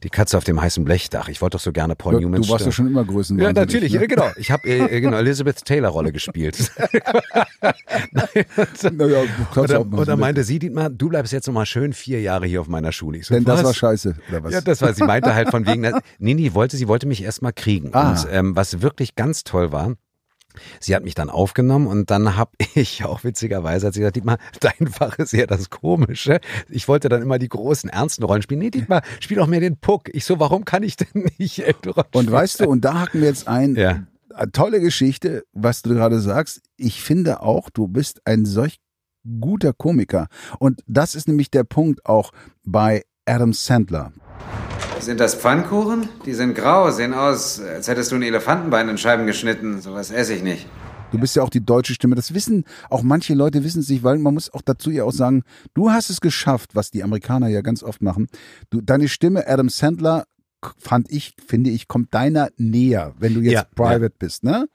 die 0.02 0.10
Katze 0.10 0.36
auf 0.38 0.44
dem 0.44 0.60
heißen 0.60 0.84
Blechdach. 0.84 1.28
Ich 1.28 1.40
wollte 1.42 1.56
doch 1.56 1.62
so 1.62 1.72
gerne 1.72 1.94
Paul 1.96 2.14
Du, 2.14 2.20
Newman 2.20 2.42
du 2.42 2.48
warst 2.48 2.64
ja 2.66 2.72
schon 2.72 2.86
immer 2.86 3.04
größenwahnsinnig. 3.04 3.56
ja, 3.56 3.60
natürlich, 3.64 3.92
Ne? 3.92 4.00
ja, 4.00 4.06
genau. 4.06 4.30
Ich 4.36 4.50
habe 4.50 4.68
äh, 4.68 5.00
genau 5.00 5.16
Elizabeth 5.18 5.64
Taylor 5.64 5.90
Rolle 5.90 6.12
gespielt. 6.12 6.70
Naja, 8.92 9.22
Oder, 9.56 9.80
oder 9.92 10.16
meinte 10.16 10.44
sie, 10.44 10.58
Dietmar, 10.58 10.90
du 10.90 11.08
bleibst 11.08 11.32
jetzt 11.32 11.46
noch 11.46 11.54
mal 11.54 11.66
schön 11.66 11.92
vier 11.92 12.20
Jahre 12.20 12.46
hier 12.46 12.60
auf 12.60 12.68
meiner 12.68 12.92
Schule. 12.92 13.18
Ich 13.18 13.26
so, 13.26 13.34
Denn 13.34 13.44
das 13.44 13.58
was? 13.58 13.64
war 13.66 13.74
scheiße, 13.74 14.16
oder 14.28 14.44
was? 14.44 14.52
Ja, 14.52 14.60
das 14.60 14.80
war, 14.82 14.92
sie 14.92 15.04
meinte 15.04 15.34
halt 15.34 15.50
von 15.50 15.66
wegen, 15.66 15.82
nee, 16.18 16.34
nee, 16.34 16.54
wollte, 16.54 16.76
sie 16.76 16.88
wollte 16.88 17.06
mich 17.06 17.22
erst 17.22 17.42
mal 17.42 17.52
kriegen. 17.52 17.90
Ah. 17.92 18.10
Und 18.10 18.26
ähm, 18.30 18.56
was 18.56 18.82
wirklich 18.82 19.14
ganz 19.14 19.44
toll 19.44 19.72
war, 19.72 19.94
Sie 20.80 20.94
hat 20.94 21.04
mich 21.04 21.14
dann 21.14 21.30
aufgenommen 21.30 21.86
und 21.86 22.10
dann 22.10 22.36
habe 22.36 22.50
ich 22.74 23.04
auch 23.04 23.24
witzigerweise, 23.24 23.86
hat 23.86 23.94
sie 23.94 24.00
gesagt, 24.00 24.16
Dietmar, 24.16 24.38
dein 24.60 24.88
Fach 24.88 25.18
ist 25.18 25.32
ja 25.32 25.46
das 25.46 25.70
Komische. 25.70 26.40
Ich 26.68 26.88
wollte 26.88 27.08
dann 27.08 27.22
immer 27.22 27.38
die 27.38 27.48
großen, 27.48 27.90
ernsten 27.90 28.24
Rollen 28.24 28.42
spielen. 28.42 28.60
Nee, 28.60 28.70
Dietmar, 28.70 29.02
spiel 29.20 29.36
doch 29.36 29.46
mehr 29.46 29.60
den 29.60 29.76
Puck. 29.76 30.08
Ich 30.12 30.24
so, 30.24 30.40
warum 30.40 30.64
kann 30.64 30.82
ich 30.82 30.96
denn 30.96 31.30
nicht 31.38 31.60
ältere 31.60 32.06
Und 32.12 32.30
weißt 32.30 32.60
du, 32.60 32.68
und 32.68 32.84
da 32.84 33.00
hacken 33.00 33.20
wir 33.20 33.28
jetzt 33.28 33.48
ein, 33.48 33.76
Ja. 33.76 34.02
Eine 34.38 34.52
tolle 34.52 34.80
Geschichte, 34.80 35.44
was 35.52 35.82
du 35.82 35.90
gerade 35.90 36.20
sagst. 36.20 36.62
Ich 36.76 37.02
finde 37.02 37.42
auch, 37.42 37.70
du 37.70 37.88
bist 37.88 38.20
ein 38.24 38.44
solch 38.44 38.78
guter 39.40 39.72
Komiker. 39.72 40.28
Und 40.58 40.82
das 40.86 41.14
ist 41.14 41.28
nämlich 41.28 41.50
der 41.50 41.64
Punkt 41.64 42.06
auch 42.06 42.30
bei 42.64 43.02
Adam 43.26 43.52
Sandler. 43.52 44.12
Sind 45.00 45.20
das 45.20 45.34
Pfannkuchen? 45.34 46.08
Die 46.24 46.34
sind 46.34 46.54
grau, 46.54 46.90
sehen 46.90 47.14
aus, 47.14 47.60
als 47.60 47.88
hättest 47.88 48.10
du 48.12 48.16
ein 48.16 48.22
Elefantenbein 48.22 48.88
in 48.88 48.98
Scheiben 48.98 49.26
geschnitten. 49.26 49.80
Sowas 49.80 50.10
esse 50.10 50.34
ich 50.34 50.42
nicht. 50.42 50.66
Du 51.10 51.18
bist 51.18 51.36
ja 51.36 51.42
auch 51.42 51.50
die 51.50 51.64
deutsche 51.64 51.94
Stimme. 51.94 52.14
Das 52.14 52.34
wissen 52.34 52.64
auch 52.90 53.02
manche 53.02 53.34
Leute 53.34 53.64
wissen 53.64 53.80
es 53.80 53.88
nicht, 53.88 54.02
weil 54.02 54.18
man 54.18 54.34
muss 54.34 54.52
auch 54.52 54.62
dazu 54.62 54.90
ja 54.90 55.04
auch 55.04 55.12
sagen, 55.12 55.42
du 55.74 55.90
hast 55.90 56.10
es 56.10 56.20
geschafft, 56.20 56.74
was 56.74 56.90
die 56.90 57.02
Amerikaner 57.02 57.48
ja 57.48 57.62
ganz 57.62 57.82
oft 57.82 58.02
machen. 58.02 58.26
Du, 58.70 58.80
deine 58.80 59.08
Stimme, 59.08 59.46
Adam 59.46 59.68
Sandler, 59.68 60.24
fand 60.78 61.10
ich, 61.10 61.34
finde 61.46 61.70
ich, 61.70 61.88
kommt 61.88 62.12
deiner 62.14 62.48
näher, 62.56 63.14
wenn 63.18 63.34
du 63.34 63.40
jetzt 63.40 63.52
Ja, 63.52 63.64
private 63.64 64.14
bist, 64.18 64.44
ne? 64.44 64.68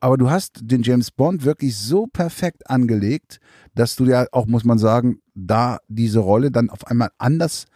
Aber 0.00 0.16
du 0.16 0.30
hast 0.30 0.60
den 0.62 0.82
James 0.82 1.10
Bond 1.10 1.44
wirklich 1.44 1.76
so 1.76 2.06
perfekt 2.06 2.68
angelegt, 2.68 3.40
dass 3.74 3.96
du 3.96 4.04
ja 4.06 4.26
auch, 4.32 4.46
muss 4.46 4.64
man 4.64 4.78
sagen, 4.78 5.20
da 5.34 5.78
diese 5.88 6.18
Rolle 6.18 6.50
dann 6.50 6.70
auf 6.70 6.86
einmal 6.86 7.10
anders 7.18 7.66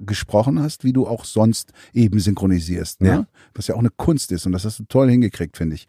gesprochen 0.00 0.60
hast, 0.60 0.82
wie 0.82 0.92
du 0.92 1.06
auch 1.06 1.24
sonst 1.24 1.72
eben 1.92 2.18
synchronisierst, 2.18 3.02
ne? 3.02 3.08
Ja. 3.08 3.26
Was 3.54 3.66
ja 3.66 3.74
auch 3.74 3.80
eine 3.80 3.90
Kunst 3.90 4.32
ist 4.32 4.46
und 4.46 4.52
das 4.52 4.64
hast 4.64 4.78
du 4.78 4.84
toll 4.84 5.10
hingekriegt, 5.10 5.56
finde 5.56 5.76
ich. 5.76 5.86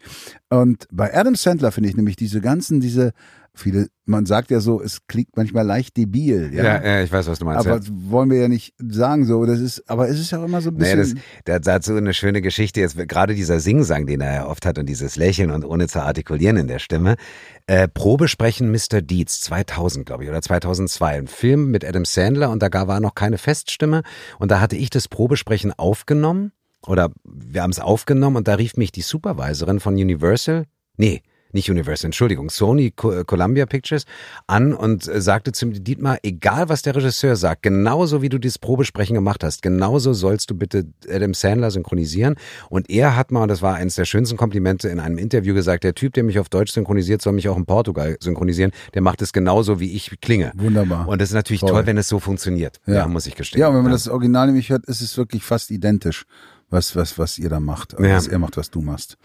Und 0.50 0.86
bei 0.92 1.14
Adam 1.16 1.34
Sandler 1.34 1.72
finde 1.72 1.88
ich 1.88 1.96
nämlich 1.96 2.16
diese 2.16 2.40
ganzen, 2.40 2.80
diese, 2.80 3.12
viele, 3.54 3.88
man 4.06 4.24
sagt 4.26 4.50
ja 4.50 4.60
so, 4.60 4.80
es 4.80 5.06
klingt 5.06 5.36
manchmal 5.36 5.66
leicht 5.66 5.96
debil, 5.96 6.52
ja. 6.54 6.64
Ja, 6.64 6.84
ja, 6.84 7.02
ich 7.02 7.12
weiß, 7.12 7.26
was 7.26 7.38
du 7.38 7.44
meinst. 7.44 7.66
aber 7.66 7.76
ja. 7.76 7.86
wollen 7.90 8.30
wir 8.30 8.38
ja 8.40 8.48
nicht 8.48 8.74
sagen 8.78 9.26
so, 9.26 9.44
das 9.44 9.60
ist, 9.60 9.88
aber 9.90 10.08
es 10.08 10.18
ist 10.18 10.30
ja 10.32 10.40
auch 10.40 10.44
immer 10.44 10.60
so 10.60 10.70
ein 10.70 10.76
Nee, 10.76 10.96
bisschen. 10.96 11.20
das, 11.44 11.60
der 11.60 11.74
hat 11.74 11.84
so 11.84 11.94
eine 11.94 12.14
schöne 12.14 12.40
Geschichte 12.40 12.80
jetzt, 12.80 12.96
gerade 13.08 13.34
dieser 13.34 13.60
Singsang, 13.60 14.06
den 14.06 14.20
er 14.20 14.34
ja 14.34 14.46
oft 14.46 14.64
hat 14.64 14.78
und 14.78 14.86
dieses 14.86 15.16
Lächeln 15.16 15.50
und 15.50 15.64
ohne 15.64 15.86
zu 15.88 16.02
artikulieren 16.02 16.56
in 16.56 16.66
der 16.66 16.78
Stimme. 16.78 17.16
Äh, 17.66 17.88
Probesprechen 17.88 18.70
Mr. 18.72 19.02
Deeds 19.02 19.40
2000, 19.42 20.06
glaube 20.06 20.24
ich, 20.24 20.30
oder 20.30 20.40
2002. 20.40 21.18
Ein 21.18 21.26
Film 21.26 21.70
mit 21.70 21.84
Adam 21.84 22.04
Sandler 22.04 22.50
und 22.50 22.62
da 22.62 22.70
war 22.72 23.00
noch 23.00 23.14
keine 23.14 23.38
Feststimme 23.38 24.02
und 24.38 24.50
da 24.50 24.60
hatte 24.60 24.76
ich 24.76 24.90
das 24.90 25.08
Probesprechen 25.08 25.72
aufgenommen 25.72 26.52
oder 26.86 27.10
wir 27.24 27.62
haben 27.62 27.70
es 27.70 27.78
aufgenommen 27.78 28.36
und 28.36 28.48
da 28.48 28.54
rief 28.54 28.76
mich 28.76 28.92
die 28.92 29.02
Supervisorin 29.02 29.78
von 29.78 29.94
Universal, 29.94 30.64
nee, 30.96 31.22
nicht 31.52 31.70
Universal, 31.70 32.06
Entschuldigung, 32.08 32.50
Sony 32.50 32.90
Co 32.90 33.24
Columbia 33.24 33.66
Pictures 33.66 34.04
an 34.46 34.72
und 34.74 35.06
äh, 35.08 35.20
sagte 35.20 35.52
zu 35.52 35.66
Dietmar, 35.66 36.18
egal 36.22 36.68
was 36.68 36.82
der 36.82 36.96
Regisseur 36.96 37.36
sagt, 37.36 37.62
genauso 37.62 38.22
wie 38.22 38.28
du 38.28 38.38
dieses 38.38 38.58
Probesprechen 38.58 39.14
gemacht 39.14 39.44
hast, 39.44 39.62
genauso 39.62 40.12
sollst 40.12 40.50
du 40.50 40.54
bitte 40.54 40.86
Adam 41.08 41.34
Sandler 41.34 41.70
synchronisieren. 41.70 42.36
Und 42.68 42.90
er 42.90 43.16
hat 43.16 43.30
mal, 43.30 43.42
und 43.42 43.48
das 43.48 43.62
war 43.62 43.74
eines 43.74 43.94
der 43.94 44.04
schönsten 44.04 44.36
Komplimente, 44.36 44.88
in 44.88 45.00
einem 45.00 45.18
Interview 45.18 45.54
gesagt, 45.54 45.84
der 45.84 45.94
Typ, 45.94 46.14
der 46.14 46.24
mich 46.24 46.38
auf 46.38 46.48
Deutsch 46.48 46.72
synchronisiert, 46.72 47.22
soll 47.22 47.32
mich 47.34 47.48
auch 47.48 47.56
in 47.56 47.66
Portugal 47.66 48.16
synchronisieren. 48.20 48.72
Der 48.94 49.02
macht 49.02 49.22
es 49.22 49.32
genauso, 49.32 49.80
wie 49.80 49.92
ich 49.92 50.20
klinge. 50.20 50.52
Wunderbar. 50.56 51.08
Und 51.08 51.20
das 51.20 51.30
ist 51.30 51.34
natürlich 51.34 51.60
Toll. 51.60 51.70
toll, 51.70 51.86
wenn 51.86 51.98
es 51.98 52.08
so 52.08 52.18
funktioniert. 52.18 52.80
Ja, 52.86 53.06
muss 53.06 53.26
ich 53.26 53.34
gestehen. 53.34 53.60
Ja, 53.60 53.68
und 53.68 53.76
wenn 53.76 53.82
man 53.82 53.92
das 53.92 54.08
Original 54.08 54.46
nämlich 54.46 54.70
hört, 54.70 54.86
ist 54.86 55.00
es 55.00 55.16
wirklich 55.16 55.42
fast 55.42 55.70
identisch, 55.70 56.24
was, 56.70 56.96
was, 56.96 57.18
was 57.18 57.38
ihr 57.38 57.48
da 57.50 57.60
macht, 57.60 57.94
also 57.94 58.04
Ja. 58.08 58.16
was 58.16 58.26
er 58.28 58.38
macht, 58.38 58.56
was 58.56 58.70
du 58.70 58.80
machst. 58.80 59.18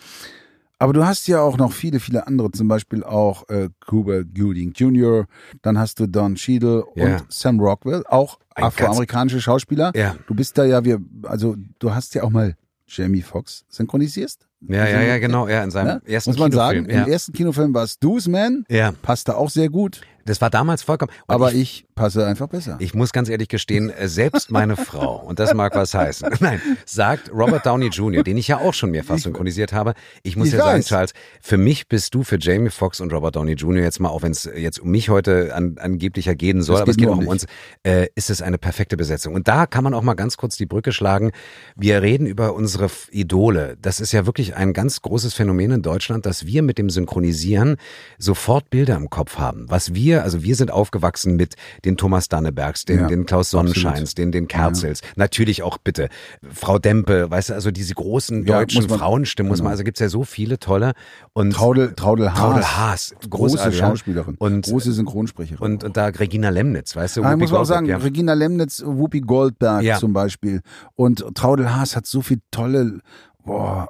Aber 0.80 0.94
du 0.94 1.06
hast 1.06 1.28
ja 1.28 1.42
auch 1.42 1.58
noch 1.58 1.72
viele, 1.72 2.00
viele 2.00 2.28
andere, 2.28 2.52
zum 2.52 2.68
Beispiel 2.68 3.04
auch 3.04 3.50
äh, 3.50 3.70
Cuba 3.86 4.22
Gooding 4.22 4.74
Jr., 4.74 5.26
dann 5.64 5.80
hast 5.80 6.00
du 6.00 6.08
Don 6.08 6.36
Cheadle 6.36 6.84
Ja. 6.96 7.06
und 7.18 7.26
Sam 7.30 7.60
Rockwell, 7.60 8.04
auch 8.08 8.38
Ein 8.54 8.66
afroamerikanische 8.66 9.42
Schauspieler. 9.42 9.92
Ja. 9.96 10.16
Du 10.28 10.36
bist 10.36 10.58
da 10.58 10.66
ja, 10.66 10.86
wir, 10.86 11.00
also 11.24 11.56
du 11.80 11.94
hast 11.96 12.14
ja 12.16 12.24
auch 12.24 12.30
mal 12.30 12.56
Jamie 12.88 13.22
Foxx 13.22 13.66
synchronisierst? 13.70 14.48
Ja, 14.62 14.88
ja, 14.88 15.02
ja, 15.02 15.18
genau, 15.20 15.48
ja, 15.48 15.64
in 15.64 15.72
seinem 15.72 15.88
Ne? 15.88 16.02
ersten 16.06 16.30
Muss 16.32 16.40
man 16.40 16.52
sagen, 16.52 16.80
Kinofilm, 16.86 16.98
ja. 17.00 17.06
im 17.06 17.12
ersten 17.12 17.34
Kinofilm 17.34 17.74
war 17.74 17.84
es 17.84 18.00
Dues 18.00 18.28
Man, 18.28 18.64
Ja. 18.70 18.92
passte 19.02 19.36
auch 19.38 19.50
sehr 19.50 19.70
gut, 19.70 20.02
Das 20.28 20.42
war 20.42 20.50
damals 20.50 20.84
vollkommen. 20.84 21.12
aber 21.28 21.52
ich, 21.52 21.62
ich, 21.62 21.86
passe 21.96 22.26
einfach 22.26 22.48
besser. 22.48 22.78
ich 22.80 22.94
muss 22.94 23.12
ganz 23.12 23.30
ehrlich 23.30 23.48
gestehen, 23.48 23.90
äh, 23.90 24.08
selbst 24.08 24.52
meine 24.52 24.76
Frau, 24.76 25.18
und 25.18 25.40
das 25.40 25.54
mag 25.54 25.76
was 25.76 25.94
heißen, 25.94 26.30
nein, 26.40 26.62
sagt 26.86 27.32
Robert 27.32 27.66
Downey 27.66 27.88
Jr., 27.88 28.24
den 28.24 28.38
ich 28.38 28.48
ja 28.48 28.58
auch 28.58 28.74
schon 28.74 28.92
mehrfach 28.92 29.18
synchronisiert 29.18 29.74
habe. 29.74 29.94
Ich 30.24 30.36
muss 30.36 30.48
Ich 30.48 30.54
ja 30.54 30.60
sagen, 30.60 30.80
weiß. 30.80 30.88
Charles, 30.88 31.14
für 31.42 31.58
mich 31.58 31.88
bist 31.88 32.14
du 32.14 32.24
für 32.24 32.38
Jamie 32.40 32.70
Foxx 32.70 33.00
und 33.00 33.14
Robert 33.14 33.36
Downey 33.36 33.54
Jr. 33.54 33.84
jetzt 33.84 34.00
mal, 34.00 34.10
auch 34.10 34.22
wenn 34.22 34.32
es 34.32 34.50
jetzt 34.56 34.80
um 34.80 34.90
mich 34.90 35.10
heute 35.10 35.54
an, 35.54 35.78
angeblicher 35.78 36.36
gehen 36.36 36.62
soll, 36.62 36.82
aber 36.82 36.92
es 36.92 36.98
geht 36.98 37.08
auch 37.10 37.18
um 37.18 37.28
um 37.28 37.32
uns, 37.32 37.46
äh, 37.84 38.08
ist 38.16 38.30
es 38.30 38.42
eine 38.42 38.58
perfekte 38.58 38.98
Besetzung. 38.98 39.34
Und 39.34 39.48
da 39.48 39.66
kann 39.66 39.84
man 39.84 39.94
auch 39.94 40.02
mal 40.02 40.16
ganz 40.16 40.38
kurz 40.38 40.56
die 40.56 40.66
Brücke 40.66 40.92
schlagen. 40.92 41.32
Wir 41.76 42.02
reden 42.02 42.26
über 42.26 42.54
unsere 42.54 42.90
Idole. 43.12 43.78
Das 43.82 44.00
ist 44.00 44.12
ja 44.12 44.26
wirklich 44.26 44.56
ein 44.56 44.74
ganz 44.74 45.02
großes 45.02 45.34
Phänomen 45.34 45.72
in 45.72 45.82
Deutschland, 45.82 46.26
dass 46.26 46.46
wir 46.46 46.64
mit 46.64 46.78
dem 46.78 46.90
Synchronisieren 46.90 47.78
sofort 48.18 48.70
Bilder 48.70 48.96
im 48.96 49.10
Kopf 49.10 49.38
haben. 49.38 49.66
Was 49.70 49.94
wir, 49.94 50.17
also 50.24 50.44
wir 50.44 50.56
sind 50.56 50.72
aufgewachsen 50.72 51.36
mit 51.36 51.56
den 51.86 51.98
Thomas 51.98 52.30
Dannebergs, 52.30 52.86
den, 52.86 53.00
Ja, 53.02 53.08
den 53.08 53.26
Klaus 53.26 53.50
Sonnenscheins, 53.50 54.12
absolut. 54.12 54.18
den, 54.18 54.32
den 54.32 54.48
Kerzels. 54.48 55.02
Natürlich 55.16 55.64
auch 55.64 55.78
bitte 55.78 56.10
Frau 56.54 56.80
Dempe, 56.80 57.30
weißt 57.32 57.50
du, 57.50 57.54
also 57.54 57.72
diese 57.72 57.94
großen 57.96 58.46
Ja, 58.46 58.60
deutschen 58.60 58.82
muss 58.82 58.90
man- 58.90 59.00
Frauenstimmen 59.00 59.50
muss 59.50 59.60
man, 59.60 59.66
genau. 59.66 59.72
also 59.72 59.84
gibt's 59.84 60.00
ja 60.00 60.10
so 60.10 60.24
viele 60.24 60.60
tolle. 60.60 60.94
Und 61.34 61.52
Traudel, 61.52 61.94
Traudel 61.96 62.32
Haas. 62.34 62.40
Traudel 62.40 62.64
Haas, 62.66 63.16
große 63.30 63.58
ja. 63.58 63.72
Schauspielerin, 63.72 64.36
Und- 64.40 64.66
große 64.66 64.92
Synchronsprecherin. 64.92 65.64
und, 65.64 65.84
und 65.84 65.98
da 65.98 66.08
Regina 66.08 66.50
Lemnitz, 66.50 66.96
weißt 66.96 67.18
du, 67.18 67.24
Ah, 67.24 67.32
Whoopi 67.32 67.38
muss 67.42 67.52
man 67.52 67.62
auch 67.62 67.66
sagen, 67.66 67.86
ja. 67.88 67.98
Regina 67.98 68.34
Lemnitz, 68.34 68.84
Whoopi 68.86 69.22
Goldberg 69.22 69.84
Ja. 69.84 69.98
zum 70.00 70.14
Beispiel. 70.14 70.62
Und 70.96 71.24
Traudel 71.36 71.76
Haas 71.76 71.96
hat 71.96 72.06
so 72.06 72.22
viel 72.22 72.40
tolle, 72.52 73.00
boah, 73.44 73.88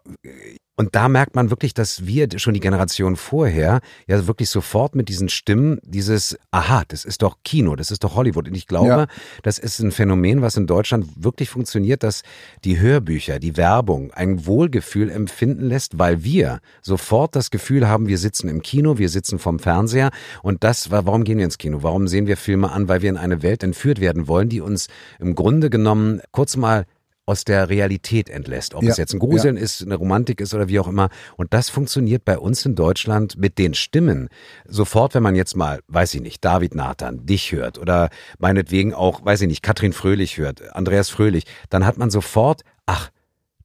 Und 0.80 0.94
da 0.94 1.10
merkt 1.10 1.34
man 1.36 1.50
wirklich, 1.50 1.74
dass 1.74 2.06
wir 2.06 2.28
schon 2.38 2.54
die 2.54 2.60
Generation 2.60 3.16
vorher 3.16 3.82
ja 4.06 4.28
wirklich 4.28 4.52
sofort 4.52 4.94
mit 4.96 5.10
diesen 5.10 5.28
Stimmen 5.28 5.80
dieses, 5.84 6.38
aha, 6.52 6.84
das 6.88 7.04
ist 7.04 7.24
doch 7.24 7.38
Kino, 7.44 7.76
das 7.76 7.90
ist 7.90 8.04
doch 8.04 8.16
Hollywood. 8.16 8.48
Und 8.48 8.56
ich 8.56 8.68
glaube, 8.68 8.88
Ja. 8.88 9.08
das 9.42 9.58
ist 9.58 9.80
ein 9.80 9.92
Phänomen, 9.92 10.44
was 10.44 10.56
in 10.56 10.68
Deutschland 10.68 11.08
wirklich 11.16 11.50
funktioniert, 11.50 12.04
dass 12.04 12.22
die 12.64 12.80
Hörbücher, 12.80 13.40
die 13.40 13.58
Werbung 13.58 14.12
ein 14.12 14.46
Wohlgefühl 14.46 15.10
empfinden 15.10 15.68
lässt, 15.68 15.98
weil 15.98 16.24
wir 16.24 16.60
sofort 16.84 17.36
das 17.36 17.50
Gefühl 17.50 17.88
haben, 17.88 18.08
wir 18.08 18.20
sitzen 18.20 18.48
im 18.48 18.62
Kino, 18.62 19.00
wir 19.00 19.10
sitzen 19.10 19.40
vom 19.40 19.58
Fernseher. 19.58 20.12
Und 20.44 20.64
das, 20.64 20.92
war- 20.92 21.08
warum 21.08 21.24
gehen 21.24 21.40
wir 21.40 21.46
ins 21.46 21.58
Kino? 21.58 21.82
Warum 21.82 22.08
sehen 22.08 22.28
wir 22.28 22.38
Filme 22.38 22.72
an? 22.72 22.88
Weil 22.88 23.02
wir 23.02 23.10
in 23.10 23.18
eine 23.18 23.42
Welt 23.42 23.64
entführt 23.64 24.00
werden 24.00 24.28
wollen, 24.28 24.48
die 24.50 24.62
uns 24.62 24.90
im 25.20 25.34
Grunde 25.34 25.72
genommen 25.72 26.22
kurz 26.32 26.56
mal 26.56 26.86
aus 27.28 27.44
der 27.44 27.70
Realität 27.70 28.30
entlässt. 28.30 28.74
Ob 28.74 28.84
Ja, 28.84 28.90
es 28.90 28.98
jetzt 28.98 29.14
ein 29.14 29.20
Gruseln 29.20 29.58
ist, 29.58 29.84
eine 29.84 29.96
Romantik 29.96 30.40
ist 30.42 30.54
oder 30.54 30.68
wie 30.70 30.80
auch 30.80 30.88
immer. 30.88 31.10
Und 31.36 31.54
das 31.54 31.70
funktioniert 31.70 32.26
bei 32.26 32.40
uns 32.40 32.66
in 32.66 32.74
Deutschland 32.74 33.38
mit 33.38 33.58
den 33.60 33.74
Stimmen. 33.74 34.30
Sofort, 34.66 35.14
wenn 35.14 35.24
man 35.24 35.36
jetzt 35.36 35.56
mal, 35.56 35.82
weiß 35.88 36.16
ich 36.16 36.22
nicht, 36.22 36.44
David 36.44 36.74
Nathan, 36.74 37.26
dich 37.26 37.52
hört 37.52 37.78
oder 37.78 38.10
meinetwegen 38.40 38.94
auch, 38.94 39.24
weiß 39.24 39.42
ich 39.42 39.48
nicht, 39.50 39.62
Katrin 39.62 39.92
Fröhlich 39.94 40.38
hört, 40.38 40.74
Andreas 40.74 41.10
Fröhlich, 41.10 41.44
dann 41.70 41.86
hat 41.86 41.98
man 41.98 42.10
sofort, 42.10 42.62
ach, 42.86 43.10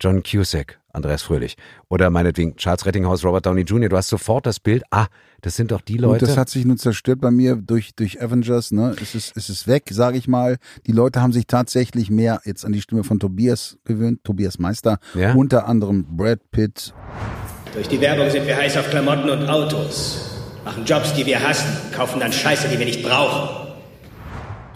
John 0.03 0.25
Cusack, 0.25 0.81
Andreas 0.93 1.23
Fröhlich. 1.23 1.57
Oder 1.89 2.11
meinetwegen 2.11 2.57
Charles 2.57 2.85
Rettinghaus, 2.85 3.25
Robert 3.25 3.47
Downey 3.47 3.63
Jr. 3.63 3.89
Du 3.89 3.97
hast 3.97 4.09
sofort 4.09 4.47
das 4.47 4.59
Bild, 4.59 4.83
ah, 4.91 5.07
das 5.43 5.55
sind 5.55 5.71
doch 5.71 5.81
die 5.81 5.95
Und 5.95 6.01
Leute. 6.03 6.27
das 6.27 6.37
hat 6.37 6.49
sich 6.49 6.65
nun 6.65 6.77
zerstört 6.77 7.21
bei 7.21 7.31
mir 7.31 7.55
durch, 7.55 7.95
durch 7.95 8.21
Avengers, 8.21 8.73
ne? 8.73 8.97
Es 9.01 9.15
ist, 9.15 9.37
es 9.37 9.49
ist 9.49 9.69
weg, 9.69 9.85
sage 9.93 10.19
ich 10.19 10.27
mal. 10.27 10.57
Die 10.89 10.93
Leute 10.93 11.23
haben 11.23 11.33
sich 11.33 11.47
tatsächlich 11.47 12.11
mehr 12.11 12.41
jetzt 12.45 12.65
an 12.65 12.73
die 12.73 12.81
Stimme 12.81 13.05
von 13.05 13.21
Tobias 13.21 13.79
gewöhnt, 13.85 14.25
Tobias 14.25 14.59
Meister. 14.59 14.99
Ja. 15.15 15.35
Unter 15.35 15.69
anderem 15.69 16.05
Brad 16.17 16.41
Pitt. 16.51 16.93
Durch 17.73 17.87
die 17.87 18.01
Werbung 18.01 18.29
sind 18.29 18.45
wir 18.45 18.57
heiß 18.57 18.77
auf 18.77 18.91
Klamotten 18.91 19.31
und 19.31 19.49
Autos. 19.49 20.31
Machen 20.65 20.85
Jobs, 20.85 21.15
die 21.15 21.27
wir 21.27 21.41
hassen. 21.47 21.67
Kaufen 21.95 22.19
dann 22.19 22.33
Scheiße, 22.33 22.69
die 22.69 22.79
wir 22.79 22.87
nicht 22.87 23.05
brauchen. 23.05 23.62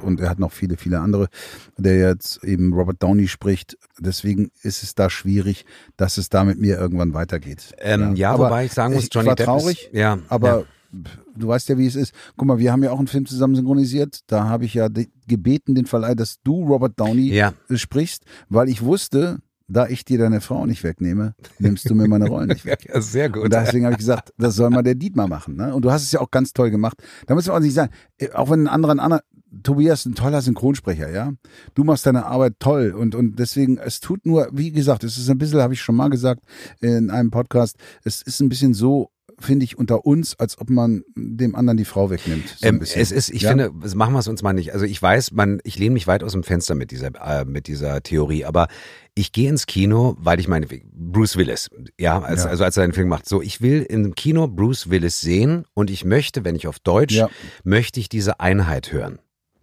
Und 0.02 0.20
er 0.20 0.28
hat 0.30 0.38
noch 0.38 0.52
viele, 0.52 0.76
viele 0.76 1.00
andere, 1.00 1.28
der 1.76 1.96
jetzt 1.96 2.42
eben 2.44 2.72
Robert 2.72 3.02
Downey 3.02 3.28
spricht. 3.28 3.76
Deswegen 3.98 4.50
ist 4.62 4.82
es 4.82 4.94
da 4.94 5.10
schwierig, 5.10 5.64
dass 5.96 6.18
es 6.18 6.28
da 6.28 6.44
mit 6.44 6.58
mir 6.60 6.78
irgendwann 6.78 7.14
weitergeht. 7.14 7.74
Ähm, 7.78 8.14
ja, 8.16 8.32
Aber 8.32 8.46
wobei 8.46 8.66
ich 8.66 8.72
sagen 8.72 8.94
muss, 8.94 9.04
ich 9.04 9.14
Johnny 9.14 9.28
war 9.28 9.36
Depp 9.36 9.46
traurig, 9.46 9.86
ist, 9.86 9.94
ja, 9.94 10.18
aber 10.28 10.60
ja. 10.92 10.98
du 11.36 11.48
weißt 11.48 11.68
ja, 11.68 11.78
wie 11.78 11.86
es 11.86 11.96
ist. 11.96 12.12
Guck 12.36 12.46
mal, 12.48 12.58
wir 12.58 12.72
haben 12.72 12.82
ja 12.82 12.90
auch 12.90 12.98
einen 12.98 13.08
Film 13.08 13.26
zusammen 13.26 13.54
synchronisiert. 13.54 14.20
Da 14.26 14.44
habe 14.44 14.64
ich 14.64 14.74
ja 14.74 14.88
gebeten, 15.26 15.74
den 15.74 15.86
Verleih, 15.86 16.14
dass 16.14 16.40
du 16.42 16.64
Robert 16.66 16.98
Downey 16.98 17.32
Ja. 17.32 17.52
sprichst, 17.74 18.24
weil 18.48 18.68
ich 18.68 18.82
wusste, 18.82 19.38
da 19.68 19.88
ich 19.88 20.04
dir 20.04 20.18
deine 20.18 20.40
Frau 20.40 20.64
nicht 20.64 20.84
wegnehme, 20.84 21.34
nimmst 21.58 21.90
du 21.90 21.94
mir 21.94 22.06
meine 22.06 22.28
Rollen 22.28 22.48
nicht 22.48 22.64
weg. 22.66 22.88
Ja, 22.92 23.00
sehr 23.00 23.28
gut. 23.30 23.44
Und 23.44 23.52
deswegen 23.52 23.84
habe 23.84 23.94
ich 23.94 23.98
gesagt, 23.98 24.32
das 24.38 24.54
soll 24.54 24.70
mal 24.70 24.82
der 24.82 24.94
Dietmar 24.94 25.26
machen. 25.26 25.56
Ne? 25.56 25.74
Und 25.74 25.84
du 25.84 25.90
hast 25.90 26.02
es 26.02 26.12
ja 26.12 26.20
auch 26.20 26.30
ganz 26.30 26.52
toll 26.52 26.70
gemacht. 26.70 27.02
Da 27.26 27.34
müssen 27.34 27.48
wir 27.48 27.54
auch 27.54 27.60
nicht 27.60 27.74
sagen, 27.74 27.90
äh, 28.18 28.30
auch 28.30 28.48
wenn 28.50 28.60
ein 28.60 28.68
anderer, 28.68 28.92
ein 28.92 29.00
anderer, 29.00 29.22
Tobias 29.62 30.00
ist 30.00 30.06
ein 30.06 30.14
toller 30.14 30.42
Synchronsprecher, 30.42 31.10
ja. 31.10 31.32
Du 31.74 31.84
machst 31.84 32.04
deine 32.06 32.26
Arbeit 32.26 32.54
toll 32.58 32.90
und, 32.96 33.14
und 33.14 33.38
deswegen, 33.38 33.78
es 33.78 34.00
tut 34.00 34.26
nur, 34.26 34.48
wie 34.52 34.72
gesagt, 34.72 35.04
es 35.04 35.16
ist 35.18 35.30
ein 35.30 35.38
bisschen, 35.38 35.60
habe 35.60 35.74
ich 35.74 35.80
schon 35.80 35.94
mal 35.96 36.08
gesagt 36.08 36.42
in 36.80 37.10
einem 37.10 37.30
Podcast, 37.30 37.76
es 38.04 38.22
ist 38.22 38.40
ein 38.40 38.48
bisschen 38.48 38.74
so, 38.74 39.10
finde 39.38 39.64
ich, 39.64 39.76
unter 39.78 40.06
uns, 40.06 40.38
als 40.38 40.58
ob 40.58 40.70
man 40.70 41.02
dem 41.14 41.54
anderen 41.54 41.76
die 41.76 41.84
Frau 41.84 42.08
wegnimmt. 42.10 42.48
So 42.58 42.66
ein 42.66 42.74
Ähm, 42.74 42.78
bisschen. 42.80 43.00
es 43.02 43.12
ist, 43.12 43.28
ich 43.28 43.42
Ja? 43.42 43.50
finde, 43.50 43.70
machen 43.94 44.14
wir 44.14 44.18
es 44.18 44.28
uns 44.28 44.42
mal 44.42 44.52
nicht. 44.54 44.72
Also 44.72 44.86
ich 44.86 45.00
weiß, 45.00 45.32
man, 45.32 45.60
ich 45.62 45.78
lehne 45.78 45.92
mich 45.92 46.06
weit 46.06 46.22
aus 46.24 46.32
dem 46.32 46.42
Fenster 46.42 46.74
mit 46.74 46.90
dieser, 46.90 47.10
äh, 47.22 47.44
mit 47.44 47.66
dieser 47.66 48.02
Theorie, 48.02 48.46
aber 48.46 48.66
ich 49.14 49.32
gehe 49.32 49.48
ins 49.50 49.66
Kino, 49.66 50.16
weil 50.18 50.40
ich 50.40 50.48
meine, 50.48 50.66
Bruce 50.92 51.36
Willis, 51.36 51.68
ja, 52.00 52.20
als, 52.20 52.44
Ja. 52.44 52.50
also 52.50 52.64
als 52.64 52.76
er 52.78 52.84
einen 52.84 52.94
Film 52.94 53.08
macht, 53.08 53.28
so, 53.28 53.42
ich 53.42 53.60
will 53.60 53.82
im 53.82 54.14
Kino 54.14 54.48
Bruce 54.48 54.88
Willis 54.90 55.20
sehen 55.20 55.64
und 55.74 55.90
ich 55.90 56.04
möchte, 56.04 56.44
wenn 56.44 56.56
ich 56.56 56.66
auf 56.66 56.78
Deutsch, 56.78 57.14
Ja. 57.14 57.28
möchte 57.62 58.00
ich 58.00 58.08
diese 58.08 58.40
Einheit 58.40 58.90
hören. 58.92 59.18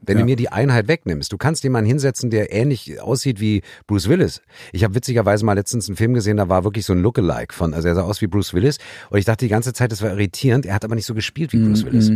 Wenn 0.06 0.18
Ja. 0.18 0.22
du 0.24 0.26
mir 0.26 0.36
die 0.36 0.50
Einheit 0.50 0.88
wegnimmst, 0.88 1.32
du 1.32 1.38
kannst 1.38 1.64
jemanden 1.64 1.88
hinsetzen, 1.88 2.30
der 2.30 2.52
ähnlich 2.54 3.00
aussieht 3.02 3.40
wie 3.40 3.62
Bruce 3.88 4.10
Willis. 4.10 4.42
Ich 4.72 4.84
habe 4.84 4.96
witzigerweise 4.96 5.46
mal 5.46 5.54
letztens 5.54 5.88
einen 5.88 5.96
Film 5.96 6.14
gesehen, 6.14 6.38
da 6.38 6.50
war 6.50 6.64
wirklich 6.64 6.86
so 6.86 6.94
ein 6.94 7.00
Lookalike 7.00 7.54
von, 7.54 7.74
also 7.74 7.88
er 7.88 7.96
sah 7.96 8.02
aus 8.04 8.22
wie 8.22 8.28
Bruce 8.28 8.54
Willis 8.54 8.78
und 9.10 9.18
ich 9.20 9.26
dachte 9.26 9.46
die 9.46 9.50
ganze 9.50 9.74
Zeit, 9.74 9.92
das 9.92 10.02
war 10.02 10.12
irritierend, 10.12 10.66
er 10.66 10.76
hat 10.76 10.84
aber 10.86 10.96
nicht 10.96 11.06
so 11.06 11.14
gespielt 11.14 11.54
wie 11.54 11.58
Mhm, 11.58 11.70
Bruce 11.70 11.86
Willis. 11.86 12.12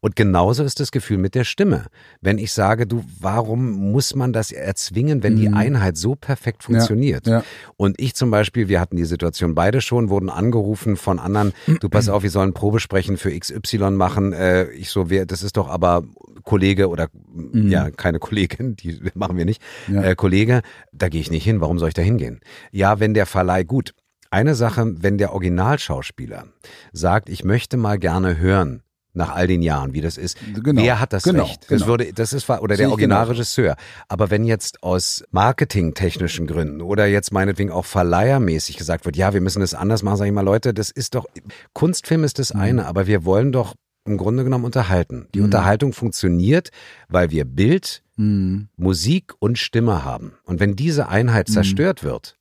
Und 0.00 0.16
genauso 0.16 0.64
ist 0.64 0.80
das 0.80 0.90
Gefühl 0.90 1.18
mit 1.18 1.34
der 1.34 1.44
Stimme. 1.44 1.86
Wenn 2.20 2.38
ich 2.38 2.52
sage, 2.52 2.86
du, 2.86 3.04
warum 3.20 3.92
muss 3.92 4.14
man 4.14 4.32
das 4.32 4.52
erzwingen, 4.52 5.22
wenn 5.22 5.36
die 5.36 5.48
Einheit 5.48 5.96
so 5.96 6.14
perfekt 6.14 6.62
funktioniert? 6.64 7.26
Mhm. 7.26 7.32
ja. 7.32 7.44
Und 7.76 8.00
ich 8.00 8.14
zum 8.14 8.30
Beispiel, 8.30 8.68
wir 8.68 8.80
hatten 8.80 8.96
die 8.96 9.04
Situation 9.04 9.54
beide 9.54 9.80
schon, 9.80 10.08
wurden 10.08 10.30
angerufen 10.30 10.96
von 10.96 11.18
anderen, 11.18 11.52
du 11.80 11.88
pass 11.88 12.08
auf, 12.08 12.22
wir 12.22 12.30
sollen 12.30 12.52
Probesprechen 12.54 13.16
für 13.16 13.30
XY 13.38 13.90
machen. 13.92 14.32
Äh, 14.32 14.70
ich 14.72 14.90
so, 14.90 15.10
wer, 15.10 15.26
das 15.26 15.42
ist 15.42 15.56
doch 15.56 15.68
aber 15.68 16.02
Kollege 16.44 16.88
oder 16.88 17.08
ja, 17.52 17.90
keine 17.90 18.18
Kollegin, 18.18 18.76
die 18.76 19.00
machen 19.14 19.36
wir 19.36 19.44
nicht. 19.44 19.62
Ja. 19.88 20.02
Äh, 20.02 20.14
Kollege, 20.14 20.62
da 20.92 21.08
gehe 21.08 21.20
ich 21.20 21.30
nicht 21.30 21.44
hin, 21.44 21.60
warum 21.60 21.78
soll 21.78 21.88
ich 21.88 21.94
da 21.94 22.02
hingehen? 22.02 22.40
Ja, 22.70 23.00
wenn 23.00 23.14
der 23.14 23.26
Verleih, 23.26 23.64
gut. 23.64 23.94
Eine 24.30 24.54
Sache, 24.54 24.94
wenn 24.98 25.16
der 25.16 25.32
Originalschauspieler 25.32 26.48
sagt, 26.92 27.30
ich 27.30 27.44
möchte 27.44 27.78
mal 27.78 27.98
gerne 27.98 28.36
hören, 28.36 28.82
nach 29.18 29.34
all 29.34 29.46
den 29.46 29.62
Jahren, 29.62 29.92
wie 29.92 30.00
das 30.00 30.16
ist. 30.16 30.38
Genau, 30.54 30.82
Wer 30.82 31.00
hat 31.00 31.12
das 31.12 31.24
genau, 31.24 31.44
Recht? 31.44 31.62
Das 31.62 31.80
genau. 31.80 31.86
würde, 31.86 32.12
das 32.14 32.32
ist 32.32 32.48
oder 32.48 32.76
der. 32.76 32.90
Originalregisseur. 32.90 33.76
Aber 34.08 34.30
wenn 34.30 34.44
jetzt 34.44 34.82
aus 34.82 35.24
marketingtechnischen 35.30 36.46
Gründen 36.46 36.80
oder 36.80 37.06
jetzt 37.06 37.32
meinetwegen 37.32 37.70
auch 37.70 37.84
verleihermäßig 37.84 38.76
gesagt 38.76 39.04
wird, 39.04 39.16
ja, 39.16 39.34
wir 39.34 39.42
müssen 39.42 39.60
das 39.60 39.74
anders 39.74 40.02
machen, 40.02 40.16
sage 40.16 40.28
ich 40.28 40.34
mal, 40.34 40.42
Leute, 40.42 40.72
das 40.72 40.90
ist 40.90 41.14
doch 41.14 41.26
Kunstfilm 41.74 42.24
ist 42.24 42.38
das 42.38 42.52
eine, 42.52 42.86
aber 42.86 43.06
wir 43.06 43.24
wollen 43.24 43.52
doch 43.52 43.74
im 44.08 44.16
Grunde 44.16 44.44
genommen 44.44 44.64
unterhalten. 44.64 45.28
Die 45.34 45.40
Unterhaltung 45.40 45.92
funktioniert, 45.92 46.70
weil 47.08 47.30
wir 47.30 47.44
Bild, 47.44 48.02
Mhm. 48.18 48.68
Musik 48.76 49.32
und 49.38 49.58
Stimme 49.58 50.04
haben. 50.04 50.32
Und 50.44 50.58
wenn 50.60 50.74
diese 50.74 51.08
Einheit 51.08 51.48
zerstört 51.48 52.02
wird, 52.02 52.36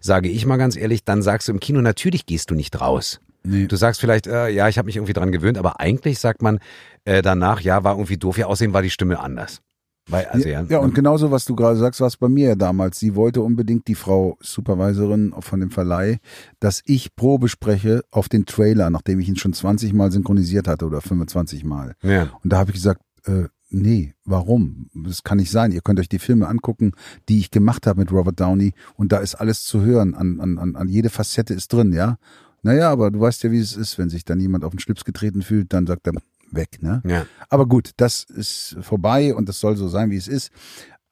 sage 0.00 0.28
ich 0.28 0.44
mal 0.44 0.56
ganz 0.56 0.76
ehrlich, 0.76 1.04
dann 1.04 1.22
sagst 1.22 1.48
du 1.48 1.52
im 1.52 1.60
Kino, 1.60 1.80
natürlich 1.80 2.26
gehst 2.26 2.50
du 2.50 2.54
nicht 2.54 2.80
raus. 2.80 3.20
Nee. 3.44 3.66
Du 3.66 3.76
sagst 3.76 4.00
vielleicht, 4.00 4.26
äh, 4.26 4.48
ja, 4.48 4.68
ich 4.68 4.76
habe 4.76 4.86
mich 4.86 4.96
irgendwie 4.96 5.12
dran 5.12 5.30
gewöhnt, 5.30 5.56
aber 5.58 5.78
eigentlich 5.78 6.18
sagt 6.18 6.42
man 6.42 6.58
äh, 7.04 7.22
danach, 7.22 7.60
ja, 7.60 7.84
war 7.84 7.94
irgendwie 7.94 8.16
doof, 8.16 8.38
ja, 8.38 8.46
aussehen 8.46 8.72
war 8.72 8.82
die 8.82 8.90
Stimme 8.90 9.20
anders. 9.20 9.60
Weil, 10.08 10.26
also, 10.26 10.48
ja, 10.48 10.62
Ja, 10.68 10.78
und 10.78 10.94
genauso, 10.94 11.30
was 11.30 11.44
du 11.44 11.54
gerade 11.54 11.78
sagst, 11.78 12.00
war 12.00 12.08
es 12.08 12.16
bei 12.16 12.28
mir 12.28 12.48
ja 12.48 12.54
damals. 12.54 12.98
Sie 12.98 13.14
wollte 13.14 13.40
unbedingt, 13.40 13.88
die 13.88 13.94
Frau 13.94 14.36
Supervisorin 14.40 15.34
von 15.38 15.60
dem 15.60 15.70
Verleih, 15.70 16.18
dass 16.60 16.82
ich 16.84 17.16
Probe 17.16 17.48
spreche 17.48 18.02
auf 18.10 18.28
den 18.28 18.44
Trailer, 18.44 18.90
nachdem 18.90 19.20
ich 19.20 19.28
ihn 19.28 19.36
schon 19.36 19.52
20 19.54 19.92
Mal 19.94 20.12
synchronisiert 20.12 20.68
hatte 20.68 20.86
oder 20.86 21.00
25 21.00 21.64
Mal. 21.64 21.94
ja. 22.02 22.30
Und 22.42 22.52
da 22.52 22.58
habe 22.58 22.70
ich 22.70 22.74
gesagt, 22.74 23.00
äh, 23.26 23.44
nee, 23.70 24.14
warum? 24.24 24.90
Das 24.94 25.22
kann 25.22 25.38
nicht 25.38 25.50
sein. 25.50 25.72
Ihr 25.72 25.80
könnt 25.80 25.98
euch 25.98 26.08
die 26.08 26.18
Filme 26.18 26.48
angucken, 26.48 26.92
die 27.28 27.38
ich 27.38 27.50
gemacht 27.50 27.86
habe 27.86 28.00
mit 28.00 28.12
Robert 28.12 28.38
Downey 28.38 28.72
und 28.96 29.12
da 29.12 29.18
ist 29.18 29.34
alles 29.34 29.64
zu 29.64 29.82
hören. 29.82 30.14
An, 30.14 30.40
an, 30.40 30.58
an, 30.58 30.76
an 30.76 30.88
jede 30.88 31.10
Facette 31.10 31.54
ist 31.54 31.72
drin, 31.72 31.92
ja. 31.92 32.18
Naja, 32.62 32.90
aber 32.90 33.10
du 33.10 33.20
weißt 33.20 33.42
ja, 33.42 33.50
wie 33.50 33.58
es 33.58 33.76
ist, 33.76 33.98
wenn 33.98 34.08
sich 34.08 34.24
dann 34.24 34.40
jemand 34.40 34.64
auf 34.64 34.70
den 34.70 34.80
Schlips 34.80 35.04
getreten 35.04 35.42
fühlt, 35.42 35.72
dann 35.72 35.86
sagt 35.86 36.06
er 36.06 36.14
weg, 36.56 36.82
ne? 36.82 37.02
Ja. 37.06 37.26
Aber 37.48 37.66
gut, 37.66 37.90
das 37.96 38.24
ist 38.24 38.76
vorbei 38.80 39.34
und 39.34 39.48
das 39.48 39.60
soll 39.60 39.76
so 39.76 39.88
sein, 39.88 40.10
wie 40.10 40.16
es 40.16 40.28
ist. 40.28 40.50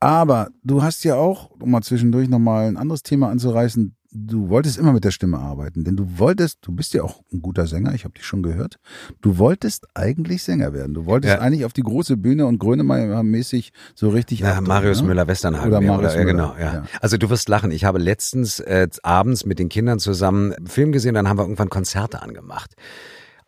Aber 0.01 0.49
du 0.65 0.83
hast 0.83 1.05
ja 1.05 1.15
auch, 1.15 1.51
um 1.61 1.71
mal 1.71 1.83
zwischendurch 1.83 2.29
nochmal 2.29 2.67
ein 2.67 2.77
anderes 2.77 3.03
Thema 3.05 3.31
anzureißen, 3.31 3.95
du 4.15 4.49
wolltest 4.49 4.77
immer 4.79 4.93
mit 4.93 5.05
der 5.05 5.11
Stimme 5.11 5.39
arbeiten, 5.39 5.85
denn 5.85 5.97
du 5.97 6.19
wolltest, 6.19 6.59
du 6.63 6.73
bist 6.73 6.93
ja 6.93 7.03
auch 7.03 7.23
ein 7.33 7.41
guter 7.41 7.67
Sänger, 7.67 7.95
ich 7.95 8.05
habe 8.05 8.13
dich 8.15 8.27
schon 8.27 8.43
gehört. 8.43 8.77
Du 9.21 9.39
wolltest 9.39 9.87
eigentlich 9.95 10.43
Sänger 10.43 10.73
werden. 10.75 10.93
Du 10.93 11.07
wolltest 11.07 11.35
Ja. 11.35 11.41
eigentlich 11.41 11.65
auf 11.65 11.73
die 11.73 11.83
große 11.83 12.17
Bühne 12.17 12.47
und 12.47 12.59
Grönemeyer-mäßig 12.59 13.73
so 13.95 14.11
richtig 14.11 14.41
Ja, 14.41 14.61
Marius 14.61 15.01
ne? 15.03 15.09
Müller-Westernhagen. 15.09 15.69
Oder 15.69 15.81
Marius 15.81 16.15
ja, 16.15 16.19
Müller, 16.25 16.33
genau, 16.33 16.55
ja. 16.59 16.75
ja. 16.75 16.85
Also 17.01 17.17
du 17.17 17.31
wirst 17.31 17.49
lachen. 17.49 17.71
Ich 17.71 17.85
habe 17.85 17.99
letztens 17.99 18.61
äh, 18.61 18.89
abends 19.03 19.47
mit 19.47 19.59
den 19.59 19.69
Kindern 19.69 19.99
zusammen 19.99 20.53
einen 20.53 20.67
Film 20.67 20.93
gesehen, 20.93 21.15
dann 21.15 21.29
haben 21.29 21.39
wir 21.39 21.43
irgendwann 21.45 21.71
Konzerte 21.71 22.23
angemacht. 22.23 22.75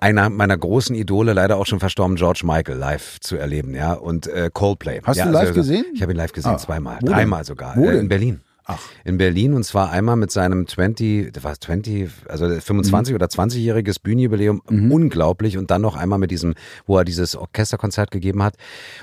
Einer 0.05 0.29
meiner 0.29 0.59
großen 0.59 0.95
Idole, 0.95 1.33
leider 1.33 1.57
auch 1.57 1.65
schon 1.65 1.81
verstorben, 1.81 2.17
George 2.17 2.43
Michael, 2.45 2.77
live 2.77 3.21
zu 3.21 3.37
erleben, 3.37 3.75
ja. 3.75 3.95
Und 3.95 4.27
äh, 4.27 4.51
Coldplay. 4.53 5.01
Hast 5.03 5.17
ja, 5.17 5.25
du 5.25 5.31
live 5.31 5.55
gesehen? 5.55 5.87
Ich 5.95 6.03
habe 6.03 6.13
ihn 6.13 6.17
live 6.19 6.33
gesehen, 6.33 6.51
Ah, 6.51 6.59
zweimal, 6.59 6.99
dreimal 7.01 7.43
sogar. 7.47 7.75
Äh, 7.79 7.97
in 8.01 8.09
Berlin. 8.11 8.43
Ach. 8.67 8.79
In 9.07 9.17
Berlin 9.17 9.55
und 9.55 9.65
zwar 9.65 9.91
einmal 9.93 10.17
mit 10.17 10.31
seinem 10.31 10.67
20, 10.67 11.33
das 11.33 11.43
war 11.43 11.59
20, 11.59 12.11
also 12.29 12.49
25 12.49 13.13
Mhm. 13.13 13.17
oder 13.17 13.27
20-jähriges 13.29 13.97
Bühnenjubiläum, 14.03 14.61
unglaublich 14.69 15.57
und 15.57 15.71
dann 15.71 15.81
noch 15.81 15.97
einmal 15.97 16.19
mit 16.19 16.31
diesem, 16.31 16.55
wo 16.87 16.99
er 16.99 17.05
dieses 17.05 17.35
Orchesterkonzert 17.35 18.11
gegeben 18.11 18.43
hat. 18.43 18.57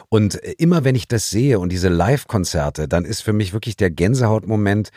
Und 0.10 0.36
immer 0.36 0.84
wenn 0.84 0.94
ich 0.94 1.08
das 1.08 1.32
sehe 1.32 1.58
und 1.58 1.72
diese 1.72 1.90
Live-Konzerte, 1.90 2.88
dann 2.88 3.06
ist 3.06 3.22
für 3.22 3.34
mich 3.34 3.54
wirklich 3.54 3.76
der 3.76 3.90
Gänsehautmoment, 3.90 4.90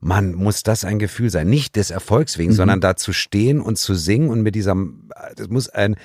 Mann, 0.00 0.34
muss 0.34 0.62
das 0.62 0.84
ein 0.84 0.98
Gefühl 0.98 1.30
sein. 1.30 1.48
Nicht 1.48 1.76
des 1.76 1.90
Erfolgs 1.90 2.38
wegen, 2.38 2.52
sondern 2.52 2.80
da 2.80 2.96
zu 2.96 3.12
stehen 3.12 3.60
und 3.60 3.78
zu 3.78 3.94
singen 3.94 4.28
und 4.30 4.42
mit 4.42 4.54
diesem, 4.54 5.08
das 5.36 5.48
muss 5.48 5.68
ein, 5.68 5.96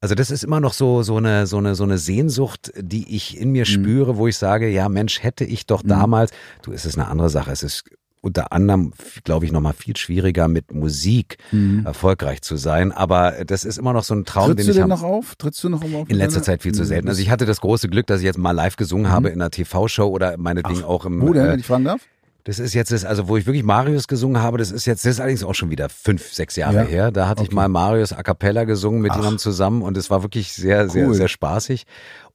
also 0.00 0.14
das 0.14 0.30
ist 0.30 0.44
immer 0.44 0.60
noch 0.60 0.72
so 0.72 1.02
so 1.02 1.16
eine 1.16 1.46
so 1.46 1.58
eine 1.58 1.74
so 1.74 1.84
eine 1.84 1.98
Sehnsucht, 1.98 2.72
die 2.76 3.14
ich 3.14 3.38
in 3.38 3.50
mir 3.52 3.66
spüre, 3.66 4.16
wo 4.16 4.26
ich 4.28 4.36
sage, 4.36 4.68
ja 4.68 4.88
Mensch, 4.88 5.22
hätte 5.22 5.44
ich 5.44 5.66
doch 5.66 5.82
damals. 5.82 6.30
Du, 6.62 6.72
es 6.72 6.86
ist 6.86 6.96
eine 6.98 7.08
andere 7.08 7.28
Sache. 7.28 7.50
Es 7.50 7.62
ist 7.62 7.84
unter 8.22 8.52
anderem, 8.52 8.92
glaube 9.24 9.46
ich, 9.46 9.52
noch 9.52 9.60
mal 9.60 9.72
viel 9.72 9.96
schwieriger 9.96 10.46
mit 10.48 10.72
Musik 10.74 11.38
erfolgreich 11.84 12.42
zu 12.42 12.56
sein. 12.56 12.92
Aber 12.92 13.44
das 13.46 13.64
ist 13.64 13.78
immer 13.78 13.92
noch 13.92 14.04
so 14.04 14.14
ein 14.14 14.24
Traum, 14.24 14.48
Trittst 14.48 14.58
den 14.58 14.66
du 14.66 14.70
ich 14.70 14.76
denn 14.76 14.92
habe. 14.92 15.02
noch 15.02 15.02
auf? 15.02 15.36
Trittst 15.36 15.64
du 15.64 15.68
noch 15.68 15.82
auf? 15.82 16.08
In 16.08 16.16
letzter 16.16 16.42
Zeit 16.42 16.62
viel 16.62 16.72
zu 16.72 16.84
selten. 16.84 17.08
Also 17.08 17.20
ich 17.22 17.30
hatte 17.30 17.46
das 17.46 17.60
große 17.60 17.88
Glück, 17.88 18.06
dass 18.06 18.20
ich 18.20 18.26
jetzt 18.26 18.38
mal 18.38 18.52
live 18.52 18.76
gesungen 18.76 19.10
habe 19.10 19.28
in 19.30 19.40
einer 19.40 19.50
TV-Show 19.50 20.06
oder 20.06 20.36
meinetwegen 20.36 20.84
auch 20.84 21.06
im. 21.06 21.16
Mhm. 21.16 21.22
Wo 21.22 21.32
denn, 21.32 21.46
äh, 21.46 21.52
wenn 21.52 21.60
ich 21.60 21.66
fragen 21.66 21.84
darf? 21.84 22.00
Das 22.44 22.58
ist 22.58 22.74
jetzt, 22.74 22.90
das, 22.92 23.04
also 23.04 23.28
wo 23.28 23.36
ich 23.36 23.46
wirklich 23.46 23.62
Marius 23.64 24.08
gesungen 24.08 24.42
habe, 24.42 24.58
das 24.58 24.70
ist 24.70 24.86
jetzt, 24.86 25.04
das 25.04 25.12
ist 25.14 25.20
allerdings 25.20 25.44
auch 25.44 25.54
schon 25.54 25.70
wieder 25.70 25.88
fünf, 25.88 26.32
sechs 26.32 26.56
Jahre 26.56 26.76
Ja. 26.76 26.82
her. 26.82 27.10
Da 27.10 27.28
hatte 27.28 27.42
ich 27.42 27.52
mal 27.52 27.68
Marius 27.68 28.12
a 28.12 28.22
cappella 28.22 28.64
gesungen 28.64 29.00
mit 29.02 29.12
Ach. 29.12 29.16
jemandem 29.16 29.38
zusammen 29.38 29.82
und 29.82 29.96
es 29.96 30.10
war 30.10 30.22
wirklich 30.22 30.52
sehr, 30.52 30.88
sehr, 30.88 31.06
Cool. 31.08 31.14
sehr 31.14 31.28
spaßig. 31.28 31.84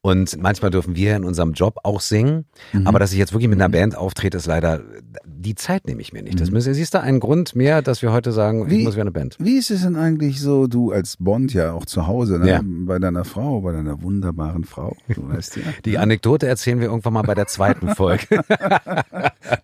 Und 0.06 0.40
manchmal 0.40 0.70
dürfen 0.70 0.96
wir 0.96 1.16
in 1.16 1.24
unserem 1.24 1.54
Job 1.54 1.78
auch 1.84 2.00
singen. 2.00 2.46
Mhm. 2.74 2.86
Aber 2.86 3.00
dass 3.00 3.12
ich 3.12 3.18
jetzt 3.18 3.34
wirklich 3.34 3.50
mit 3.50 3.60
einer 3.60 3.70
Band 3.70 3.98
auftrete, 3.98 4.38
ist 4.38 4.46
leider, 4.46 4.82
die 5.26 5.56
Zeit 5.56 5.88
nehme 5.88 6.00
ich 6.00 6.14
mir 6.14 6.22
nicht. 6.22 6.40
Das 6.40 6.52
müssen, 6.52 6.76
siehst 6.76 6.94
du 6.94 7.02
einen 7.02 7.20
Grund 7.20 7.56
mehr, 7.56 7.82
dass 7.82 8.04
wir 8.04 8.12
heute 8.12 8.32
sagen, 8.32 8.60
ich 8.60 8.66
Mhm. 8.66 8.70
Wie- 8.72 8.84
muss 8.84 8.94
wieder 8.94 9.02
eine 9.02 9.12
Band. 9.12 9.36
Wie 9.40 9.58
ist 9.58 9.72
es 9.72 9.82
denn 9.82 9.96
eigentlich 9.96 10.40
so, 10.42 10.68
du 10.68 10.92
als 10.92 11.18
Bond 11.18 11.56
ja 11.56 11.72
auch 11.74 11.88
zu 11.88 12.06
Hause, 12.06 12.38
ne? 12.38 12.48
Ja. 12.50 12.62
bei 12.64 13.00
deiner 13.00 13.26
Frau, 13.26 13.62
bei 13.62 13.72
deiner 13.72 14.00
wunderbaren 14.04 14.64
Frau, 14.64 14.96
du 15.08 15.28
weißt 15.28 15.56
ja. 15.56 15.64
Die 15.86 15.98
Anekdote 15.98 16.46
erzählen 16.46 16.80
wir 16.80 16.88
irgendwann 16.90 17.14
mal 17.14 17.24
bei 17.24 17.34
der 17.34 17.48
zweiten 17.48 17.90
Folge. 17.96 18.28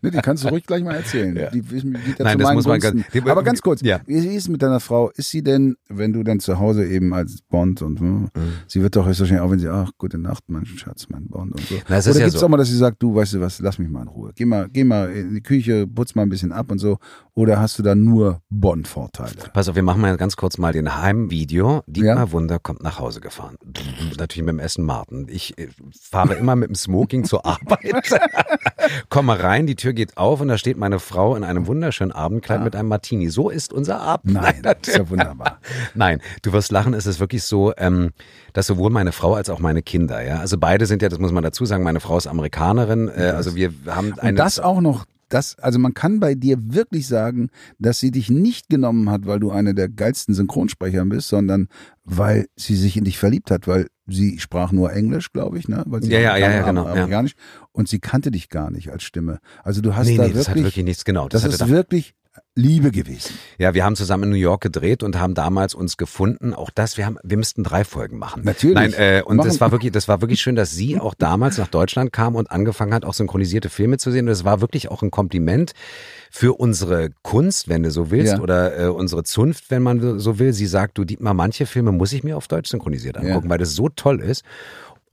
Ne, 0.04 0.12
die 0.12 0.18
kannst 0.20 0.44
du 0.44 0.50
ruhig 0.50 0.66
gleich 0.66 0.84
mal 0.84 0.96
erzählen. 0.96 1.34
Die, 1.54 1.62
die, 1.62 1.82
die 1.82 1.94
Nein, 2.20 2.38
das 2.38 2.54
muss 2.54 2.68
man 2.68 2.80
ganz- 2.80 3.04
die- 3.14 3.22
Aber 3.22 3.44
ganz 3.44 3.62
kurz, 3.62 3.82
Ja. 3.82 4.00
wie, 4.06 4.22
wie 4.24 4.36
ist 4.36 4.44
es 4.44 4.50
mit 4.50 4.62
deiner 4.62 4.80
Frau? 4.80 5.10
Ist 5.10 5.30
sie 5.32 5.44
denn, 5.44 5.76
wenn 5.90 6.14
du 6.14 6.24
dann 6.24 6.40
zu 6.40 6.60
Hause 6.60 6.86
eben 6.86 7.14
als 7.14 7.42
Bond 7.50 7.82
und 7.82 8.00
hm, 8.00 8.22
Mhm. 8.22 8.30
sie 8.68 8.82
wird 8.82 8.96
doch 8.96 9.08
höchstwahrscheinlich 9.08 9.42
auch, 9.42 9.52
wenn 9.52 9.60
sie, 9.60 9.70
ach, 9.70 9.92
gute 9.98 10.18
Nacht, 10.20 10.31
mein 10.48 10.66
Schatz, 10.66 11.08
mein 11.10 11.28
Bond 11.28 11.54
und 11.54 11.62
so. 11.62 11.76
Na, 11.88 11.98
es 11.98 12.08
Oder 12.08 12.20
ja 12.20 12.26
gibt's 12.26 12.40
so. 12.40 12.46
auch 12.46 12.50
mal, 12.50 12.58
dass 12.58 12.70
sie 12.70 12.78
sagt, 12.78 13.02
du, 13.02 13.14
weißt 13.16 13.34
du 13.34 13.42
was, 13.42 13.60
lass 13.60 13.80
mich 13.80 13.90
mal 13.90 14.02
in 14.04 14.08
Ruhe. 14.08 14.32
Geh 14.36 14.46
mal, 14.46 14.70
geh 14.70 14.84
mal 14.84 15.12
in 15.12 15.34
die 15.34 15.42
Küche, 15.42 15.88
putz 15.88 16.16
mal 16.16 16.24
ein 16.24 16.30
bisschen 16.30 16.52
ab 16.52 16.72
und 16.72 16.80
so. 16.80 16.98
Oder 17.34 17.60
hast 17.60 17.80
du 17.80 17.84
da 17.84 17.96
nur 17.96 18.42
Bond-Vorteile? 18.50 19.32
Pass 19.54 19.70
auf, 19.70 19.76
wir 19.76 19.84
machen 19.84 20.02
mal 20.02 20.18
ganz 20.18 20.36
kurz 20.36 20.58
mal 20.58 20.74
den 20.74 21.02
Heimvideo. 21.02 21.82
Dietmar 21.88 22.16
Ja. 22.18 22.32
Wunder 22.34 22.60
kommt 22.60 22.84
nach 22.84 23.00
Hause 23.00 23.22
gefahren. 23.22 23.56
Natürlich 24.18 24.46
mit 24.46 24.54
dem 24.54 24.60
Essen 24.60 24.84
Martin. 24.84 25.28
Ich 25.30 25.58
äh, 25.58 25.70
fahre 26.02 26.34
immer 26.34 26.58
mit 26.58 26.70
dem 26.70 26.76
Smoking 26.76 27.24
zur 27.24 27.46
Arbeit. 27.46 28.12
Komme 29.10 29.42
rein, 29.42 29.66
die 29.66 29.78
Tür 29.78 29.94
geht 29.94 30.18
auf 30.18 30.42
und 30.42 30.50
da 30.50 30.58
steht 30.58 30.76
meine 30.78 31.00
Frau 31.00 31.36
in 31.38 31.46
einem 31.46 31.68
wunderschönen 31.68 32.12
Abendkleid 32.12 32.64
mit 32.64 32.76
einem 32.76 32.90
Martini. 32.90 33.30
So 33.30 33.50
ist 33.50 33.72
unser 33.72 34.02
Abend. 34.02 34.34
Nein, 34.34 34.62
das 34.62 34.76
ist 34.88 34.98
ja 34.98 35.10
wunderbar. 35.10 35.60
Nein, 35.96 36.22
du 36.42 36.52
wirst 36.52 36.72
lachen, 36.72 36.94
es 36.94 37.06
ist 37.06 37.22
wirklich 37.22 37.44
so, 37.44 37.74
ähm, 37.78 38.12
dass 38.52 38.68
sowohl 38.68 38.90
meine 38.90 39.14
Frau 39.14 39.36
als 39.36 39.50
auch 39.50 39.60
meine 39.60 39.82
Kinder, 39.82 40.22
ja, 40.22 40.40
also 40.40 40.58
beide 40.58 40.86
sind 40.86 41.02
ja, 41.02 41.08
das 41.08 41.20
muss 41.20 41.32
man 41.32 41.44
dazu 41.44 41.66
sagen, 41.66 41.84
meine 41.84 42.02
Frau 42.02 42.18
ist 42.18 42.28
Amerikanerin, 42.28 43.08
äh, 43.08 43.32
also 43.36 43.56
wir 43.56 43.72
haben 43.88 44.20
eine 44.20 44.32
Und 44.32 44.36
das 44.36 44.60
auch 44.60 44.82
noch, 44.82 45.06
das, 45.34 45.58
also 45.60 45.80
man 45.80 45.94
kann 45.94 46.20
bei 46.20 46.36
dir 46.36 46.58
wirklich 46.74 47.08
sagen, 47.08 47.50
dass 47.80 48.00
sie 48.00 48.12
dich 48.12 48.30
nicht 48.30 48.70
genommen 48.70 49.10
hat, 49.10 49.26
weil 49.26 49.40
du 49.40 49.52
eine 49.52 49.74
der 49.74 49.90
geilsten 49.90 50.34
Synchronsprecher 50.36 51.06
bist, 51.06 51.28
sondern 51.30 51.68
weil 52.04 52.48
sie 52.56 52.76
sich 52.76 52.98
in 52.98 53.04
dich 53.06 53.18
verliebt 53.18 53.52
hat, 53.52 53.68
weil 53.68 53.88
sie 54.08 54.40
sprach 54.40 54.72
nur 54.72 54.92
Englisch, 54.92 55.32
glaube 55.32 55.58
ich, 55.58 55.68
ne? 55.68 55.84
Weil 55.88 56.04
sie 56.04 56.12
Ja, 56.12 56.20
ja, 56.20 56.38
ja, 56.38 56.52
ja, 56.52 56.64
genau, 56.64 56.86
ja. 56.86 56.92
Amerikanisch. 56.92 57.34
Und 57.72 57.88
sie 57.88 58.00
kannte 58.00 58.32
dich 58.32 58.50
gar 58.50 58.72
nicht 58.72 58.92
als 58.92 59.04
Stimme. 59.04 59.40
Also 59.64 59.82
du 59.82 59.96
hast 59.96 60.08
Nee, 60.08 60.18
da 60.18 60.24
nee, 60.24 60.28
wirklich, 60.30 60.38
das 60.46 60.50
hat 60.50 60.56
wirklich 60.58 60.84
nichts, 60.86 61.06
genau. 61.06 61.30
das, 61.30 61.44
hatte 61.44 61.54
ist 61.54 61.62
da- 61.62 61.70
wirklich 61.70 62.14
Liebe 62.56 62.92
gewesen. 62.92 63.38
Ja, 63.58 63.74
wir 63.74 63.84
haben 63.84 63.96
zusammen 63.96 64.24
in 64.24 64.30
New 64.30 64.36
York 64.36 64.62
gedreht 64.62 65.04
und 65.04 65.20
haben 65.20 65.34
damals 65.34 65.74
uns 65.74 65.98
gefunden. 65.98 66.54
Auch 66.54 66.70
das, 66.70 66.98
wir 66.98 67.06
haben, 67.06 67.18
wir 67.24 67.36
müssten 67.38 67.64
drei 67.64 67.84
Folgen 67.84 68.18
machen. 68.18 68.44
Natürlich. 68.46 68.76
Nein, 68.76 68.94
äh, 68.94 69.22
und 69.26 69.38
Machen- 69.38 69.48
das 69.50 69.60
war 69.60 69.72
wirklich, 69.72 69.92
das 69.92 70.08
war 70.08 70.22
wirklich 70.22 70.40
schön, 70.42 70.56
dass 70.56 70.72
sie 70.72 71.00
auch 71.00 71.14
damals 71.14 71.58
nach 71.58 71.68
Deutschland 71.68 72.14
kam 72.14 72.36
und 72.36 72.50
angefangen 72.52 72.94
hat, 72.94 73.04
auch 73.06 73.14
synchronisierte 73.14 73.70
Filme 73.70 73.98
zu 73.98 74.12
sehen. 74.12 74.22
Und 74.26 74.32
das 74.32 74.46
war 74.46 74.62
wirklich 74.62 74.90
auch 74.90 75.02
ein 75.02 75.12
Kompliment 75.12 75.74
für 76.30 76.54
unsere 76.60 77.10
Kunst, 77.22 77.68
wenn 77.68 77.84
du 77.84 77.92
so 77.92 78.12
willst, 78.12 78.34
Ja. 78.34 78.40
oder 78.40 78.80
äh, 78.80 78.88
unsere 78.88 79.24
Zunft, 79.24 79.70
wenn 79.70 79.82
man 79.82 80.20
so 80.20 80.40
will. 80.40 80.54
Sie 80.54 80.68
sagt, 80.68 80.98
du 80.98 81.04
Dietmar, 81.04 81.34
manche 81.34 81.66
Filme 81.66 81.92
muss 81.92 82.14
ich 82.14 82.24
mir 82.24 82.38
auf 82.38 82.48
Deutsch 82.48 82.70
synchronisiert 82.70 83.18
angucken, 83.18 83.46
Ja. 83.48 83.50
weil 83.50 83.58
das 83.58 83.74
so 83.76 83.90
toll 83.90 84.22
ist. 84.22 84.44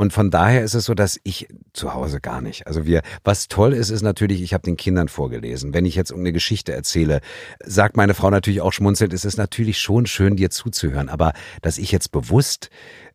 Und 0.01 0.13
von 0.13 0.31
daher 0.31 0.63
ist 0.63 0.75
es 0.75 0.85
so, 0.85 0.95
dass 0.95 1.19
ich 1.25 1.49
zu 1.73 1.93
Hause 1.93 2.21
gar 2.21 2.41
nicht. 2.41 2.69
Also 2.69 2.87
wir, 2.87 3.03
was 3.25 3.49
toll 3.49 3.73
ist, 3.73 3.91
ist 3.91 4.03
natürlich, 4.03 4.41
ich 4.43 4.55
habe 4.55 4.63
den 4.63 4.77
Kindern 4.77 5.09
vorgelesen. 5.09 5.75
Wenn 5.75 5.85
ich 5.85 5.97
jetzt 5.97 6.11
irgendeine 6.11 6.35
Geschichte 6.35 6.73
erzähle, 6.73 7.21
sagt 7.65 7.97
meine 7.97 8.15
Frau 8.15 8.31
natürlich 8.31 8.61
auch 8.61 8.73
schmunzelnd, 8.73 9.13
es 9.13 9.25
ist 9.25 9.39
natürlich 9.39 9.81
schon 9.81 10.07
schön, 10.07 10.37
dir 10.37 10.51
zuzuhören. 10.51 11.09
Aber 11.09 11.33
dass 11.63 11.79
ich 11.79 11.91
jetzt 11.91 12.13
bewusst, 12.13 12.71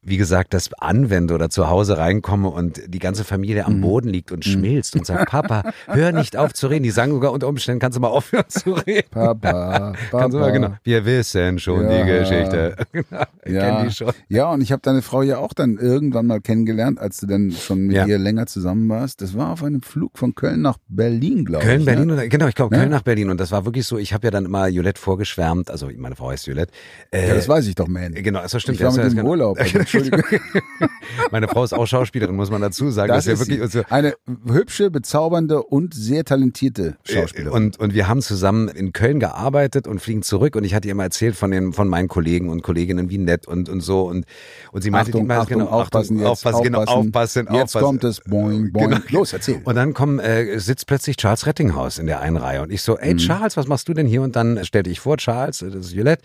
wie 0.06 0.18
gesagt, 0.18 0.54
das 0.54 0.70
anwende 0.74 1.34
oder 1.34 1.50
zu 1.50 1.70
Hause 1.70 1.98
reinkomme 1.98 2.50
und 2.50 2.82
die 2.88 3.00
ganze 3.00 3.24
Familie 3.24 3.62
Mhm. 3.64 3.68
am 3.76 3.82
Boden 3.82 4.10
liegt 4.10 4.32
und 4.32 4.44
schmilzt 4.46 4.96
und 4.96 5.06
sagt, 5.06 5.30
Papa, 5.30 5.64
hör 5.88 6.12
nicht 6.12 6.36
auf 6.38 6.54
zu 6.54 6.68
reden. 6.68 6.84
Die 6.84 6.90
sagen 6.92 7.12
sogar 7.14 7.32
unter 7.32 7.48
Umständen, 7.48 7.80
kannst 7.80 7.96
du 7.98 8.02
mal 8.02 8.10
aufhören 8.10 8.44
zu 8.50 8.74
reden. 8.74 9.08
Papa, 9.12 9.34
Papa. 9.36 9.94
Kannst 10.12 10.36
du 10.36 10.40
mal, 10.40 10.52
genau. 10.52 10.74
Wir 10.84 11.06
wissen 11.06 11.58
schon 11.60 11.88
die 11.88 11.94
Ja. 11.96 12.06
Geschichte. 12.06 12.76
Genau, 12.94 13.24
ich 13.46 13.54
Ja, 13.54 13.84
die 13.84 13.92
schon. 13.92 14.12
ja, 14.30 14.50
und 14.52 14.62
ich 14.62 14.72
habe 14.72 14.82
deine 14.82 15.02
Frau 15.02 15.22
ja 15.22 15.38
auch 15.38 15.54
dann 15.54 15.78
irgendwann 15.78 16.26
mal 16.28 16.40
kennengelernt, 16.40 16.98
als 17.00 17.18
du 17.18 17.28
dann 17.28 17.52
schon 17.52 17.88
mit 17.88 17.96
Ja. 17.98 18.06
ihr 18.06 18.18
länger 18.18 18.46
zusammen 18.46 18.88
warst. 18.90 19.22
Das 19.22 19.36
war 19.38 19.52
auf 19.52 19.64
einem 19.64 19.82
Flug 19.82 20.18
von 20.18 20.34
Köln 20.36 20.62
nach 20.62 20.78
Berlin, 20.88 21.44
glaube 21.44 21.66
Köln, 21.66 21.80
ich. 21.82 21.86
Berlin 21.86 22.08
ne? 22.08 22.14
oder 22.14 22.28
genau, 22.28 22.48
ich 22.48 22.56
glaube 22.56 22.74
Ne? 22.76 22.80
Köln 22.82 22.92
nach 22.92 23.02
Berlin 23.02 23.30
und 23.30 23.40
das 23.40 23.52
war 23.52 23.66
wirklich 23.66 23.86
so. 23.86 23.98
Ich 23.98 24.14
habe 24.14 24.28
ja 24.28 24.32
dann 24.32 24.46
immer 24.46 24.68
Jolette 24.68 25.00
vorgeschwärmt, 25.02 25.70
also 25.70 25.90
meine 25.98 26.16
Frau 26.16 26.30
heißt 26.32 26.48
Jolette. 26.48 26.72
Äh, 27.12 27.28
Ja, 27.28 27.36
das 27.36 27.50
weiß 27.50 27.68
ich 27.68 27.76
doch, 27.76 27.88
man. 27.88 28.14
Genau, 28.14 28.42
das 28.42 28.52
stimmt. 28.62 28.80
Ich 28.80 28.84
war 28.86 28.94
mit 28.94 29.14
ja- 29.14 29.24
Urlaub. 29.24 29.60
Also, 29.60 29.80
Entschuldigung. 29.94 30.40
Meine 31.32 31.48
Frau 31.48 31.64
ist 31.64 31.74
auch 31.74 31.86
Schauspielerin, 31.86 32.36
muss 32.36 32.50
man 32.52 32.62
dazu 32.62 32.90
sagen. 32.92 33.10
Das 33.10 33.26
ja 33.26 33.34
ist 33.34 33.40
wirklich 33.48 33.72
sie. 33.72 33.84
eine 33.92 34.14
hübsche, 34.48 34.90
bezaubernde 34.92 35.64
und 35.64 35.94
sehr 35.94 36.26
talentierte 36.26 36.98
Schauspielerin. 37.04 37.54
Und, 37.54 37.80
und 37.80 37.94
wir 37.94 38.08
haben 38.08 38.22
zusammen 38.22 38.68
in 38.68 38.94
Köln 38.94 39.20
gearbeitet 39.20 39.88
und 39.88 40.00
fliegen 40.00 40.24
zurück 40.24 40.56
und 40.56 40.64
ich 40.64 40.74
hatte 40.74 40.88
ihr 40.88 40.96
mal 40.96 41.04
erzählt 41.04 41.36
von 41.36 41.52
den, 41.52 41.74
von 41.74 41.88
meinen 41.88 42.08
Kollegen 42.08 42.50
und 42.50 42.64
Kolleginnen, 42.64 43.10
wie 43.10 43.18
nett 43.18 43.48
und, 43.48 43.70
und 43.70 43.82
so 43.82 44.04
und, 44.04 44.26
und 44.72 44.82
sie 44.82 44.92
meinte, 44.92 45.12
Achtung, 45.12 45.28
die 45.28 45.34
Achtung, 45.34 45.60
genau, 45.60 45.70
aufpassen 45.72 46.18
jetzt, 46.18 46.28
aufpassen, 46.28 46.64
genau, 46.64 46.80
aufpassen. 46.80 47.08
aufpassen, 47.08 47.48
Jetzt 47.52 47.76
aufpassen. 47.76 47.86
kommt 47.86 48.04
es, 48.04 48.20
boing, 48.22 48.72
boing. 48.72 48.90
Genau. 48.90 49.02
Los, 49.10 49.34
erzähl. 49.34 49.62
Und 49.64 49.76
dann 49.76 49.94
kommt, 49.94 50.22
äh, 50.22 50.58
sitzt 50.60 50.88
plötzlich 50.88 51.18
Charles 51.18 51.46
Rettinghaus 51.46 52.00
in 52.00 52.08
der 52.08 52.20
einen 52.22 52.38
Reihe 52.38 52.62
und 52.62 52.72
ich 52.72 52.82
so, 52.82 52.94
Mhm. 52.94 53.00
ey 53.02 53.16
Charles, 53.18 53.58
was 53.58 53.68
machst 53.68 53.88
du 53.88 53.94
denn 53.94 54.08
hier? 54.08 54.22
Und 54.22 54.36
dann 54.36 54.64
stellte 54.66 54.90
ich 54.90 55.00
vor, 55.00 55.18
Charles, 55.18 55.60
das 55.60 55.74
ist 55.74 55.94
Jolette. 55.94 56.24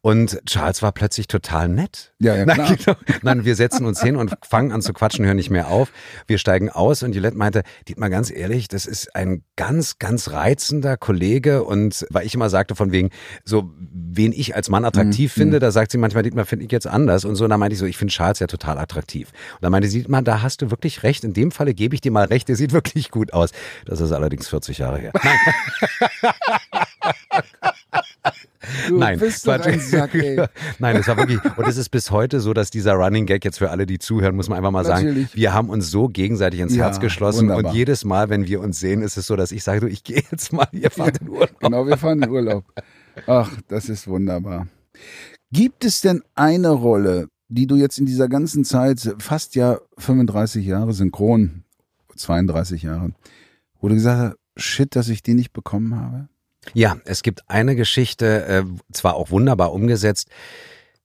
Und 0.00 0.40
Charles 0.46 0.82
war 0.82 0.92
plötzlich 0.92 1.26
total 1.28 1.68
nett. 1.68 2.12
Ja, 2.18 2.36
ja, 2.36 2.46
Nein, 2.46 2.56
klar. 2.56 2.76
genau. 2.76 2.96
Nein, 3.22 3.44
wir 3.44 3.54
setzen 3.56 3.86
uns 3.86 4.00
hin 4.02 4.16
und 4.16 4.32
fangen 4.42 4.72
an 4.72 4.82
zu 4.82 4.92
quatschen, 4.92 5.24
hören 5.24 5.36
nicht 5.36 5.50
mehr 5.50 5.68
auf. 5.68 5.92
Wir 6.26 6.38
steigen 6.38 6.70
aus 6.70 7.02
und 7.02 7.14
Jolette 7.14 7.36
meinte, 7.36 7.62
Dietmar, 7.88 8.10
ganz 8.10 8.30
ehrlich, 8.30 8.68
das 8.68 8.86
ist 8.86 9.14
ein 9.14 9.42
ganz, 9.56 9.98
ganz 9.98 10.30
reizender 10.30 10.96
Kollege 10.96 11.64
und 11.64 12.06
weil 12.10 12.26
ich 12.26 12.34
immer 12.34 12.50
sagte 12.50 12.74
von 12.74 12.92
wegen, 12.92 13.10
so, 13.44 13.70
wen 13.92 14.32
ich 14.32 14.54
als 14.56 14.68
Mann 14.68 14.82
Mhm. 14.82 14.88
attraktiv 14.88 15.32
finde, 15.32 15.58
da 15.58 15.70
sagt 15.70 15.92
sie 15.92 15.98
manchmal, 15.98 16.22
Dietmar, 16.22 16.44
finde 16.46 16.64
ich 16.64 16.72
jetzt 16.72 16.86
anders 16.86 17.24
und 17.24 17.36
so. 17.36 17.44
Und 17.44 17.50
dann 17.50 17.60
meinte 17.60 17.74
ich 17.74 17.78
so, 17.78 17.86
ich 17.86 17.96
finde 17.96 18.12
Charles 18.12 18.38
ja 18.38 18.46
total 18.46 18.78
attraktiv. 18.78 19.30
Und 19.54 19.62
dann 19.62 19.72
meinte 19.72 19.88
sie, 19.88 19.98
Dietmar, 19.98 20.22
da 20.22 20.42
hast 20.42 20.62
du 20.62 20.70
wirklich 20.70 21.02
recht. 21.02 21.24
In 21.24 21.32
dem 21.32 21.50
Falle 21.50 21.74
gebe 21.74 21.94
ich 21.94 22.00
dir 22.00 22.10
mal 22.12 22.24
recht, 22.26 22.48
der 22.48 22.56
sieht 22.56 22.72
wirklich 22.72 23.10
gut 23.10 23.32
aus. 23.32 23.50
Das 23.86 24.00
ist 24.00 24.12
allerdings 24.12 24.48
40 24.48 24.78
Jahre 24.78 24.98
her. 24.98 25.12
Nein. 25.22 25.38
Du 28.88 28.98
Nein, 28.98 29.18
bist 29.18 29.46
doch 29.46 29.60
ein 29.60 29.80
Sack, 29.80 30.14
ey. 30.14 30.44
Nein, 30.78 30.96
es 30.96 31.08
war 31.08 31.16
wirklich, 31.16 31.38
und 31.56 31.66
es 31.66 31.76
ist 31.76 31.88
bis 31.90 32.10
heute 32.10 32.40
so, 32.40 32.52
dass 32.52 32.70
dieser 32.70 32.94
Running 32.94 33.26
Gag 33.26 33.44
jetzt 33.44 33.58
für 33.58 33.70
alle, 33.70 33.86
die 33.86 33.98
zuhören, 33.98 34.36
muss 34.36 34.48
man 34.48 34.58
einfach 34.58 34.70
mal 34.70 34.84
sagen, 34.84 35.06
Natürlich. 35.06 35.34
wir 35.34 35.52
haben 35.54 35.68
uns 35.70 35.90
so 35.90 36.08
gegenseitig 36.08 36.60
ins 36.60 36.74
Ja, 36.74 36.84
Herz 36.86 37.00
geschlossen 37.00 37.48
wunderbar. 37.48 37.70
und 37.72 37.76
jedes 37.76 38.04
Mal, 38.04 38.28
wenn 38.30 38.46
wir 38.46 38.60
uns 38.60 38.80
sehen, 38.80 39.02
ist 39.02 39.16
es 39.16 39.26
so, 39.26 39.36
dass 39.36 39.52
ich 39.52 39.62
sage, 39.64 39.80
du, 39.80 39.86
ich 39.88 40.04
gehe 40.04 40.22
jetzt 40.30 40.52
mal, 40.52 40.66
ihr 40.72 40.90
fahrt 40.90 41.18
in 41.18 41.28
Urlaub. 41.28 41.50
Genau, 41.60 41.86
wir 41.86 41.96
fahren 41.96 42.22
in 42.22 42.30
Urlaub. 42.30 42.64
Ach, 43.26 43.50
das 43.68 43.88
ist 43.88 44.06
wunderbar. 44.08 44.66
Gibt 45.52 45.84
es 45.84 46.00
denn 46.00 46.22
eine 46.34 46.70
Rolle, 46.70 47.28
die 47.48 47.66
du 47.66 47.76
jetzt 47.76 47.98
in 47.98 48.06
dieser 48.06 48.28
ganzen 48.28 48.64
Zeit, 48.64 49.14
fast 49.18 49.54
ja 49.56 49.78
35 49.98 50.64
Jahre 50.64 50.92
synchron, 50.92 51.64
32 52.16 52.82
Jahre, 52.82 53.10
wo 53.80 53.88
du 53.88 53.94
gesagt 53.94 54.36
hast, 54.56 54.62
shit, 54.64 54.94
dass 54.94 55.08
ich 55.08 55.22
die 55.22 55.34
nicht 55.34 55.52
bekommen 55.52 55.96
habe? 55.96 56.28
Ja, 56.74 56.98
es 57.04 57.22
gibt 57.22 57.48
eine 57.48 57.74
Geschichte, 57.74 58.44
äh, 58.46 58.92
zwar 58.92 59.14
auch 59.14 59.30
wunderbar 59.30 59.72
umgesetzt, 59.72 60.28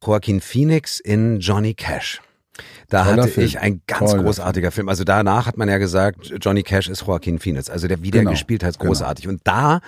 Joaquin 0.06 0.42
Phoenix 0.42 1.00
in 1.00 1.40
Johnny 1.40 1.74
Cash. 1.74 2.22
Da 2.90 3.04
Toller 3.04 3.24
hatte 3.24 3.32
Film. 3.32 3.48
ich 3.48 3.60
ein 3.60 3.82
ganz 3.88 4.12
Toller 4.12 4.24
großartiger 4.24 4.72
Film. 4.72 4.90
Also 4.90 5.04
danach 5.04 5.48
hat 5.48 5.58
man 5.58 5.68
ja 5.70 5.78
gesagt, 5.78 6.32
Johnny 6.42 6.64
Cash 6.64 6.88
ist 6.88 7.02
Joaquin 7.06 7.40
Phoenix. 7.40 7.70
Also 7.70 7.88
der, 7.88 8.02
wie 8.04 8.12
der 8.12 8.22
Genau, 8.22 8.32
gespielt 8.32 8.64
hat, 8.64 8.78
genau. 8.80 8.90
großartig. 8.92 9.28
Und 9.28 9.42
da 9.44 9.80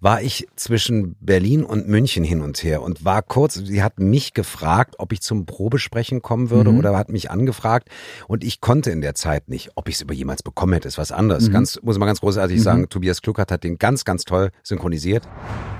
war 0.00 0.22
ich 0.22 0.46
zwischen 0.56 1.16
Berlin 1.20 1.62
und 1.64 1.86
München 1.88 2.24
hin 2.24 2.40
und 2.42 2.62
her 2.62 2.82
und 2.82 3.04
war 3.04 3.22
kurz, 3.22 3.54
sie 3.54 3.82
hat 3.82 3.98
mich 3.98 4.32
gefragt, 4.34 4.96
ob 4.98 5.12
ich 5.12 5.20
zum 5.20 5.46
Probesprechen 5.46 6.22
kommen 6.22 6.50
würde 6.50 6.72
Mhm. 6.72 6.78
oder 6.78 6.96
hat 6.96 7.10
mich 7.10 7.30
angefragt 7.30 7.88
und 8.26 8.42
ich 8.44 8.60
konnte 8.60 8.90
in 8.90 9.00
der 9.00 9.14
Zeit 9.14 9.48
nicht. 9.48 9.70
Ob 9.74 9.88
ich 9.88 9.96
es 9.96 10.00
über 10.00 10.14
jemals 10.14 10.42
bekommen 10.42 10.72
hätte, 10.72 10.88
ist 10.88 10.98
was 10.98 11.12
anderes. 11.12 11.48
Mhm. 11.48 11.52
Ganz, 11.52 11.78
muss 11.82 11.98
man 11.98 12.06
ganz 12.06 12.20
großartig 12.20 12.62
sagen, 12.62 12.88
Tobias 12.88 13.22
Kluckert 13.22 13.50
hat 13.52 13.62
den 13.64 13.78
ganz, 13.78 14.04
ganz 14.04 14.24
toll 14.24 14.50
synchronisiert. 14.62 15.22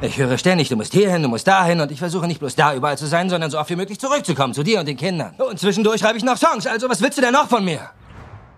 Ich 0.03 0.19
höre 0.19 0.37
ständig, 0.39 0.69
du 0.69 0.77
musst 0.77 0.93
hierhin, 0.93 1.23
du 1.23 1.29
musst 1.29 1.47
dahin 1.49 1.81
und 1.81 1.91
ich 1.91 1.99
versuche 1.99 2.27
nicht 2.27 2.39
bloß 2.41 2.55
da 2.55 2.75
überall 2.75 2.99
zu 2.99 3.07
sein, 3.07 3.31
sondern 3.31 3.51
so 3.51 3.59
oft 3.59 3.71
wie 3.71 3.77
möglich 3.77 3.99
zurückzukommen 3.99 4.53
zu 4.55 4.63
dir 4.63 4.79
und 4.81 4.87
den 4.87 4.97
Kindern. 4.97 5.35
Und 5.39 5.59
zwischendurch 5.59 6.01
schreibe 6.01 6.19
ich 6.19 6.25
noch 6.25 6.36
Songs, 6.37 6.67
also 6.67 6.89
was 6.89 7.01
willst 7.03 7.19
du 7.19 7.23
denn 7.23 7.33
noch 7.33 7.49
von 7.49 7.65
mir? 7.65 7.81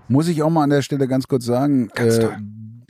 Muss 0.09 0.29
ich 0.29 0.43
auch 0.43 0.51
mal 0.51 0.65
an 0.65 0.71
der 0.71 0.83
Stelle 0.83 1.07
ganz 1.07 1.27
kurz 1.29 1.45
sagen, 1.45 1.89
Ganz 1.95 2.17
äh, 2.17 2.21
toll. 2.23 2.37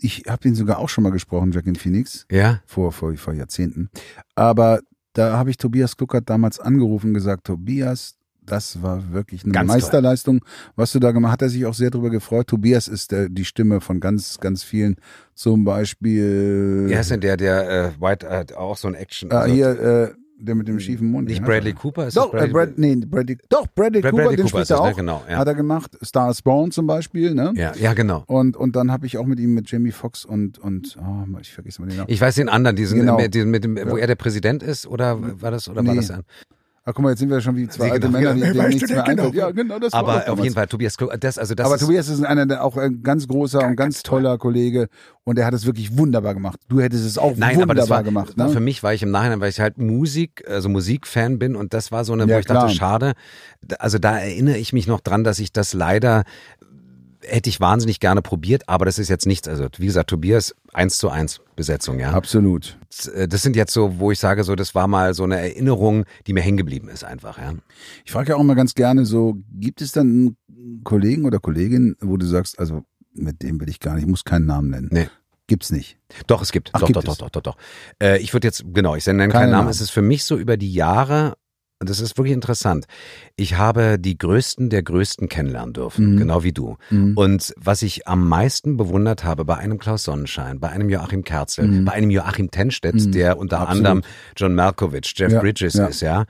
ich 0.01 0.25
habe 0.29 0.47
ihn 0.49 0.55
sogar 0.55 0.79
auch 0.79 0.89
schon 0.89 1.05
mal 1.05 1.11
gesprochen, 1.11 1.51
Joaquin 1.53 1.75
Phoenix, 1.77 2.27
Ja. 2.31 2.61
vor, 2.67 2.93
vor, 2.93 3.15
vor 3.17 3.35
Jahrzehnten. 3.35 3.91
Aber 4.35 4.81
da 5.15 5.37
habe 5.37 5.51
ich 5.51 5.57
Tobias 5.57 5.97
Kluckert 5.97 6.31
damals 6.31 6.61
angerufen 6.61 7.09
und 7.09 7.15
gesagt, 7.15 7.45
Tobias, 7.45 8.15
das 8.47 8.83
war 8.83 9.13
wirklich 9.13 9.43
eine 9.45 9.53
Ganz 9.53 9.69
Meisterleistung, 9.69 10.41
was 10.77 10.93
du 10.93 11.01
da 11.01 11.11
gemacht 11.11 11.31
hast. 11.31 11.33
Hat 11.35 11.43
er 11.43 11.49
sich 11.51 11.67
auch 11.67 11.75
sehr 11.75 11.91
darüber 11.91 12.09
gefreut. 12.09 12.47
Tobias 12.47 12.89
ist 12.89 13.11
der, 13.13 13.29
die 13.29 13.45
Stimme 13.45 13.81
von 13.81 14.01
ganz, 14.01 14.39
ganz 14.39 14.63
vielen. 14.63 14.97
Zum 15.35 15.65
Beispiel 15.65 16.87
Wie 16.89 16.97
heißt 16.97 17.11
denn 17.11 17.21
der, 17.21 17.37
der 17.37 17.69
äh, 17.69 18.01
White, 18.01 18.27
äh, 18.27 18.55
auch 18.55 18.77
so 18.77 18.89
ein 18.89 18.95
Action? 18.95 19.31
ah, 19.33 19.41
also, 19.41 19.55
hier, 19.55 19.69
äh, 19.81 20.11
der 20.41 20.55
mit 20.55 20.69
dem 20.69 20.79
schiefen 20.81 21.11
Mund. 21.11 21.29
nicht 21.29 21.45
Bradley 21.45 21.73
er? 21.73 21.77
Cooper? 21.77 22.07
Ist 22.07 22.17
Doch, 22.17 22.33
äh, 22.33 22.47
Brad, 22.49 22.79
nee, 22.79 22.95
Bradley, 22.97 23.39
doch, 23.49 23.67
Bradley 23.75 24.01
Brad- 24.01 24.11
Cooper, 24.13 24.23
Bradley 24.23 24.37
den 24.37 24.47
Cooper 24.47 24.65
spielt 24.65 24.71
er 24.71 24.77
ne? 24.85 24.93
auch. 24.93 24.97
Genau, 24.97 25.23
ja. 25.29 25.37
Hat 25.39 25.49
er 25.49 25.55
gemacht. 25.55 25.99
Star 26.05 26.31
is 26.31 26.43
Born 26.43 26.71
zum 26.71 26.87
Beispiel, 26.87 27.35
ne? 27.35 27.53
Ja, 27.57 27.73
ja, 27.77 27.93
genau. 27.95 28.23
Und, 28.27 28.57
und 28.57 28.77
dann 28.77 28.91
habe 28.93 29.07
ich 29.07 29.19
auch 29.19 29.27
mit 29.27 29.41
ihm, 29.41 29.55
mit 29.55 29.71
Jamie 29.71 29.91
Foxx 29.91 30.25
und, 30.25 30.59
und 30.59 30.97
oh, 31.01 31.39
ich 31.41 31.53
vergesse 31.53 31.81
mal 31.83 31.89
den 31.89 31.97
Namen. 31.99 32.11
Ich 32.11 32.21
weiß 32.21 32.37
den 32.37 32.49
anderen, 32.49 32.77
diesen, 32.77 33.01
Genau. 33.01 33.17
dem- 33.19 33.51
mit 33.51 33.65
dem, 33.65 33.77
wo 33.77 33.97
Ja. 33.97 34.03
er 34.03 34.07
der 34.07 34.15
Präsident 34.17 34.63
ist, 34.63 34.87
oder 34.87 35.19
war 35.43 35.51
das, 35.51 35.69
oder 35.69 35.85
war 35.85 35.93
Nee. 35.95 35.97
das 36.01 36.11
ein? 36.11 36.23
Ah, 36.89 36.93
guck 36.95 37.03
mal, 37.03 37.11
jetzt 37.11 37.19
sind 37.19 37.29
wir 37.29 37.39
schon 37.43 37.55
wie 37.55 37.69
zwei 37.69 37.85
Sie- 37.85 37.91
alte 37.93 38.07
genau, 38.07 38.19
Männer, 38.19 38.33
genau. 38.33 38.47
die, 38.47 38.53
denen 38.53 38.65
Weißt 38.65 38.75
nichts 38.75 38.91
mehr 38.91 39.03
genau. 39.03 39.23
einfällt. 39.25 39.35
Ja, 39.35 39.51
genau, 39.51 39.79
das 39.79 39.93
war 39.93 39.99
Aber 40.01 40.33
auf 40.33 40.41
jeden 40.43 40.55
Fall, 40.55 40.67
Tobias 40.69 40.97
das, 41.21 41.37
also 41.37 41.55
das 41.55 41.67
Aber 41.67 41.75
ist, 41.75 41.83
Tobias 41.83 42.09
ist 42.09 42.25
einer, 42.25 42.47
der 42.47 42.65
auch 42.65 42.79
ein 42.79 43.03
ganz 43.03 43.29
großer 43.29 43.67
und 43.67 43.77
ganz 43.77 44.03
toller 44.03 44.39
Kollege 44.39 44.89
und 45.25 45.37
der 45.37 45.45
hat 45.45 45.53
es 45.53 45.67
wirklich 45.67 45.99
wunderbar 45.99 46.33
gemacht. 46.33 46.59
Du 46.71 46.81
hättest 46.81 47.05
es 47.05 47.19
auch 47.19 47.37
Nein, 47.37 47.57
wunderbar 47.57 47.63
aber 47.65 47.75
das 47.75 47.91
war, 47.91 48.03
gemacht. 48.03 48.39
war 48.39 48.47
Ne? 48.47 48.53
für 48.55 48.61
mich, 48.61 48.83
weil 48.83 48.95
ich 48.95 49.03
im 49.03 49.11
Nachhinein, 49.11 49.39
weil 49.43 49.51
ich 49.51 49.61
halt 49.61 49.77
Musik, 49.77 50.43
also 50.49 50.71
Musikfan 50.71 51.39
bin 51.39 51.57
und 51.57 51.75
das 51.75 51.93
war 51.93 52.07
so 52.07 52.15
eine, 52.15 52.25
Ja, 52.25 52.37
wo 52.37 52.41
ich 52.41 52.47
klar. 52.47 52.63
dachte, 52.63 52.75
schade. 52.75 53.13
Also 53.79 53.99
da 53.99 54.19
erinnere 54.19 54.57
ich 54.57 54.73
mich 54.73 54.87
noch 54.87 55.01
dran, 55.01 55.25
dass 55.25 55.41
ich 55.41 55.53
das 55.53 55.75
leider 55.75 56.25
hätte 57.29 57.51
ich 57.51 57.61
wahnsinnig 57.61 58.01
gerne 58.01 58.23
probiert, 58.23 58.69
aber 58.69 58.85
das 58.85 58.99
ist 58.99 59.09
jetzt 59.09 59.27
nichts. 59.27 59.49
Also 59.49 59.67
wie 59.77 59.87
gesagt, 59.87 60.11
Tobias 60.11 60.55
eins 60.73 60.99
zu 60.99 61.09
eins 61.11 61.41
Besetzung, 61.57 61.99
ja. 61.99 62.13
Absolut. 62.13 62.79
Das 63.29 63.43
sind 63.43 63.57
jetzt 63.57 63.73
so, 63.73 63.99
wo 63.99 64.11
ich 64.11 64.19
sage, 64.19 64.45
so 64.45 64.55
das 64.55 64.75
war 64.75 64.89
mal 64.89 65.15
so 65.15 65.25
eine 65.25 65.37
Erinnerung, 65.37 66.05
die 66.27 66.33
mir 66.33 66.41
hängen 66.41 66.57
geblieben 66.57 66.89
ist 66.89 67.05
einfach, 67.05 67.39
ja. 67.39 67.55
Ich 68.05 68.13
frage 68.13 68.31
ja 68.31 68.37
auch 68.37 68.41
immer 68.41 68.55
ganz 68.55 68.75
gerne 68.75 69.05
so, 69.05 69.37
gibt 69.53 69.81
es 69.81 69.93
dann 69.93 70.37
einen 70.49 70.85
Kollegen 70.85 71.25
oder 71.25 71.39
Kollegin, 71.39 71.97
wo 72.01 72.17
du 72.17 72.27
sagst, 72.27 72.59
also 72.59 72.85
mit 73.13 73.43
dem 73.43 73.61
will 73.61 73.69
ich 73.69 73.81
gar 73.81 73.95
nicht, 73.95 74.05
ich 74.05 74.09
muss 74.09 74.25
keinen 74.25 74.47
Namen 74.47 74.71
nennen. 74.71 74.89
Nee. 74.91 75.09
Gibt's 75.49 75.73
nicht. 75.73 75.97
Doch, 76.27 76.43
es 76.43 76.53
gibt. 76.53 76.71
Ach, 76.75 76.81
doch, 76.81 76.87
gibt 76.87 76.99
doch, 76.99 77.05
doch, 77.05 77.13
es? 77.13 77.19
doch, 77.19 77.31
doch, 77.31 77.41
doch. 77.41 77.57
Äh, 78.03 78.19
ich 78.19 78.35
würde 78.35 78.47
jetzt, 78.47 78.65
genau, 78.75 78.97
ich 78.97 79.07
nenne 79.07 79.21
Keine 79.21 79.33
keinen 79.33 79.51
Namen. 79.51 79.53
Namen. 79.53 79.71
Es 79.71 79.81
ist 79.81 79.89
für 79.89 80.03
mich 80.03 80.25
so 80.25 80.37
über 80.37 80.59
die 80.59 80.71
Jahre, 80.71 81.39
das 81.81 82.01
ist 82.01 82.17
wirklich 82.19 82.35
interessant. 82.35 82.87
Ich 83.37 83.57
habe 83.57 83.99
die 83.99 84.19
Größten 84.19 84.69
der 84.69 84.83
Größten 84.83 85.29
kennenlernen 85.29 85.73
dürfen, 85.75 86.15
Mhm. 86.15 86.19
genau 86.19 86.43
wie 86.43 86.53
du. 86.53 86.77
Mhm. 86.91 87.17
Und 87.17 87.55
was 87.57 87.83
ich 87.83 88.09
am 88.09 88.29
meisten 88.29 88.77
bewundert 88.77 89.23
habe 89.25 89.45
bei 89.45 89.57
einem 89.57 89.79
Klaus 89.79 90.03
Sonnenschein, 90.05 90.59
bei 90.59 90.71
einem 90.71 90.89
Joachim 90.91 91.23
Kerzel, 91.23 91.69
Mhm. 91.69 91.85
bei 91.85 91.93
einem 91.93 92.11
Joachim 92.11 92.51
Tenstedt, 92.51 92.95
Mhm. 92.97 93.13
der 93.13 93.39
unter 93.39 93.61
Absolut. 93.61 93.77
anderem 93.87 94.03
John 94.37 94.55
Malkovich, 94.57 95.13
Jeff 95.17 95.33
Ja, 95.33 95.41
Bridges 95.41 95.75
ja. 95.75 95.87
ist, 95.87 96.01
ja, 96.01 96.25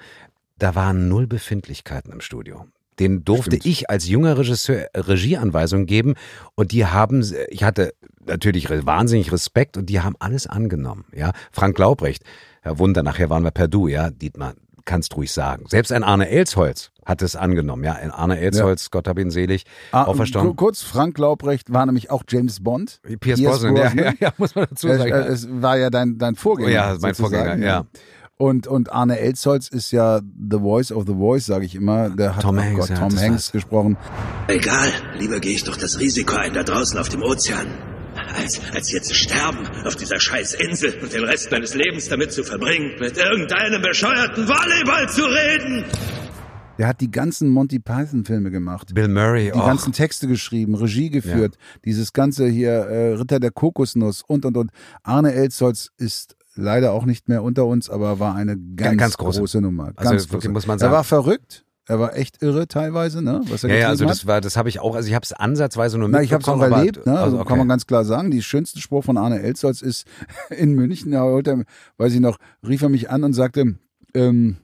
da 0.58 0.74
waren 0.74 1.08
null 1.08 1.26
Befindlichkeiten 1.26 2.12
im 2.12 2.20
Studio. 2.20 2.66
Den 2.98 3.24
durfte 3.24 3.52
Stimmt. 3.56 3.66
ich 3.66 3.88
als 3.90 4.08
junger 4.08 4.37
Regisseur 4.37 4.88
Regieanweisungen 4.94 5.87
geben 5.87 6.14
und 6.56 6.72
die 6.72 6.84
haben, 6.84 7.24
ich 7.48 7.62
hatte 7.62 7.94
natürlich 8.26 8.68
wahnsinnig 8.68 9.30
Respekt 9.32 9.76
und 9.76 9.87
die 9.87 10.00
haben 10.00 10.16
alles 10.18 10.46
angenommen, 10.46 11.04
ja. 11.14 11.32
Frank 11.52 11.78
Laubrecht, 11.78 12.22
Herr 12.61 12.78
Wunder, 12.80 13.02
nachher 13.04 13.30
waren 13.30 13.44
wir 13.44 13.52
per 13.52 13.68
Du, 13.68 13.87
ja, 13.88 14.11
Dietmar, 14.11 14.54
kannst 14.88 15.14
ruhig 15.16 15.31
sagen. 15.33 15.66
Selbst 15.68 15.92
ein 15.92 16.03
Arne 16.03 16.29
Elsholz 16.29 16.90
hat 17.05 17.22
es 17.22 17.37
angenommen, 17.37 17.85
ja. 17.85 17.92
Ein 17.92 18.11
Arne 18.11 18.38
Elsholz, 18.40 18.90
Gott 18.90 19.07
hab 19.07 19.18
ihn 19.18 19.31
selig, 19.31 19.64
Ah, 19.92 20.05
auferstanden. 20.05 20.57
ku- 20.57 20.64
Kurz, 20.64 20.83
Frank 20.83 21.16
Laubrecht 21.18 21.72
war 21.72 21.87
nämlich 21.87 22.11
auch 22.11 22.22
James 22.29 22.62
Bond. 22.64 23.01
Pierce 23.20 23.38
Pierce 23.40 23.61
Brosnan, 23.62 23.77
ja, 23.77 23.92
ja, 23.94 24.12
ja, 24.20 24.33
muss 24.38 24.55
man 24.55 24.66
dazu 24.68 24.88
Es, 24.88 24.98
sagen. 24.98 25.12
äh, 25.12 25.27
es 25.27 25.46
war 25.62 25.77
ja 25.79 25.90
dein, 25.90 26.18
dein 26.18 26.35
Vorgänger. 26.35 26.68
Oh 26.68 26.72
ja, 26.72 26.96
mein 27.01 27.14
sozusagen, 27.14 27.44
Vorgänger, 27.46 27.66
ja. 27.66 27.85
Und, 28.40 28.66
und 28.66 28.92
Arne 28.92 29.18
Elsholz 29.18 29.68
ist 29.68 29.90
ja 29.90 30.20
the 30.20 30.59
voice 30.59 30.92
of 30.92 31.05
the 31.07 31.14
voice, 31.14 31.46
sage 31.46 31.64
ich 31.64 31.74
immer. 31.74 32.11
Der 32.11 32.37
hat 32.37 32.42
Tom 32.42 32.57
oh 32.59 32.61
Hanks, 32.62 32.79
Gott, 32.81 32.88
ja, 32.90 32.96
Tom 32.96 33.18
Hanks 33.18 33.53
gesprochen. 33.53 33.96
Egal, 34.46 34.88
lieber 35.18 35.40
gehe 35.40 35.55
ich 35.55 35.64
doch 35.64 35.77
das 35.77 35.98
Risiko 36.01 36.37
ein 36.37 36.53
da 36.55 36.62
draußen 36.62 36.98
auf 36.98 37.09
dem 37.09 37.22
Ozean. 37.22 37.66
Als, 38.37 38.61
als 38.75 38.88
hier 38.88 39.03
zu 39.03 39.14
sterben 39.14 39.67
auf 39.85 39.97
dieser 39.97 40.21
scheiß 40.21 40.55
Insel 40.55 40.95
und 41.03 41.12
den 41.12 41.25
Rest 41.25 41.51
meines 41.51 41.75
Lebens 41.75 42.09
damit 42.09 42.33
zu 42.33 42.45
verbringen, 42.45 42.93
mit 43.01 43.17
irgendeinem 43.17 43.83
bescheuerten 43.83 44.47
Volleyball 44.47 45.09
zu 45.09 45.25
reden. 45.25 45.85
Der 46.79 46.87
hat 46.87 47.01
die 47.01 47.11
ganzen 47.11 47.49
Monty 47.49 47.81
Python 47.81 48.25
Filme 48.25 48.51
gemacht. 48.51 48.95
Bill 48.95 49.09
Murray, 49.09 49.47
Die 49.53 49.59
oh, 49.59 49.67
ganzen 49.67 49.93
Texte 49.93 50.29
geschrieben, 50.29 50.77
Regie 50.77 51.11
geführt, 51.11 51.57
dieses 51.85 52.12
ganze 52.12 52.47
hier 52.47 52.71
äh, 52.71 53.14
Ritter 53.14 53.41
der 53.41 53.51
Kokosnuss 53.51 54.23
und 54.27 54.45
und 54.45 54.57
und. 54.57 54.71
Arne 55.03 55.33
Elsholz 55.33 55.91
ist 55.97 56.37
leider 56.55 56.93
auch 56.93 57.05
nicht 57.05 57.29
mehr 57.29 57.43
unter 57.43 57.67
uns, 57.67 57.91
aber 57.91 58.21
war 58.21 58.35
eine 58.37 58.57
ganz, 58.77 58.99
ganz 58.99 59.17
große. 59.17 59.41
große. 59.41 59.61
Nummer. 59.61 59.93
Also 59.97 60.11
Ganz 60.11 60.23
wirklich 60.25 60.43
große. 60.43 60.49
muss 60.51 60.67
man 60.69 60.77
Er 60.77 60.81
sagen. 60.81 60.93
war 60.93 61.05
verrückt, 61.05 61.64
er 61.88 61.98
war 61.98 62.14
echt 62.14 62.42
irre 62.42 62.68
teilweise, 62.68 63.22
ne? 63.22 63.40
Was 63.48 63.64
er 63.64 63.70
ja, 63.70 63.77
ja, 63.77 63.88
also 63.88 64.05
das 64.05 64.27
war, 64.27 64.42
das 64.42 64.59
habe 64.59 64.68
ich 64.68 64.79
auch, 64.79 64.94
also 64.94 65.09
ich 65.09 65.14
habe 65.14 65.24
es 65.24 65.33
ansatzweise 65.33 65.96
nur 65.96 66.09
Na, 66.11 66.20
ich 66.22 66.35
habe 66.35 66.42
es 66.42 66.48
auch 66.48 66.57
mitbekommen, 66.57 66.81
erlebt, 66.81 67.07
ne? 67.07 67.18
Also 67.18 67.38
okay. 67.38 67.48
kann 67.48 67.59
man 67.59 67.66
ganz 67.66 67.87
klar 67.87 68.05
sagen. 68.05 68.31
Die 68.31 68.42
schönste 68.42 68.79
Spruch 68.79 69.05
von 69.05 69.16
Arne 69.16 69.40
Elsholz 69.40 69.81
ist 69.81 70.07
in 70.51 70.74
München. 70.74 71.12
Da 71.12 71.24
er, 71.27 71.64
weiß 71.96 72.12
ich 72.12 72.20
noch, 72.20 72.37
rief 72.66 72.83
er 72.83 72.90
mich 72.90 73.09
an 73.09 73.24
und 73.24 73.33
sagte, 73.33 73.77
ähm, 74.12 74.59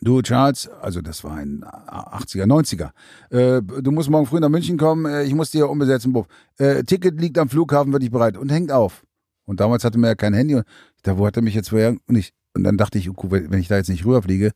du 0.00 0.22
Charles, 0.22 0.68
also 0.80 1.00
das 1.00 1.22
war 1.22 1.34
ein 1.34 1.62
80er, 1.62 2.46
90er, 2.46 2.90
äh, 3.30 3.62
du 3.62 3.92
musst 3.92 4.10
morgen 4.10 4.26
früh 4.26 4.40
nach 4.40 4.48
München 4.48 4.76
kommen, 4.76 5.06
äh, 5.06 5.22
ich 5.22 5.34
muss 5.34 5.52
dir 5.52 5.70
umbesetzen, 5.70 6.12
Buff. 6.12 6.26
Äh, 6.58 6.82
Ticket 6.82 7.20
liegt 7.20 7.38
am 7.38 7.48
Flughafen, 7.48 7.92
wird 7.92 8.02
ich 8.02 8.10
bereit 8.10 8.36
und 8.36 8.50
hängt 8.50 8.72
auf. 8.72 9.04
Und 9.44 9.60
damals 9.60 9.84
hatte 9.84 9.98
man 9.98 10.08
ja 10.08 10.14
kein 10.16 10.34
Handy 10.34 10.56
und 10.56 10.64
dachte, 11.04 11.16
wo 11.16 11.26
hat 11.28 11.36
er 11.36 11.42
mich 11.42 11.54
jetzt 11.54 11.70
vorher? 11.70 11.96
Und, 12.08 12.16
ich, 12.16 12.32
und 12.54 12.64
dann 12.64 12.76
dachte 12.76 12.98
ich, 12.98 13.08
okay, 13.08 13.28
wenn 13.30 13.60
ich 13.60 13.68
da 13.68 13.76
jetzt 13.76 13.88
nicht 13.88 14.04
rüberfliege, 14.04 14.50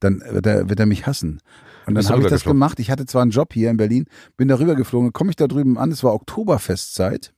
dann 0.00 0.22
wird 0.30 0.46
er, 0.46 0.68
wird 0.68 0.80
er 0.80 0.86
mich 0.86 1.06
hassen. 1.06 1.40
Und 1.86 1.94
dann 1.94 2.08
habe 2.08 2.22
ich 2.22 2.28
das 2.28 2.44
gemacht. 2.44 2.78
Ich 2.80 2.90
hatte 2.90 3.06
zwar 3.06 3.22
einen 3.22 3.30
Job 3.30 3.52
hier 3.52 3.70
in 3.70 3.76
Berlin, 3.76 4.06
bin 4.36 4.48
da 4.48 4.58
rübergeflogen, 4.58 5.12
komme 5.12 5.30
ich 5.30 5.36
da 5.36 5.46
drüben 5.46 5.78
an, 5.78 5.90
es 5.90 6.04
war 6.04 6.14
Oktoberfestzeit. 6.14 7.32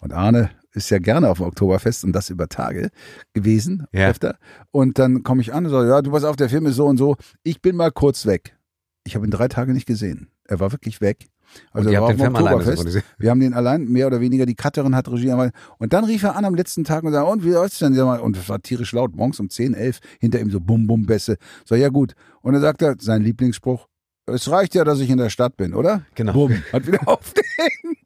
Und 0.00 0.12
Arne 0.12 0.50
ist 0.72 0.90
ja 0.90 0.98
gerne 0.98 1.28
auf 1.28 1.38
dem 1.38 1.46
Oktoberfest 1.46 2.04
und 2.04 2.12
das 2.12 2.30
über 2.30 2.48
Tage 2.48 2.90
gewesen, 3.34 3.86
Ja. 3.92 4.08
öfter. 4.08 4.38
Und 4.70 4.98
dann 4.98 5.22
komme 5.22 5.42
ich 5.42 5.52
an 5.52 5.64
und 5.66 5.70
sage, 5.70 5.88
ja, 5.88 6.00
du 6.02 6.10
pass 6.12 6.24
auf, 6.24 6.36
der 6.36 6.48
Film 6.48 6.66
ist 6.66 6.76
so 6.76 6.86
und 6.86 6.96
so. 6.96 7.16
Ich 7.42 7.60
bin 7.60 7.76
mal 7.76 7.90
kurz 7.90 8.26
weg. 8.26 8.56
Ich 9.04 9.14
habe 9.16 9.26
ihn 9.26 9.30
drei 9.30 9.48
Tage 9.48 9.72
nicht 9.72 9.86
gesehen. 9.86 10.28
Er 10.44 10.60
war 10.60 10.72
wirklich 10.72 11.00
weg. 11.00 11.28
Also 11.72 11.88
Und 11.88 11.92
ihr 11.92 12.00
habt 12.00 12.10
den 12.10 12.18
Film 12.18 12.36
alleine 12.36 12.62
synchronisiert? 12.62 13.04
Wir 13.18 13.30
haben 13.30 13.40
den 13.40 13.54
allein, 13.54 13.84
mehr 13.84 14.06
oder 14.06 14.20
weniger, 14.20 14.46
die 14.46 14.54
Cutterin 14.54 14.94
hat 14.94 15.08
Regie 15.08 15.30
einmal. 15.30 15.52
Und 15.78 15.92
dann 15.92 16.04
rief 16.04 16.22
er 16.22 16.36
an 16.36 16.44
am 16.44 16.54
letzten 16.54 16.84
Tag 16.84 17.04
und 17.04 17.12
sagte, 17.12 17.30
und 17.30 17.44
wie 17.44 17.50
läuft's 17.50 17.78
denn? 17.78 17.98
Und 17.98 18.36
es 18.36 18.48
war 18.48 18.60
tierisch 18.60 18.92
laut, 18.92 19.14
morgens 19.14 19.40
um 19.40 19.50
10, 19.50 19.74
11, 19.74 20.00
hinter 20.20 20.40
ihm 20.40 20.50
so 20.50 20.60
Bum-Bum-Bässe. 20.60 21.36
So, 21.64 21.74
ja 21.74 21.88
gut. 21.88 22.14
Und 22.42 22.54
dann 22.54 22.62
sagt 22.62 22.82
er, 22.82 22.96
sein 22.98 23.22
Lieblingsspruch, 23.22 23.86
es 24.26 24.50
reicht 24.50 24.74
ja, 24.74 24.84
dass 24.84 25.00
ich 25.00 25.10
in 25.10 25.18
der 25.18 25.30
Stadt 25.30 25.56
bin, 25.56 25.74
oder? 25.74 26.02
Genau. 26.14 26.32
Bumm, 26.32 26.62
hat 26.72 26.86
wieder 26.86 27.00
aufgehängt. 27.06 27.98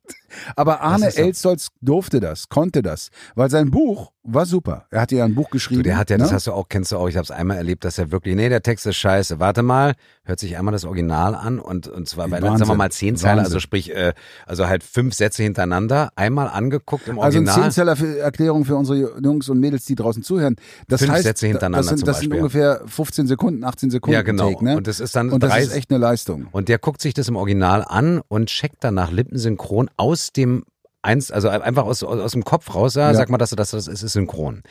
Aber 0.57 0.81
Arne. 0.81 1.15
Elsholz 1.15 1.69
durfte 1.81 2.21
das, 2.21 2.49
konnte 2.49 2.83
das, 2.83 3.11
weil 3.35 3.51
sein 3.51 3.71
Buch 3.71 4.11
war 4.27 4.47
super. 4.47 4.87
Er 4.91 5.03
hat 5.03 5.13
ja 5.13 5.25
ein 5.25 5.35
Buch 5.35 5.51
geschrieben. 5.51 5.83
Du, 5.83 5.89
der 5.89 5.99
hat 5.99 6.09
ja, 6.09 6.17
ne? 6.17 6.25
das 6.25 6.33
hast 6.33 6.47
du 6.47 6.53
auch, 6.53 6.69
kennst 6.69 6.91
du 6.93 6.97
auch, 6.97 7.09
ich 7.09 7.17
habe 7.17 7.25
es 7.25 7.31
einmal 7.31 7.59
erlebt, 7.59 7.85
dass 7.85 7.99
er 7.99 8.11
wirklich, 8.11 8.35
nee, 8.35 8.49
der 8.49 8.63
Text 8.63 8.87
ist 8.87 8.97
scheiße. 8.97 9.39
Warte 9.39 9.63
mal, 9.63 9.95
hört 10.25 10.41
sich 10.41 10.57
einmal 10.57 10.73
das 10.73 10.85
Original 10.85 11.35
an 11.35 11.59
und, 11.59 11.89
und 11.89 12.09
zwar 12.09 12.29
bei, 12.29 12.41
Wahnsinn. 12.41 12.59
sagen 12.59 12.71
wir 12.71 12.77
mal, 12.77 12.91
zehn 12.91 13.17
Zeilen, 13.17 13.41
also 13.41 13.61
sprich, 13.61 13.95
äh, 13.95 14.15
also 14.47 14.67
halt 14.67 14.83
fünf 14.83 15.15
Sätze 15.15 15.43
hintereinander, 15.43 16.11
einmal 16.17 16.49
angeguckt 16.49 17.07
im 17.07 17.19
Also 17.19 17.39
eine 17.39 17.49
Original. 17.49 17.65
Zehnzeller 17.65 17.97
für 17.97 18.19
Erklärung 18.19 18.65
für 18.65 18.77
unsere 18.77 19.21
Jungs 19.23 19.49
und 19.51 19.61
Mädels, 19.61 19.85
die 19.85 19.95
draußen 19.95 20.23
zuhören. 20.23 20.57
Das 20.89 21.01
Fünf 21.01 21.13
heißt, 21.13 21.25
Sätze 21.25 21.47
hintereinander 21.47 21.79
das 21.91 21.99
sind, 21.99 22.09
das 22.09 22.21
sind 22.21 22.33
ungefähr 22.33 22.81
15 22.87 23.27
Sekunden, 23.27 23.63
18 23.63 23.91
Sekunden 23.91 24.15
Ja, 24.15 24.23
genau. 24.23 24.51
Take, 24.51 24.65
ne? 24.65 24.77
Und 24.77 24.87
das 24.87 25.01
ist 25.01 25.15
dann 25.15 25.31
und 25.31 25.43
das 25.43 25.57
ist 25.59 25.75
echt 25.75 25.91
eine 25.91 25.99
Leistung. 25.99 26.47
Und 26.51 26.69
der 26.69 26.79
guckt 26.79 27.03
sich 27.03 27.13
das 27.13 27.29
im 27.29 27.37
Original 27.37 27.85
an 27.87 28.23
und 28.29 28.47
checkt 28.47 28.77
danach 28.81 29.11
lippensynchron 29.11 29.91
aus 29.99 30.33
dem 30.33 30.65
eins, 31.05 31.31
also 31.31 31.49
einfach 31.49 31.85
aus, 31.85 32.03
aus, 32.03 32.19
aus 32.21 32.33
dem 32.33 32.45
Kopf 32.45 32.75
raus, 32.75 32.95
ja, 32.95 33.09
Ja. 33.11 33.15
sag 33.15 33.29
mal, 33.31 33.39
dass 33.39 33.51
du 33.51 33.57
das, 33.57 33.71
das 33.71 33.87
ist, 33.89 34.03
ist 34.03 34.13
synchron. 34.13 34.63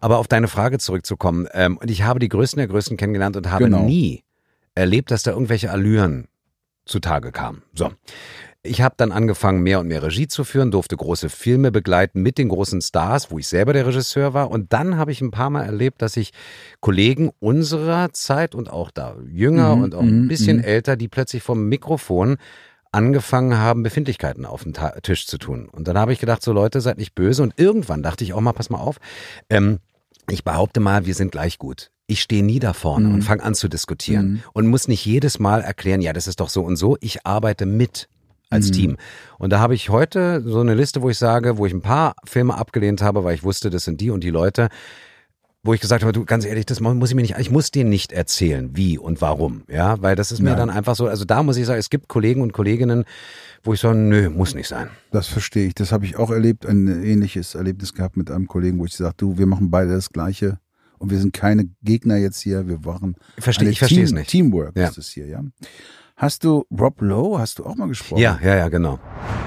Aber 0.00 0.18
auf 0.18 0.28
deine 0.28 0.48
Frage 0.48 0.78
zurückzukommen, 0.78 1.46
ähm, 1.52 1.76
und 1.78 1.90
ich 1.90 2.02
habe 2.04 2.18
die 2.20 2.28
Größten 2.28 2.58
der 2.58 2.68
Größten 2.68 2.96
kennengelernt 2.96 3.36
und 3.36 3.50
habe 3.50 3.64
Genau. 3.64 3.84
nie 3.84 4.22
erlebt, 4.74 5.10
dass 5.10 5.22
da 5.24 5.32
irgendwelche 5.32 5.70
Allüren 5.70 6.28
zutage 6.86 7.32
kamen. 7.32 7.62
So. 7.74 7.90
Ich 8.62 8.82
habe 8.82 8.94
dann 8.98 9.10
angefangen, 9.10 9.62
mehr 9.62 9.80
und 9.80 9.88
mehr 9.88 10.02
Regie 10.02 10.28
zu 10.28 10.44
führen, 10.44 10.70
durfte 10.70 10.94
große 10.94 11.30
Filme 11.30 11.72
begleiten 11.72 12.20
mit 12.20 12.36
den 12.36 12.50
großen 12.50 12.82
Stars, 12.82 13.30
wo 13.30 13.38
ich 13.38 13.48
selber 13.48 13.72
der 13.72 13.86
Regisseur 13.86 14.34
war. 14.34 14.50
Und 14.50 14.74
dann 14.74 14.98
habe 14.98 15.12
ich 15.12 15.22
ein 15.22 15.30
paar 15.30 15.48
Mal 15.48 15.64
erlebt, 15.64 16.02
dass 16.02 16.16
ich 16.18 16.32
Kollegen 16.80 17.30
unserer 17.40 18.12
Zeit 18.12 18.54
und 18.54 18.70
auch 18.70 18.90
da 18.90 19.16
jünger 19.26 19.76
Mhm, 19.76 19.82
und 19.82 19.94
auch 19.94 20.02
ein 20.02 20.24
mhm, 20.24 20.28
bisschen 20.28 20.58
mhm. 20.58 20.64
älter, 20.64 20.96
die 20.96 21.08
plötzlich 21.08 21.42
vom 21.42 21.68
Mikrofon 21.70 22.36
angefangen 22.92 23.56
haben, 23.58 23.82
Befindlichkeiten 23.82 24.44
auf 24.44 24.62
den 24.64 24.72
Ta 24.72 24.90
Tisch 25.02 25.26
zu 25.26 25.38
tun. 25.38 25.68
Und 25.70 25.86
dann 25.88 25.96
habe 25.98 26.12
ich 26.12 26.18
gedacht, 26.18 26.42
so 26.42 26.52
Leute, 26.52 26.80
seid 26.80 26.98
nicht 26.98 27.14
böse. 27.14 27.42
Und 27.42 27.54
irgendwann 27.56 28.02
dachte 28.02 28.24
ich 28.24 28.32
auch 28.32 28.40
mal, 28.40 28.52
pass 28.52 28.70
mal 28.70 28.78
auf, 28.78 28.96
ähm, 29.48 29.78
ich 30.28 30.44
behaupte 30.44 30.80
mal, 30.80 31.06
wir 31.06 31.14
sind 31.14 31.32
gleich 31.32 31.58
gut. 31.58 31.90
Ich 32.06 32.20
stehe 32.22 32.44
nie 32.44 32.58
da 32.58 32.72
vorne 32.72 33.08
Mhm. 33.08 33.14
und 33.14 33.22
fange 33.22 33.42
an 33.44 33.54
zu 33.54 33.68
diskutieren 33.68 34.42
und 34.52 34.66
muss 34.66 34.88
nicht 34.88 35.04
jedes 35.06 35.38
Mal 35.38 35.60
erklären, 35.60 36.00
ja, 36.00 36.12
das 36.12 36.26
ist 36.26 36.40
doch 36.40 36.48
so 36.48 36.62
und 36.62 36.76
so. 36.76 36.96
Ich 37.00 37.24
arbeite 37.24 37.66
mit 37.66 38.08
als 38.48 38.68
Mhm. 38.68 38.72
Team. 38.72 38.96
Und 39.38 39.50
da 39.50 39.60
habe 39.60 39.76
ich 39.76 39.90
heute 39.90 40.42
so 40.44 40.58
eine 40.60 40.74
Liste, 40.74 41.02
wo 41.02 41.10
ich 41.10 41.18
sage, 41.18 41.56
wo 41.56 41.66
ich 41.66 41.72
ein 41.72 41.82
paar 41.82 42.14
Filme 42.24 42.56
abgelehnt 42.56 43.00
habe, 43.02 43.22
weil 43.22 43.34
ich 43.36 43.44
wusste, 43.44 43.70
das 43.70 43.84
sind 43.84 44.00
die 44.00 44.10
und 44.10 44.24
die 44.24 44.30
Leute, 44.30 44.68
wo 45.62 45.74
ich 45.74 45.80
gesagt 45.80 46.02
habe, 46.02 46.12
du 46.12 46.24
ganz 46.24 46.44
ehrlich, 46.46 46.64
das 46.66 46.80
muss 46.80 47.10
ich 47.10 47.14
mir 47.14 47.22
nicht, 47.22 47.36
ich 47.38 47.50
muss 47.50 47.70
dir 47.70 47.84
nicht 47.84 48.12
erzählen, 48.12 48.70
wie 48.74 48.96
und 48.96 49.20
warum, 49.20 49.62
ja, 49.68 50.00
weil 50.00 50.16
das 50.16 50.32
ist 50.32 50.40
mir 50.40 50.50
Ja. 50.50 50.56
dann 50.56 50.70
einfach 50.70 50.96
so, 50.96 51.06
also 51.06 51.24
da 51.26 51.42
muss 51.42 51.56
ich 51.58 51.66
sagen, 51.66 51.78
es 51.78 51.90
gibt 51.90 52.08
Kollegen 52.08 52.40
und 52.40 52.52
Kolleginnen, 52.52 53.04
wo 53.62 53.74
ich 53.74 53.80
sage, 53.80 53.98
nö, 53.98 54.30
muss 54.30 54.54
nicht 54.54 54.68
sein. 54.68 54.88
Das 55.12 55.26
verstehe 55.26 55.66
ich. 55.68 55.74
Das 55.74 55.92
habe 55.92 56.06
ich 56.06 56.16
auch 56.16 56.30
erlebt, 56.30 56.64
ein 56.64 57.04
ähnliches 57.04 57.54
Erlebnis 57.54 57.92
gehabt 57.92 58.16
mit 58.16 58.30
einem 58.30 58.46
Kollegen, 58.46 58.78
wo 58.78 58.86
ich 58.86 58.94
sage, 58.94 59.14
du, 59.18 59.36
wir 59.36 59.46
machen 59.46 59.70
beide 59.70 59.92
das 59.92 60.10
Gleiche. 60.10 60.58
Und 60.98 61.10
wir 61.10 61.18
sind 61.18 61.32
keine 61.34 61.64
Gegner 61.82 62.16
jetzt 62.16 62.40
hier, 62.40 62.66
wir 62.68 62.84
waren 62.84 63.16
Versteh- 63.38 63.60
eine 63.62 63.70
ich 63.70 63.78
verstehe 63.78 64.02
es 64.04 64.10
Team- 64.10 64.18
nicht. 64.18 64.30
Teamwork 64.30 64.76
Ja. 64.76 64.88
ist 64.88 64.98
es 64.98 65.08
hier, 65.08 65.26
ja. 65.26 65.42
Hast 66.16 66.44
du 66.44 66.64
Rob 66.78 67.00
Lowe, 67.00 67.38
hast 67.38 67.58
du 67.58 67.64
auch 67.64 67.74
mal 67.76 67.88
gesprochen? 67.88 68.20
Ja, 68.20 68.38
ja, 68.42 68.54
ja, 68.56 68.68
genau. 68.68 68.98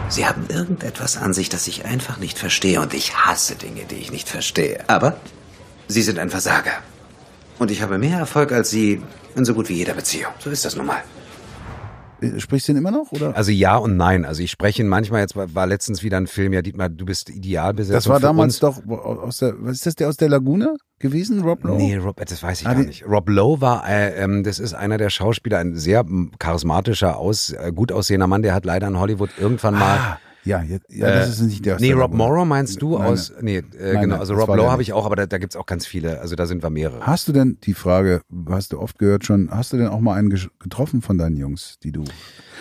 Sie 0.10 0.26
haben 0.26 0.46
irgendetwas 0.50 1.18
an 1.18 1.34
sich, 1.34 1.50
das 1.50 1.68
ich 1.68 1.86
einfach 1.86 2.20
nicht 2.20 2.40
verstehe. 2.40 2.82
Und 2.82 2.96
ich 2.96 3.16
hasse 3.16 3.54
Dinge, 3.56 3.82
die 3.90 3.96
ich 3.96 4.12
nicht 4.12 4.28
verstehe. 4.30 4.84
Aber 4.90 5.16
Sie 5.88 6.02
sind 6.02 6.20
ein 6.20 6.30
Versager. 6.30 6.72
Und 7.60 7.72
ich 7.72 7.82
habe 7.82 7.98
mehr 7.98 8.18
Erfolg 8.18 8.52
als 8.52 8.70
Sie 8.70 9.02
in 9.36 9.46
so 9.46 9.54
gut 9.54 9.70
wie 9.70 9.74
jeder 9.74 9.94
Beziehung. 9.94 10.32
So 10.40 10.50
ist 10.50 10.66
das 10.66 10.76
nun 10.76 10.86
mal. 10.88 11.02
Äh, 12.22 12.40
Sprichst 12.40 12.68
du 12.68 12.72
ihn 12.72 12.78
immer 12.78 12.92
noch, 12.92 13.12
oder? 13.12 13.36
Also 13.36 13.52
ja 13.52 13.76
und 13.78 13.98
nein. 13.98 14.26
Also 14.26 14.42
ich 14.44 14.52
spreche 14.52 14.82
ihn 14.82 14.88
manchmal, 14.88 15.22
jetzt 15.22 15.36
war, 15.36 15.54
war 15.54 15.68
letztens 15.68 16.04
wieder 16.04 16.18
ein 16.18 16.28
Film, 16.28 16.54
ja 16.54 16.62
Dietmar, 16.62 16.90
du 16.90 17.06
bist 17.06 17.30
Idealbesetzung 17.30 17.96
Das 17.96 18.10
war 18.10 18.20
damals 18.20 18.60
doch 18.60 18.86
aus 18.88 19.38
der, 19.38 19.54
was 19.60 19.78
ist 19.78 19.86
das, 19.86 19.96
der 19.96 20.10
aus 20.10 20.18
der 20.18 20.30
Lagune 20.30 20.76
gewesen, 21.00 21.42
Rob 21.42 21.64
Lowe? 21.64 21.78
Nee, 21.78 21.98
Rob, 21.98 22.16
das 22.26 22.42
weiß 22.42 22.62
ich 22.62 22.68
Ah, 22.68 22.74
gar 22.74 22.84
nicht. 22.84 23.06
Rob 23.08 23.30
Lowe 23.30 23.62
war, 23.62 23.88
äh, 23.88 24.16
ähm, 24.24 24.44
das 24.44 24.60
ist 24.60 24.74
einer 24.74 24.98
der 24.98 25.10
Schauspieler, 25.10 25.60
ein 25.60 25.76
sehr 25.76 26.06
charismatischer, 26.40 27.18
aus, 27.18 27.50
äh, 27.52 27.72
gut 27.74 27.92
aussehender 27.92 28.28
Mann, 28.28 28.42
der 28.42 28.54
hat 28.54 28.66
leider 28.66 28.88
in 28.88 29.00
Hollywood 29.00 29.30
irgendwann 29.38 29.74
mal 29.76 29.98
Ah, 29.98 30.20
ja, 30.46 30.62
jetzt, 30.62 30.86
ja, 30.90 31.08
das 31.08 31.30
ist 31.30 31.42
nicht 31.42 31.66
der 31.66 31.76
aus 31.76 31.82
Nee, 31.82 31.92
Rob. 31.94 32.14
Morrow 32.14 32.46
meinst 32.46 32.82
du 32.82 32.98
Nein, 32.98 33.08
aus, 33.08 33.32
nee, 33.42 33.58
äh, 33.58 33.94
Nein, 33.94 34.02
genau, 34.04 34.18
also 34.18 34.34
Rob 34.34 34.50
Lowe 34.50 34.72
habe 34.72 34.82
ich 34.82 34.94
auch, 34.94 35.06
aber 35.06 35.16
da, 35.16 35.26
da 35.26 35.38
gibt's 35.38 35.56
auch 35.56 35.66
ganz 35.66 35.86
viele, 35.86 36.20
also 36.20 36.36
da 36.36 36.46
sind 36.46 36.64
wir 36.64 36.70
mehrere. 36.70 37.06
Hast 37.06 37.28
du 37.28 37.32
denn, 37.32 37.58
die 37.64 37.74
Frage, 37.74 38.22
hast 38.50 38.74
du 38.74 38.80
oft 38.80 39.00
gehört 39.00 39.26
schon, 39.26 39.50
hast 39.52 39.74
du 39.74 39.78
denn 39.78 39.88
auch 39.88 40.00
mal 40.00 40.16
einen 40.16 40.30
getroffen 40.30 41.02
von 41.02 41.18
deinen 41.18 41.38
Jungs, 41.38 41.78
die 41.84 41.92
du, 41.92 42.04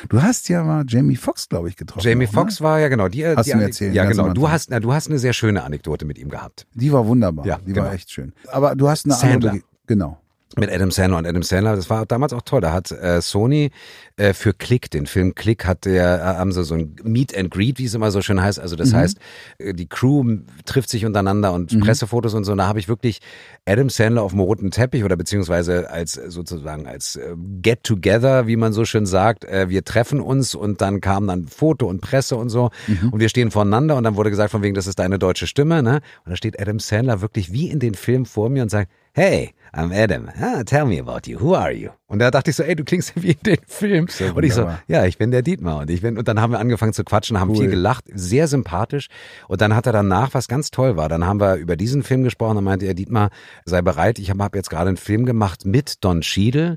du 0.08 0.22
hast 0.22 0.48
ja 0.48 0.62
mal 0.62 0.84
Jamie 0.86 1.16
Foxx, 1.16 1.48
glaube 1.48 1.68
ich, 1.68 1.76
getroffen. 1.76 2.06
Jamie 2.06 2.26
auch, 2.28 2.32
Foxx 2.32 2.60
Ne? 2.60 2.64
war 2.66 2.80
ja 2.80 2.88
genau 2.88 3.08
die. 3.08 3.26
Hast 3.26 3.46
die 3.46 3.52
du 3.52 3.56
mir 3.58 3.64
erzählt, 3.64 3.94
Ja 3.94 4.04
genau. 4.04 4.32
Du 4.32 4.48
hast, 4.48 4.70
na, 4.70 4.80
du 4.80 4.92
hast 4.92 5.08
eine 5.08 5.18
sehr 5.18 5.32
schöne 5.32 5.62
Anekdote 5.64 6.04
mit 6.04 6.18
ihm 6.18 6.28
gehabt. 6.28 6.66
Die 6.74 6.92
war 6.92 7.06
wunderbar. 7.06 7.46
Ja, 7.46 7.58
die 7.58 7.72
genau. 7.72 7.86
war 7.86 7.92
echt 7.94 8.10
schön. 8.10 8.32
Aber 8.48 8.74
du 8.76 8.88
hast 8.88 9.04
eine 9.06 9.14
Sandler. 9.14 9.50
andere, 9.52 9.64
genau. 9.86 10.21
Mit 10.58 10.70
Adam 10.70 10.90
Sandler 10.90 11.18
und 11.18 11.26
Adam 11.26 11.42
Sandler, 11.42 11.76
das 11.76 11.88
war 11.88 12.04
damals 12.04 12.32
auch 12.32 12.42
toll. 12.42 12.60
Da 12.60 12.72
hat 12.72 12.90
äh, 12.90 13.20
Sony 13.22 13.70
äh, 14.16 14.34
für 14.34 14.52
Click, 14.52 14.90
den 14.90 15.06
Film 15.06 15.34
Click, 15.34 15.64
hat 15.64 15.84
der, 15.86 16.18
äh, 16.20 16.22
haben 16.38 16.52
sie 16.52 16.62
so 16.64 16.74
ein 16.74 16.96
Meet 17.02 17.36
and 17.36 17.50
Greet, 17.50 17.78
wie 17.78 17.86
es 17.86 17.94
immer 17.94 18.10
so 18.10 18.20
schön 18.22 18.40
heißt. 18.40 18.60
Also 18.60 18.76
das 18.76 18.92
Mhm. 18.92 18.96
heißt, 18.96 19.18
äh, 19.58 19.72
die 19.72 19.86
Crew 19.88 20.38
trifft 20.66 20.90
sich 20.90 21.06
untereinander 21.06 21.52
und 21.52 21.78
Pressefotos 21.80 22.34
und 22.34 22.44
so. 22.44 22.52
Und 22.52 22.58
da 22.58 22.66
habe 22.66 22.78
ich 22.78 22.88
wirklich 22.88 23.20
Adam 23.64 23.88
Sandler 23.88 24.22
auf 24.22 24.32
dem 24.32 24.40
roten 24.40 24.70
Teppich 24.70 25.04
oder 25.04 25.16
beziehungsweise 25.16 25.88
als 25.90 26.16
äh, 26.18 26.30
sozusagen 26.30 26.86
als 26.86 27.16
äh, 27.16 27.34
Get 27.62 27.84
Together, 27.84 28.46
wie 28.46 28.56
man 28.56 28.72
so 28.72 28.84
schön 28.84 29.06
sagt. 29.06 29.44
Wir 29.66 29.84
treffen 29.84 30.20
uns 30.20 30.54
und 30.54 30.80
dann 30.80 31.00
kam 31.00 31.26
dann 31.26 31.46
Foto 31.46 31.86
und 31.88 32.00
Presse 32.00 32.36
und 32.36 32.48
so. 32.50 32.70
Und 33.10 33.20
wir 33.20 33.28
stehen 33.28 33.50
voneinander 33.50 33.96
und 33.96 34.04
dann 34.04 34.16
wurde 34.16 34.30
gesagt 34.30 34.50
von 34.50 34.62
wegen, 34.62 34.74
das 34.74 34.86
ist 34.86 34.98
deine 34.98 35.18
deutsche 35.18 35.46
Stimme, 35.46 35.82
ne? 35.82 36.00
Und 36.24 36.30
da 36.30 36.36
steht 36.36 36.60
Adam 36.60 36.78
Sandler 36.78 37.20
wirklich 37.20 37.52
wie 37.52 37.70
in 37.70 37.78
den 37.78 37.94
Film 37.94 38.26
vor 38.26 38.50
mir 38.50 38.62
und 38.62 38.68
sagt, 38.70 38.90
Hey, 39.14 39.52
I'm 39.74 39.90
Adam. 39.90 40.28
Ah, 40.38 40.62
tell 40.64 40.84
me 40.84 40.98
about 41.00 41.26
you. 41.26 41.40
Who 41.40 41.54
are 41.54 41.72
you? 41.72 41.88
Und 42.06 42.18
da 42.18 42.30
dachte 42.30 42.50
ich 42.50 42.56
so, 42.56 42.62
ey, 42.62 42.76
du 42.76 42.84
klingst 42.84 43.12
wie 43.22 43.30
in 43.30 43.38
den 43.44 43.56
Film. 43.66 44.06
und 44.34 44.44
ich 44.44 44.52
so, 44.52 44.68
ja, 44.86 45.06
ich 45.06 45.16
bin 45.16 45.30
der 45.30 45.40
Dietmar. 45.40 45.78
Und 45.80 45.88
ich 45.90 46.02
bin, 46.02 46.18
und 46.18 46.28
dann 46.28 46.40
haben 46.42 46.50
wir 46.52 46.58
angefangen 46.60 46.92
zu 46.92 47.04
quatschen, 47.04 47.40
haben 47.40 47.50
Cool. 47.52 47.56
viel 47.60 47.70
gelacht, 47.70 48.04
sehr 48.12 48.48
sympathisch. 48.48 49.08
Und 49.48 49.62
dann 49.62 49.74
hat 49.74 49.86
er 49.86 49.92
danach, 49.92 50.34
was 50.34 50.46
ganz 50.46 50.70
toll 50.70 50.96
war, 50.98 51.08
dann 51.08 51.24
haben 51.24 51.40
wir 51.40 51.54
über 51.54 51.76
diesen 51.76 52.02
Film 52.02 52.22
gesprochen, 52.22 52.56
dann 52.56 52.64
meinte 52.64 52.84
er, 52.84 52.92
Dietmar, 52.92 53.30
sei 53.64 53.80
bereit, 53.80 54.18
ich 54.18 54.28
habe 54.28 54.44
hab 54.44 54.54
jetzt 54.54 54.68
gerade 54.68 54.88
einen 54.88 54.98
Film 54.98 55.24
gemacht 55.24 55.64
mit 55.64 56.04
Don 56.04 56.20
Cheadle, 56.20 56.76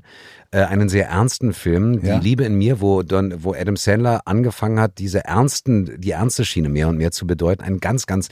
äh, 0.50 0.60
einen 0.62 0.88
sehr 0.88 1.08
ernsten 1.08 1.52
Film, 1.52 2.00
Ja. 2.02 2.18
Die 2.18 2.24
Liebe 2.24 2.44
in 2.44 2.54
mir, 2.56 2.80
wo 2.80 3.02
Don, 3.02 3.34
wo 3.44 3.52
Adam 3.52 3.76
Sandler 3.76 4.22
angefangen 4.24 4.80
hat, 4.80 4.98
diese 4.98 5.22
ernsten, 5.24 6.00
die 6.00 6.12
ernste 6.12 6.46
Schiene 6.46 6.70
mehr 6.70 6.88
und 6.88 6.96
mehr 6.96 7.10
zu 7.10 7.26
bedeuten. 7.26 7.62
Ein 7.62 7.78
ganz, 7.78 8.06
ganz 8.06 8.28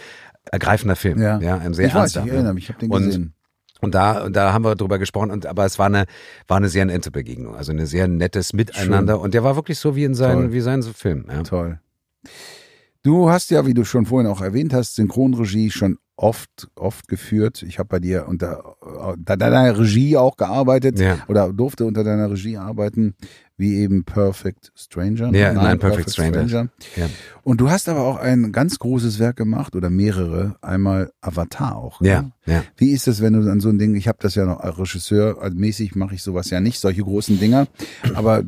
ergreifender 0.50 0.96
Film. 0.96 1.20
Ja. 1.20 1.38
ja 1.40 1.58
ein 1.58 1.74
sehr 1.74 1.88
ich 1.88 1.94
weiß, 1.94 2.16
ernster. 2.16 2.24
ich 2.24 2.32
erinnere 2.32 2.54
mich, 2.54 2.64
ich 2.64 2.68
habe 2.70 2.78
den 2.80 2.90
gesehen. 2.90 3.22
und 3.24 3.32
da, 3.92 4.24
und 4.24 4.34
da 4.36 4.52
haben 4.52 4.64
wir 4.64 4.74
drüber 4.76 4.98
gesprochen, 4.98 5.30
und, 5.30 5.46
aber 5.46 5.64
es 5.64 5.78
war 5.78 5.86
eine, 5.86 6.04
war 6.46 6.56
eine 6.58 6.68
sehr 6.68 6.84
nette 6.84 7.10
Begegnung, 7.10 7.54
also 7.56 7.72
eine 7.72 7.86
sehr 7.86 8.08
nettes 8.08 8.52
Miteinander. 8.52 9.20
Und 9.20 9.34
der 9.34 9.44
war 9.44 9.56
wirklich 9.56 9.78
so 9.78 9.96
wie 9.96 10.04
in 10.04 10.12
Toll. 10.12 10.18
seinen, 10.18 10.52
wie 10.52 10.60
sein 10.60 10.82
Film. 10.82 11.26
Ja. 11.28 11.42
Toll. 11.42 11.80
Du 13.02 13.28
hast 13.28 13.50
ja, 13.50 13.66
wie 13.66 13.74
du 13.74 13.84
schon 13.84 14.06
vorhin 14.06 14.30
auch 14.30 14.40
erwähnt 14.40 14.72
hast, 14.72 14.94
Synchronregie 14.94 15.70
schon 15.70 15.98
oft, 16.16 16.68
oft 16.76 17.08
geführt. 17.08 17.62
Ich 17.62 17.78
habe 17.78 17.88
bei 17.88 17.98
dir 17.98 18.26
unter, 18.28 18.76
unter 18.82 19.36
deiner 19.36 19.78
Regie 19.78 20.16
auch 20.16 20.36
gearbeitet 20.36 20.98
Ja. 20.98 21.18
oder 21.28 21.52
durfte 21.52 21.84
unter 21.84 22.04
deiner 22.04 22.30
Regie 22.30 22.56
arbeiten, 22.56 23.14
wie 23.56 23.76
eben 23.76 24.04
Perfect 24.04 24.72
Stranger. 24.74 25.30
Ja, 25.32 25.52
nein, 25.52 25.78
Perfect 25.78 26.10
Stranger. 26.10 26.68
Ja. 26.96 27.08
Und 27.44 27.60
du 27.60 27.70
hast 27.70 27.88
aber 27.88 28.00
auch 28.00 28.16
ein 28.16 28.50
ganz 28.50 28.78
großes 28.78 29.20
Werk 29.20 29.36
gemacht 29.36 29.76
oder 29.76 29.90
mehrere. 29.90 30.56
Einmal 30.60 31.12
Avatar 31.20 31.76
auch. 31.76 32.00
Ja, 32.00 32.22
ne? 32.22 32.32
ja. 32.46 32.64
Wie 32.76 32.90
ist 32.90 33.06
es, 33.06 33.22
wenn 33.22 33.34
du 33.34 33.44
dann 33.44 33.60
so 33.60 33.68
ein 33.68 33.78
Ding, 33.78 33.94
ich 33.94 34.08
habe 34.08 34.18
das 34.20 34.34
ja 34.34 34.44
noch 34.44 34.60
als 34.60 34.78
Regisseur, 34.78 35.40
also 35.40 35.56
mäßig 35.56 35.94
mache 35.94 36.16
ich 36.16 36.22
sowas 36.22 36.50
ja 36.50 36.60
nicht, 36.60 36.80
solche 36.80 37.02
großen 37.02 37.38
Dinger, 37.38 37.68
aber 38.14 38.42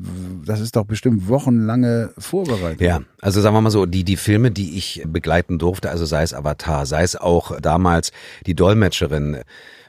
das 0.44 0.60
ist 0.60 0.74
doch 0.74 0.86
bestimmt 0.86 1.28
wochenlange 1.28 2.10
Vorbereitung. 2.18 2.84
Ja, 2.84 3.00
also 3.20 3.40
sagen 3.40 3.54
wir 3.54 3.60
mal 3.60 3.70
so, 3.70 3.86
die, 3.86 4.02
die 4.02 4.16
Filme, 4.16 4.50
die 4.50 4.76
ich 4.76 5.04
begleiten 5.06 5.58
durfte, 5.58 5.90
also 5.90 6.04
sei 6.04 6.22
es 6.22 6.34
Avatar, 6.34 6.86
sei 6.86 7.02
es 7.02 7.14
auch 7.14 7.60
damals 7.60 8.10
die 8.46 8.54
Dolmetscherin 8.54 9.38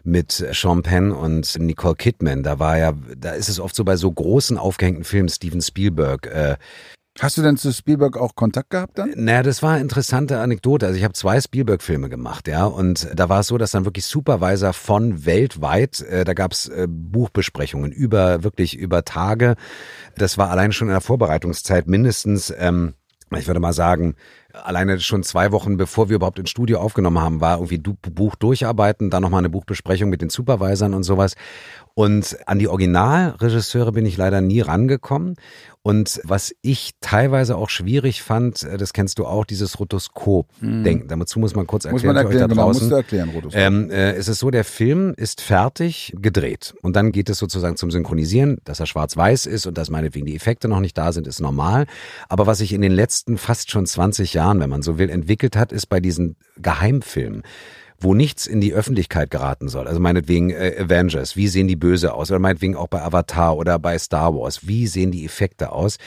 mit 0.07 0.31
Sean 0.31 0.81
Penn 0.81 1.11
und 1.11 1.59
Nicole 1.59 1.95
Kidman, 1.95 2.41
da 2.41 2.59
war 2.59 2.77
ja, 2.77 2.93
da 3.17 3.31
ist 3.31 3.49
es 3.49 3.59
oft 3.59 3.75
so 3.75 3.83
bei 3.83 3.97
so 3.97 4.11
großen 4.11 4.57
aufgehängten 4.57 5.03
Filmen, 5.03 5.29
Steven 5.29 5.61
Spielberg, 5.61 6.25
äh, 6.27 6.55
Hast 7.19 7.35
du 7.35 7.41
denn 7.41 7.57
zu 7.57 7.73
Spielberg 7.73 8.15
auch 8.15 8.35
Kontakt 8.35 8.69
gehabt 8.69 8.99
dann? 8.99 9.11
Naja, 9.15 9.41
das 9.41 9.63
war 9.63 9.71
eine 9.71 9.81
interessante 9.81 10.39
Anekdote. 10.39 10.85
Also 10.85 10.99
ich 10.99 11.03
habe 11.03 11.15
zwei 11.15 11.41
Spielberg-Filme 11.41 12.09
gemacht, 12.09 12.47
ja, 12.47 12.65
und 12.65 13.09
da 13.11 13.27
war 13.27 13.39
es 13.39 13.47
so, 13.47 13.57
dass 13.57 13.71
dann 13.71 13.85
wirklich 13.85 14.05
Supervisor 14.05 14.71
von 14.73 15.25
weltweit, 15.25 16.01
äh, 16.01 16.25
da 16.25 16.33
gab's 16.33 16.67
äh, 16.67 16.85
Buchbesprechungen 16.87 17.91
über 17.91 18.43
wirklich 18.43 18.77
über 18.77 19.03
Tage. 19.03 19.55
Das 20.15 20.37
war 20.37 20.51
allein 20.51 20.71
schon 20.71 20.89
in 20.89 20.93
der 20.93 21.01
Vorbereitungszeit 21.01 21.87
mindestens. 21.87 22.53
Ähm, 22.55 22.93
ich 23.35 23.47
würde 23.47 23.59
mal 23.59 23.73
sagen, 23.73 24.15
alleine 24.63 24.99
schon 24.99 25.23
zwei 25.23 25.51
Wochen 25.51 25.77
bevor 25.77 26.09
wir 26.09 26.15
überhaupt 26.15 26.39
ins 26.39 26.49
Studio 26.49 26.79
aufgenommen 26.79 27.19
haben, 27.19 27.41
war 27.41 27.57
irgendwie 27.57 27.77
Buch 27.77 28.35
durcharbeiten, 28.35 29.09
dann 29.09 29.21
nochmal 29.21 29.39
eine 29.39 29.49
Buchbesprechung 29.49 30.09
mit 30.09 30.21
den 30.21 30.29
Supervisern 30.29 30.93
und 30.93 31.03
sowas. 31.03 31.35
Und 31.97 32.37
an 32.45 32.59
die 32.59 32.67
Originalregisseure 32.67 33.91
bin 33.91 34.05
ich 34.05 34.17
leider 34.17 34.39
nie 34.39 34.61
rangekommen. 34.61 35.33
Und 35.81 36.21
was 36.23 36.53
ich 36.61 36.91
teilweise 37.01 37.57
auch 37.57 37.71
schwierig 37.71 38.21
fand, 38.21 38.61
äh, 38.61 38.77
das 38.77 38.93
kennst 38.93 39.17
du 39.17 39.25
auch, 39.25 39.45
dieses 39.45 39.79
Rotoskop-Denken. 39.79 41.07
Dazu 41.07 41.39
muss 41.39 41.55
man 41.55 41.65
kurz 41.65 41.85
Muss 41.85 42.03
erklären, 42.03 42.15
man 42.15 42.25
euch 42.27 42.33
da 42.33 42.41
erklären, 42.41 42.49
genau, 42.51 42.67
musst 42.67 42.91
du 42.91 42.95
erklären, 42.95 43.29
Rotoskop. 43.29 43.59
Ähm, 43.59 43.89
äh, 43.89 44.11
es 44.11 44.27
ist 44.27 44.37
so, 44.37 44.51
der 44.51 44.63
Film 44.63 45.15
ist 45.17 45.41
fertig 45.41 46.13
gedreht 46.21 46.75
und 46.83 46.95
dann 46.95 47.11
geht 47.11 47.31
es 47.31 47.39
sozusagen 47.39 47.77
zum 47.77 47.89
Synchronisieren, 47.89 48.59
dass 48.63 48.79
er 48.79 48.85
schwarz-weiß 48.85 49.47
ist 49.47 49.65
und 49.65 49.75
dass 49.75 49.89
meinetwegen 49.89 50.27
die 50.27 50.35
Effekte 50.35 50.67
noch 50.67 50.81
nicht 50.81 50.99
da 50.99 51.11
sind, 51.11 51.25
ist 51.25 51.41
normal. 51.41 51.87
Aber 52.29 52.45
was 52.45 52.59
sich 52.59 52.73
in 52.73 52.81
den 52.83 52.91
letzten 52.91 53.39
fast 53.39 53.71
schon 53.71 53.87
20 53.87 54.35
Jahren, 54.35 54.59
wenn 54.59 54.69
man 54.69 54.83
so 54.83 54.99
will, 54.99 55.09
entwickelt 55.09 55.55
hat, 55.55 55.71
ist 55.71 55.87
bei 55.87 55.99
diesen 55.99 56.35
Geheimfilmen 56.61 57.41
wo 57.99 58.13
nichts 58.13 58.45
in 58.45 58.61
die 58.61 58.73
Öffentlichkeit 58.73 59.31
geraten 59.31 59.69
soll. 59.69 59.87
Also 59.87 59.99
meinetwegen 59.99 60.51
äh, 60.51 60.75
Avengers, 60.79 61.35
wie 61.35 61.47
sehen 61.47 61.67
die 61.67 61.75
böse 61.75 62.13
aus? 62.13 62.29
Oder 62.29 62.39
meinetwegen 62.39 62.75
auch 62.75 62.87
bei 62.87 63.01
Avatar 63.01 63.57
oder 63.57 63.79
bei 63.79 63.97
Star 63.97 64.35
Wars, 64.35 64.67
wie 64.67 64.87
sehen 64.87 65.11
die 65.11 65.25
Effekte 65.25 65.71
aus? 65.71 65.97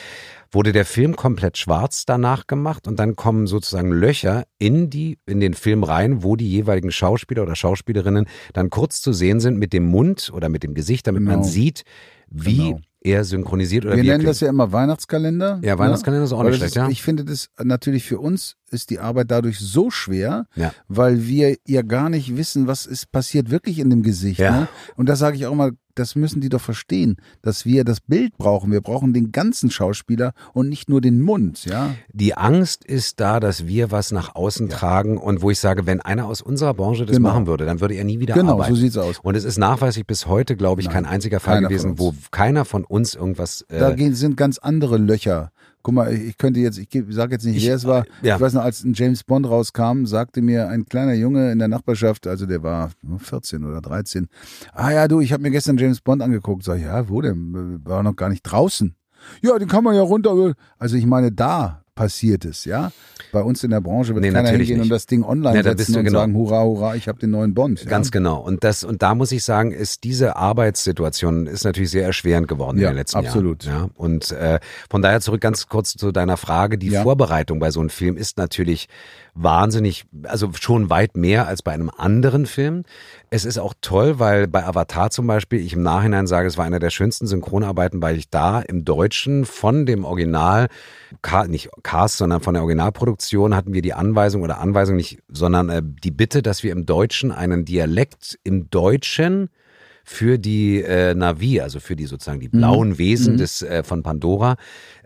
Wurde 0.53 0.73
der 0.73 0.85
Film 0.85 1.15
komplett 1.17 1.59
schwarz 1.59 2.07
danach 2.07 2.47
gemacht 2.47 2.89
und 2.89 2.99
dann 2.99 3.15
kommen 3.17 3.47
sozusagen 3.47 3.93
Löcher 3.93 4.45
in 4.59 4.91
die, 4.91 5.19
in 5.27 5.41
den 5.41 5.55
Film 5.55 5.85
rein, 5.85 6.23
wo 6.25 6.35
die 6.37 6.49
jeweiligen 6.51 6.91
Schauspieler 6.91 7.43
oder 7.45 7.55
Schauspielerinnen 7.55 8.27
dann 8.53 8.71
kurz 8.71 9.01
zu 9.01 9.13
sehen 9.13 9.39
sind 9.41 9.59
mit 9.59 9.73
dem 9.73 9.87
Mund 9.87 10.31
oder 10.35 10.49
mit 10.49 10.63
dem 10.65 10.75
Gesicht, 10.75 11.07
damit 11.07 11.23
man 11.23 11.41
Genau. 11.41 11.45
sieht, 11.49 11.85
wie 12.29 12.57
Genau. 12.57 12.81
Er 13.03 13.25
synchronisiert 13.25 13.87
oder 13.87 13.97
Wir 13.97 14.05
nennen 14.05 14.25
das 14.25 14.41
ja 14.41 14.49
immer 14.49 14.73
Weihnachtskalender. 14.73 15.61
Ja, 15.63 15.79
Weihnachtskalender 15.79 16.25
ist 16.27 16.33
auch 16.33 16.43
nicht 16.43 16.53
das 16.53 16.59
schlecht, 16.59 16.77
ja. 16.77 16.89
Ich 16.89 17.03
finde 17.03 17.25
das 17.25 17.49
natürlich 17.63 18.05
für 18.05 18.19
uns 18.19 18.57
ist 18.71 18.91
die 18.91 18.99
Arbeit 18.99 19.31
dadurch 19.31 19.59
so 19.59 19.91
schwer, 19.91 20.47
Ja. 20.55 20.73
weil 20.89 21.27
wir 21.27 21.57
ja 21.67 21.83
gar 21.83 22.11
nicht 22.11 22.37
wissen, 22.37 22.67
was 22.67 22.87
ist 22.87 23.11
passiert 23.11 23.51
wirklich 23.51 23.79
in 23.79 23.91
dem 23.91 24.03
Gesicht. 24.03 24.41
Ja. 24.41 24.61
Ne? 24.61 24.69
Und 24.97 25.09
da 25.09 25.17
sage 25.17 25.37
ich 25.37 25.47
auch 25.47 25.55
mal, 25.55 25.73
das 26.01 26.17
müssen 26.17 26.41
die 26.41 26.49
doch 26.49 26.61
verstehen, 26.61 27.17
dass 27.43 27.65
wir 27.65 27.85
das 27.85 28.01
Bild 28.01 28.37
brauchen. 28.39 28.73
Wir 28.73 28.81
brauchen 28.81 29.13
den 29.13 29.31
ganzen 29.33 29.71
Schauspieler 29.71 30.33
und 30.55 30.69
nicht 30.69 30.89
nur 30.89 31.01
den 31.01 31.21
Mund, 31.21 31.65
ja. 31.67 31.95
Die 32.13 32.35
Angst 32.35 32.85
ist 32.85 33.21
da, 33.21 33.39
dass 33.39 33.67
wir 33.67 33.91
was 33.91 34.11
nach 34.11 34.35
außen 34.35 34.69
tragen 34.69 35.19
und 35.19 35.43
wo 35.43 35.51
ich 35.51 35.59
sage, 35.61 35.87
wenn 35.87 36.01
einer 36.01 36.27
aus 36.27 36.41
unserer 36.43 36.75
Branche 36.75 37.07
das 37.07 37.17
Genau. 37.17 37.29
machen 37.29 37.47
würde, 37.47 37.67
dann 37.67 37.81
würde 37.81 37.95
er 37.95 38.05
nie 38.05 38.19
wieder 38.19 38.35
Genau, 38.35 38.53
arbeiten. 38.55 38.75
so 38.75 38.81
sieht's 38.81 38.97
aus. 38.97 39.19
Und 39.23 39.35
es 39.37 39.45
ist 39.45 39.59
nachweislich 39.59 40.07
bis 40.07 40.27
heute, 40.27 40.57
glaube 40.57 40.81
ich, 40.81 40.87
Nein, 40.87 40.95
kein 40.95 41.07
einziger 41.07 41.39
Fall 41.39 41.61
gewesen, 41.61 41.99
wo 41.99 42.15
keiner 42.31 42.65
von 42.65 42.85
uns 42.85 43.15
irgendwas. 43.15 43.63
Äh, 43.69 43.79
Da 43.79 43.97
sind 44.15 44.37
ganz 44.37 44.59
andere 44.59 44.97
Löcher. 44.97 45.53
Guck 45.83 45.95
mal, 45.95 46.13
ich 46.13 46.37
könnte 46.37 46.61
jetzt, 46.61 46.77
ich 46.79 46.89
sage 47.09 47.33
jetzt 47.35 47.45
nicht, 47.47 47.57
Ich- 47.57 47.67
wer 47.67 47.75
es 47.75 47.87
war. 47.87 48.05
ja. 48.23 48.35
Ich 48.37 48.41
weiß 48.41 48.53
noch, 48.53 48.63
als 48.63 48.85
ein 48.85 48.93
James 48.95 49.25
Bond 49.25 49.47
rauskam, 49.49 50.05
sagte 50.05 50.43
mir 50.43 50.69
ein 50.69 50.85
kleiner 50.85 51.15
Junge 51.15 51.51
in 51.53 51.59
der 51.59 51.69
Nachbarschaft, 51.69 52.27
also 52.27 52.45
der 52.47 52.63
war 52.63 52.91
14 53.19 53.65
oder 53.65 53.81
13, 53.81 54.29
ah 54.75 54.91
ja, 54.91 55.09
du, 55.09 55.21
ich 55.21 55.33
habe 55.33 55.43
mir 55.43 55.51
gestern 55.51 55.79
James 55.79 56.01
Bond 56.03 56.21
angeguckt. 56.23 56.65
Sag 56.65 56.77
ich, 56.79 56.85
ja, 56.85 57.09
wo 57.09 57.21
denn? 57.23 57.81
War 57.85 58.03
noch 58.03 58.15
gar 58.17 58.29
nicht 58.29 58.43
draußen. 58.43 58.95
Ja, 59.43 59.59
den 59.59 59.69
kann 59.69 59.85
man 59.85 59.95
ja 59.95 60.03
runter. 60.03 60.55
Also 60.79 60.97
ich 60.97 61.07
meine, 61.07 61.33
da 61.33 61.83
passiert 62.01 62.47
es, 62.47 62.65
ja. 62.65 62.93
Bei 63.31 63.43
uns 63.43 63.63
in 63.63 63.71
der 63.71 63.83
Branche 63.83 64.15
wird 64.15 64.25
Nee, 64.25 64.33
keiner 64.33 64.49
hingehen 64.49 64.79
nicht. 64.79 64.85
und 64.85 64.89
das 64.89 65.05
Ding 65.05 65.23
online 65.23 65.57
Ja, 65.57 65.63
setzen 65.63 65.97
und 65.97 66.05
genau. 66.05 66.21
sagen, 66.21 66.35
hurra, 66.35 66.63
hurra, 66.63 66.97
ich 66.97 67.09
habe 67.09 67.19
den 67.19 67.31
neuen 67.31 67.53
Bond. 67.53 67.87
Ganz 67.87 68.07
ja. 68.07 68.13
genau. 68.13 68.41
Und 68.41 68.65
das, 68.65 68.85
und 68.85 69.03
da 69.03 69.15
muss 69.15 69.31
ich 69.33 69.45
sagen, 69.45 69.71
ist 69.71 70.03
diese 70.03 70.35
Arbeitssituation 70.37 71.47
ist 71.47 71.65
natürlich 71.65 71.91
sehr 71.91 72.07
erschwerend 72.07 72.49
geworden 72.49 72.79
Ja, 72.79 72.89
in 72.89 72.95
den 72.95 72.99
letzten 73.01 73.19
absolut. 73.19 73.65
Jahren. 73.65 73.91
Ja, 73.97 74.03
und 74.03 74.33
äh, 74.33 74.61
von 74.89 75.03
daher 75.03 75.21
zurück 75.21 75.43
ganz 75.43 75.69
kurz 75.69 75.93
zu 75.93 76.11
deiner 76.11 76.39
Frage. 76.39 76.79
Die. 76.79 76.91
Vorbereitung 76.91 77.59
bei 77.61 77.71
so 77.71 77.81
einem 77.81 77.91
Film 77.91 78.17
ist 78.17 78.39
natürlich 78.39 78.89
wahnsinnig, 79.35 80.07
also 80.25 80.51
schon 80.59 80.89
weit 80.91 81.17
mehr 81.17 81.47
als 81.47 81.63
bei 81.63 81.73
einem 81.73 81.91
anderen 81.95 82.47
Film. 82.47 82.85
Es 83.33 83.45
ist 83.45 83.59
auch 83.59 83.75
toll, 83.81 84.19
weil 84.19 84.49
bei 84.49 84.67
Avatar 84.67 85.11
zum 85.11 85.29
Beispiel, 85.29 85.61
ich 85.61 85.75
im 85.75 85.83
Nachhinein 85.83 86.27
sage, 86.27 86.49
es 86.49 86.59
war 86.59 86.65
einer 86.65 86.81
der 86.81 86.91
schönsten 86.91 87.29
Synchronarbeiten, 87.29 88.03
weil 88.03 88.17
ich 88.17 88.29
da 88.29 88.61
im 88.61 88.85
Deutschen 88.85 89.45
von 89.45 89.87
dem 89.87 90.05
Original, 90.05 90.67
nicht 91.47 91.71
Cast, 91.85 92.17
sondern 92.17 92.41
von 92.41 92.55
der 92.55 92.65
Originalproduktion 92.65 93.55
hatten 93.55 93.73
wir 93.73 93.83
die 93.83 93.95
Anweisung 93.95 94.43
oder 94.43 94.59
Anweisung 94.59 94.97
nicht, 94.97 95.21
sondern 95.29 95.69
äh, 95.69 95.81
die 95.85 96.11
Bitte, 96.11 96.43
dass 96.43 96.65
wir 96.65 96.73
im 96.73 96.87
Deutschen 96.87 97.31
einen 97.31 97.65
Dialekt 97.65 98.37
im 98.43 98.69
Deutschen 98.69 99.49
für 100.03 100.39
die 100.39 100.83
äh, 100.83 101.15
Navi, 101.15 101.61
also 101.61 101.79
für 101.79 101.95
die 101.95 102.07
sozusagen 102.07 102.41
die 102.41 102.49
blauen 102.49 102.99
Wesen 102.99 103.37
des 103.37 103.63
äh, 103.63 103.85
von 103.85 104.03
Pandora 104.03 104.57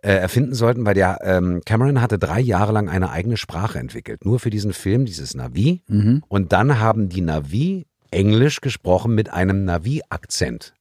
äh, 0.01 0.12
erfinden 0.12 0.55
sollten, 0.55 0.87
weil 0.87 0.95
der 0.95 1.18
ähm, 1.22 1.61
Cameron 1.66 2.01
hatte 2.01 2.18
drei 2.18 2.41
Jahre 2.41 2.72
lang 2.72 2.89
eine 2.89 3.11
eigene 3.11 3.37
Sprache 3.37 3.79
entwickelt, 3.79 4.25
nur 4.25 4.39
für 4.41 4.49
diesen 4.49 4.72
Film, 4.72 5.05
dieses 5.05 5.35
Navi. 5.35 5.83
Und 6.29 6.53
dann 6.53 6.79
haben 6.81 7.11
die 7.11 7.20
Navi 7.20 7.87
Englisch 8.15 8.61
gesprochen 8.61 9.15
mit 9.15 9.31
einem 9.31 9.65
Navi-Akzent 9.65 10.75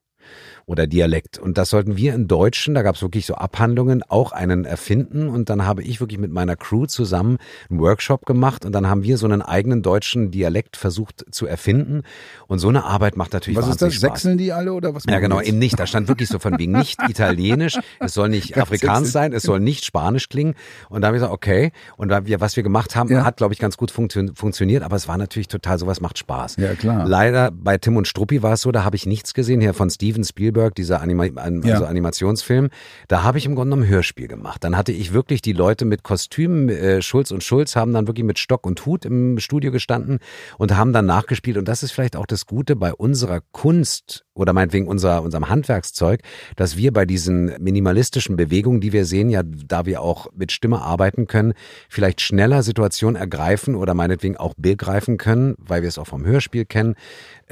oder 0.66 0.88
Dialekt. 0.88 1.38
Und 1.40 1.58
das 1.58 1.70
sollten 1.70 1.98
wir 1.98 2.14
in 2.14 2.28
Deutschen, 2.28 2.74
da 2.74 2.82
gab 2.82 2.96
es 2.96 3.02
wirklich 3.02 3.26
so 3.26 3.36
Abhandlungen, 3.36 4.02
auch 4.08 4.32
einen 4.32 4.66
erfinden. 4.66 5.28
Und 5.30 5.50
dann 5.50 5.66
habe 5.66 5.84
ich 5.84 6.00
wirklich 6.00 6.20
mit 6.20 6.32
meiner 6.32 6.56
Crew 6.56 6.86
zusammen 6.86 7.38
einen 7.70 7.80
Workshop 7.80 8.26
gemacht 8.26 8.66
und 8.66 8.72
dann 8.72 8.88
haben 8.90 9.04
wir 9.04 9.18
so 9.18 9.26
einen 9.26 9.42
eigenen 9.42 9.82
deutschen 9.82 10.32
Dialekt 10.32 10.78
versucht 10.78 11.26
zu 11.32 11.46
erfinden. 11.48 12.04
Und 12.48 12.60
so 12.60 12.70
eine 12.70 12.84
Arbeit 12.86 13.18
macht 13.18 13.34
natürlich 13.34 13.58
Was 13.58 13.68
ist 13.68 13.82
das? 13.82 13.82
wahnsinnig 13.82 14.00
Spaß. 14.00 14.22
Sechseln 14.22 14.38
die 14.38 14.54
alle 14.54 14.74
oder 14.74 14.96
was? 14.96 15.04
Ja, 15.08 15.20
genau, 15.20 15.40
jetzt? 15.40 15.50
eben 15.50 15.60
nicht. 15.60 15.80
Da 15.80 15.86
stand 15.88 16.08
wirklich 16.08 16.30
so 16.30 16.40
von 16.40 16.58
wegen 16.60 16.72
nicht 16.74 17.00
italienisch, 17.10 17.78
es 18.00 18.14
soll 18.14 18.30
nicht 18.30 18.58
afrikanisch 18.58 19.10
sein, 19.10 19.34
es 19.34 19.44
soll 19.44 19.60
nicht 19.60 19.86
spanisch 19.86 20.30
klingen. 20.30 20.56
Und 20.90 21.02
da 21.02 21.08
habe 21.08 21.18
ich 21.18 21.22
gesagt, 21.22 21.34
okay. 21.34 21.72
Und 21.98 22.10
wir, 22.26 22.40
was 22.42 22.56
wir 22.56 22.64
gemacht 22.64 22.96
haben, 22.96 23.10
Ja. 23.10 23.26
hat, 23.26 23.38
glaube 23.38 23.54
ich, 23.54 23.60
ganz 23.60 23.76
gut 23.78 23.92
funktio 23.92 24.24
funktioniert, 24.36 24.84
aber 24.84 24.96
es 24.96 25.08
war 25.08 25.18
natürlich 25.18 25.48
total, 25.48 25.78
sowas 25.80 26.00
macht 26.00 26.18
Spaß. 26.18 26.56
Ja, 26.58 26.74
klar. 26.76 27.06
Leider 27.08 27.52
bei 27.52 27.78
Tim 27.78 27.98
und 27.98 28.08
Struppi 28.08 28.42
war 28.44 28.54
es 28.54 28.62
so, 28.62 28.72
da 28.72 28.84
habe 28.84 28.96
ich 28.96 29.06
nichts 29.06 29.34
gesehen, 29.34 29.60
hier 29.60 29.74
von 29.74 29.90
Steven 29.90 30.24
Spielberg, 30.24 30.53
dieser 30.78 31.02
Anima 31.02 31.26
an, 31.36 31.62
Ja. 31.64 31.74
also 31.74 31.86
Animationsfilm. 31.86 32.70
Da 33.08 33.24
habe 33.24 33.38
ich 33.38 33.46
im 33.46 33.56
Grunde 33.56 33.76
genommen 33.76 33.84
ein 33.90 33.94
Hörspiel 33.94 34.28
gemacht. 34.28 34.64
Dann 34.64 34.78
hatte 34.78 34.92
ich 34.92 35.14
wirklich 35.14 35.42
die 35.42 35.54
Leute 35.54 35.86
mit 35.86 36.04
Kostümen, 36.04 36.70
äh, 36.70 37.02
Schulz 37.02 37.32
und 37.32 37.44
Schulz 37.44 37.76
haben 37.76 37.94
dann 37.94 38.08
wirklich 38.08 38.26
mit 38.26 38.40
Stock 38.40 38.66
und 38.66 38.86
Hut 38.86 39.06
im 39.06 39.40
Studio 39.40 39.72
gestanden 39.72 40.20
und 40.58 40.76
haben 40.76 40.94
dann 40.94 41.06
nachgespielt. 41.06 41.58
Und 41.58 41.68
das 41.68 41.84
ist 41.84 41.92
vielleicht 41.92 42.16
auch 42.16 42.26
das 42.26 42.46
Gute 42.46 42.76
bei 42.76 42.94
unserer 42.94 43.42
Kunst 43.52 44.26
oder 44.36 44.54
meinetwegen 44.54 44.88
unser, 44.88 45.22
unserem 45.22 45.50
Handwerkszeug, 45.50 46.22
dass 46.56 46.76
wir 46.76 46.92
bei 46.92 47.06
diesen 47.06 47.54
minimalistischen 47.62 48.36
Bewegungen, 48.36 48.82
die 48.82 48.92
wir 48.92 49.06
sehen, 49.06 49.30
ja, 49.30 49.44
da 49.44 49.86
wir 49.86 50.02
auch 50.02 50.28
mit 50.36 50.52
Stimme 50.52 50.82
arbeiten 50.82 51.28
können, 51.28 51.54
vielleicht 51.88 52.22
schneller 52.22 52.64
Situationen 52.64 53.16
ergreifen 53.16 53.76
oder 53.76 53.94
meinetwegen 53.94 54.38
auch 54.38 54.54
begreifen 54.58 55.18
können, 55.18 55.56
weil 55.60 55.82
wir 55.84 55.90
es 55.90 56.00
auch 56.00 56.08
vom 56.08 56.26
Hörspiel 56.26 56.66
kennen, 56.66 56.96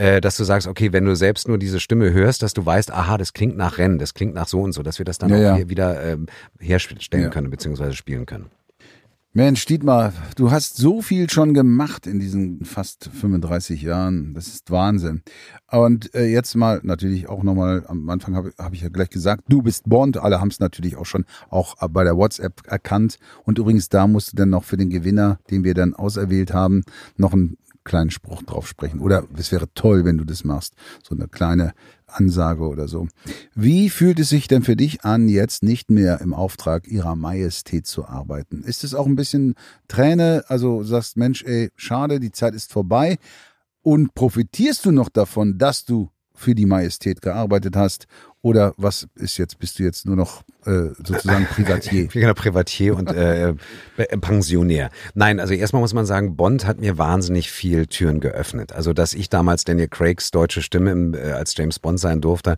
äh, 0.02 0.20
dass 0.20 0.36
du 0.36 0.44
sagst, 0.44 0.68
okay, 0.68 0.92
wenn 0.94 1.06
du 1.06 1.16
selbst 1.16 1.48
nur 1.48 1.60
diese 1.60 1.80
Stimme 1.80 2.12
hörst, 2.12 2.42
dass 2.42 2.54
du 2.54 2.66
weißt, 2.66 2.92
aha, 2.92 3.20
das 3.20 3.34
klingt 3.34 3.56
nach 3.56 3.78
Rennen, 3.78 4.00
das 4.00 4.16
klingt 4.16 4.34
nach 4.34 4.48
so 4.48 4.62
und 4.62 4.74
so, 4.74 4.82
dass 4.82 4.98
wir 4.98 5.06
das 5.06 5.20
dann 5.20 5.30
Ja, 5.30 5.36
auch 5.36 5.42
ja. 5.42 5.56
hier 5.58 5.70
wieder 5.70 6.04
ähm, 6.04 6.26
herstellen 6.60 7.00
Ja. 7.26 7.30
können, 7.30 7.52
beziehungsweise 7.52 7.94
spielen 7.94 8.26
können. 8.26 8.48
Mensch, 9.34 9.64
Dietmar, 9.66 10.12
du 10.36 10.50
hast 10.50 10.76
so 10.76 11.02
viel 11.04 11.30
schon 11.30 11.54
gemacht 11.54 12.06
in 12.08 12.20
diesen 12.20 12.66
fast 12.66 13.10
35 13.14 13.82
Jahren. 13.84 14.34
Das 14.34 14.48
ist 14.48 14.72
Wahnsinn. 14.72 15.22
Und 15.72 16.14
äh, 16.16 16.26
jetzt 16.26 16.56
mal 16.56 16.82
natürlich 16.84 17.30
auch 17.30 17.44
nochmal, 17.44 17.86
am 17.88 18.10
Anfang 18.10 18.36
habe 18.36 18.52
hab 18.58 18.74
ich 18.74 18.82
ja 18.82 18.90
gleich 18.90 19.10
gesagt, 19.12 19.44
du 19.50 19.62
bist 19.62 19.88
Bond. 19.88 20.18
Alle 20.18 20.42
haben 20.42 20.50
es 20.50 20.60
natürlich 20.60 20.98
auch 20.98 21.06
schon 21.06 21.26
auch 21.50 21.76
bei 21.92 22.04
der 22.04 22.18
WhatsApp 22.18 22.64
erkannt. 22.68 23.20
Und 23.46 23.58
übrigens, 23.60 23.88
da 23.88 24.06
musst 24.08 24.34
du 24.34 24.36
dann 24.36 24.50
noch 24.50 24.64
für 24.66 24.76
den 24.78 24.90
Gewinner, 24.90 25.40
den 25.52 25.64
wir 25.64 25.76
dann 25.76 25.94
auserwählt 25.94 26.54
haben, 26.54 26.84
noch 27.16 27.32
einen 27.34 27.56
kleinen 27.84 28.12
Spruch 28.12 28.44
drauf 28.44 28.68
sprechen. 28.68 29.00
Oder 29.00 29.26
es 29.38 29.52
wäre 29.52 29.68
toll, 29.74 30.06
wenn 30.06 30.18
du 30.18 30.24
das 30.24 30.44
machst. 30.44 30.74
So 31.04 31.16
eine 31.16 31.28
kleine 31.28 31.74
Ansage 32.08 32.68
oder 32.68 32.88
so. 32.88 33.08
Wie 33.56 33.90
fühlt 33.90 34.20
es 34.20 34.30
sich 34.30 34.48
denn 34.48 34.64
für 34.64 34.76
dich 34.76 35.04
an, 35.04 35.28
jetzt 35.30 35.64
nicht 35.64 35.90
mehr 35.90 36.22
im 36.22 36.34
Auftrag 36.34 36.88
ihrer 36.88 37.16
Majestät 37.16 37.88
zu 37.88 38.06
arbeiten? 38.06 38.64
Ist 38.64 38.84
es 38.84 38.94
auch 38.94 39.06
ein 39.06 39.16
bisschen 39.16 39.56
Träne? 39.88 40.44
Also 40.48 40.84
sagst, 40.84 41.18
Mensch, 41.18 41.44
ey, 41.44 41.72
schade, 41.76 42.20
die 42.20 42.32
Zeit 42.32 42.54
ist 42.54 42.72
vorbei. 42.72 43.18
Und 43.82 44.14
profitierst 44.14 44.86
du 44.86 44.92
noch 44.92 45.10
davon, 45.10 45.58
dass 45.58 45.86
du 45.86 46.10
für 46.42 46.56
die 46.56 46.66
Majestät 46.66 47.22
gearbeitet 47.22 47.76
hast? 47.76 48.08
Oder 48.42 48.74
was 48.78 49.08
ist 49.16 49.38
jetzt, 49.38 49.60
bist 49.60 49.78
du 49.78 49.84
jetzt 49.84 50.06
nur 50.06 50.16
noch 50.16 50.42
äh, 50.66 50.88
sozusagen 50.98 51.46
Privatier? 51.54 52.08
Genau, 52.08 52.34
Privatier 52.34 52.98
und 52.98 53.12
äh, 53.12 53.50
äh, 53.50 54.18
Pensionär. 54.18 54.90
Nein, 55.14 55.40
also 55.40 55.54
erstmal 55.54 55.82
muss 55.82 55.94
man 55.94 56.08
sagen, 56.08 56.36
Bond 56.36 56.66
hat 56.66 56.80
mir 56.80 56.98
wahnsinnig 56.98 57.52
viel 57.52 57.86
Türen 57.86 58.20
geöffnet. 58.20 58.74
Also, 58.74 58.94
dass 58.94 59.14
ich 59.14 59.30
damals 59.30 59.64
Daniel 59.64 59.88
Craigs 59.88 60.32
deutsche 60.32 60.64
Stimme 60.64 60.92
im, 60.92 61.14
äh, 61.14 61.32
als 61.32 61.56
James 61.56 61.78
Bond 61.78 62.00
sein 62.00 62.20
durfte, 62.20 62.56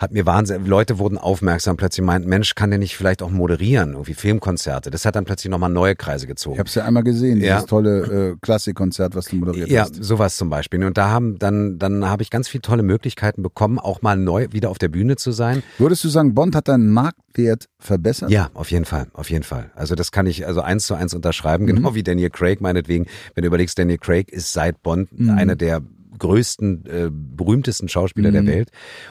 hat 0.00 0.12
mir 0.12 0.24
wahnsinnig, 0.26 0.66
Leute 0.66 0.98
wurden 0.98 1.18
aufmerksam, 1.18 1.76
plötzlich 1.76 2.04
meinten, 2.04 2.28
Mensch, 2.28 2.54
kann 2.54 2.70
der 2.70 2.78
nicht 2.78 2.96
vielleicht 2.96 3.22
auch 3.22 3.30
moderieren, 3.30 3.92
irgendwie 3.92 4.14
Filmkonzerte. 4.14 4.90
Das 4.90 5.04
hat 5.04 5.14
dann 5.14 5.26
plötzlich 5.26 5.50
nochmal 5.50 5.70
neue 5.70 5.94
Kreise 5.94 6.26
gezogen. 6.26 6.54
Ich 6.54 6.58
habe 6.58 6.68
es 6.68 6.74
ja 6.74 6.84
einmal 6.86 7.04
gesehen, 7.04 7.36
dieses 7.36 7.48
Ja. 7.48 7.62
tolle 7.62 8.30
äh, 8.32 8.36
Klassikkonzert, 8.40 9.14
was 9.14 9.26
du 9.26 9.36
moderiert 9.36 9.68
Ja, 9.68 9.82
hast. 9.82 10.02
sowas 10.02 10.36
zum 10.38 10.48
Beispiel. 10.50 10.82
Und 10.84 10.96
da 10.96 11.10
haben 11.10 11.38
dann 11.38 11.78
dann 11.78 12.06
habe 12.08 12.22
ich 12.22 12.30
ganz 12.30 12.48
viele 12.48 12.62
tolle 12.62 12.82
Möglichkeiten 12.82 13.42
bekommen, 13.42 13.78
auch 13.78 14.00
mal 14.02 14.16
neu 14.16 14.48
wieder 14.52 14.70
auf 14.70 14.78
der 14.78 14.88
Bühne 14.88 15.16
zu 15.16 15.32
sein. 15.32 15.62
Würdest 15.78 16.02
du 16.02 16.08
sagen, 16.08 16.34
Bond 16.34 16.56
hat 16.56 16.68
deinen 16.68 16.88
Marktwert 16.90 17.68
verbessert? 17.78 18.30
Ja, 18.30 18.48
auf 18.54 18.70
jeden 18.70 18.86
Fall, 18.86 19.08
auf 19.12 19.28
jeden 19.30 19.44
Fall. 19.44 19.70
Also 19.74 19.94
das 19.94 20.12
kann 20.12 20.26
ich 20.26 20.46
also 20.46 20.62
eins 20.62 20.86
zu 20.86 20.94
eins 20.94 21.12
unterschreiben, 21.12 21.64
Mhm. 21.70 21.76
genau 21.76 21.94
wie 21.94 22.02
Daniel 22.02 22.30
Craig 22.30 22.62
meinetwegen. 22.62 23.06
Wenn 23.34 23.42
du 23.42 23.48
überlegst, 23.48 23.78
Daniel 23.78 23.98
Craig 23.98 24.30
ist 24.32 24.52
seit 24.54 24.82
Bond 24.82 25.08
Mhm. 25.18 25.30
einer 25.30 25.56
der 25.56 25.82
größten, 26.20 26.86
äh, 26.86 27.10
berühmtesten 27.10 27.88
Schauspieler 27.88 28.30
der 28.30 28.42
Mhm. 28.42 28.46
Welt. 28.46 28.70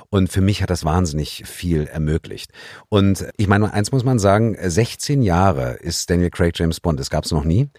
Und 0.09 0.31
für 0.31 0.39
mich 0.41 0.61
hat 0.61 0.69
das 0.69 0.85
wahnsinnig 0.85 1.43
viel 1.45 1.83
ermöglicht. 1.87 2.51
Und 2.87 3.27
ich 3.35 3.47
meine, 3.47 3.73
eins 3.73 3.91
muss 3.91 4.05
man 4.05 4.17
sagen, 4.19 4.55
16 4.61 5.21
Jahre 5.21 5.73
ist 5.81 6.09
Daniel 6.09 6.29
Craig 6.29 6.57
James 6.57 6.79
Bond. 6.79 6.99
Das 6.99 7.09
gab 7.09 7.25
es 7.25 7.31
noch 7.31 7.43
nie. 7.43 7.69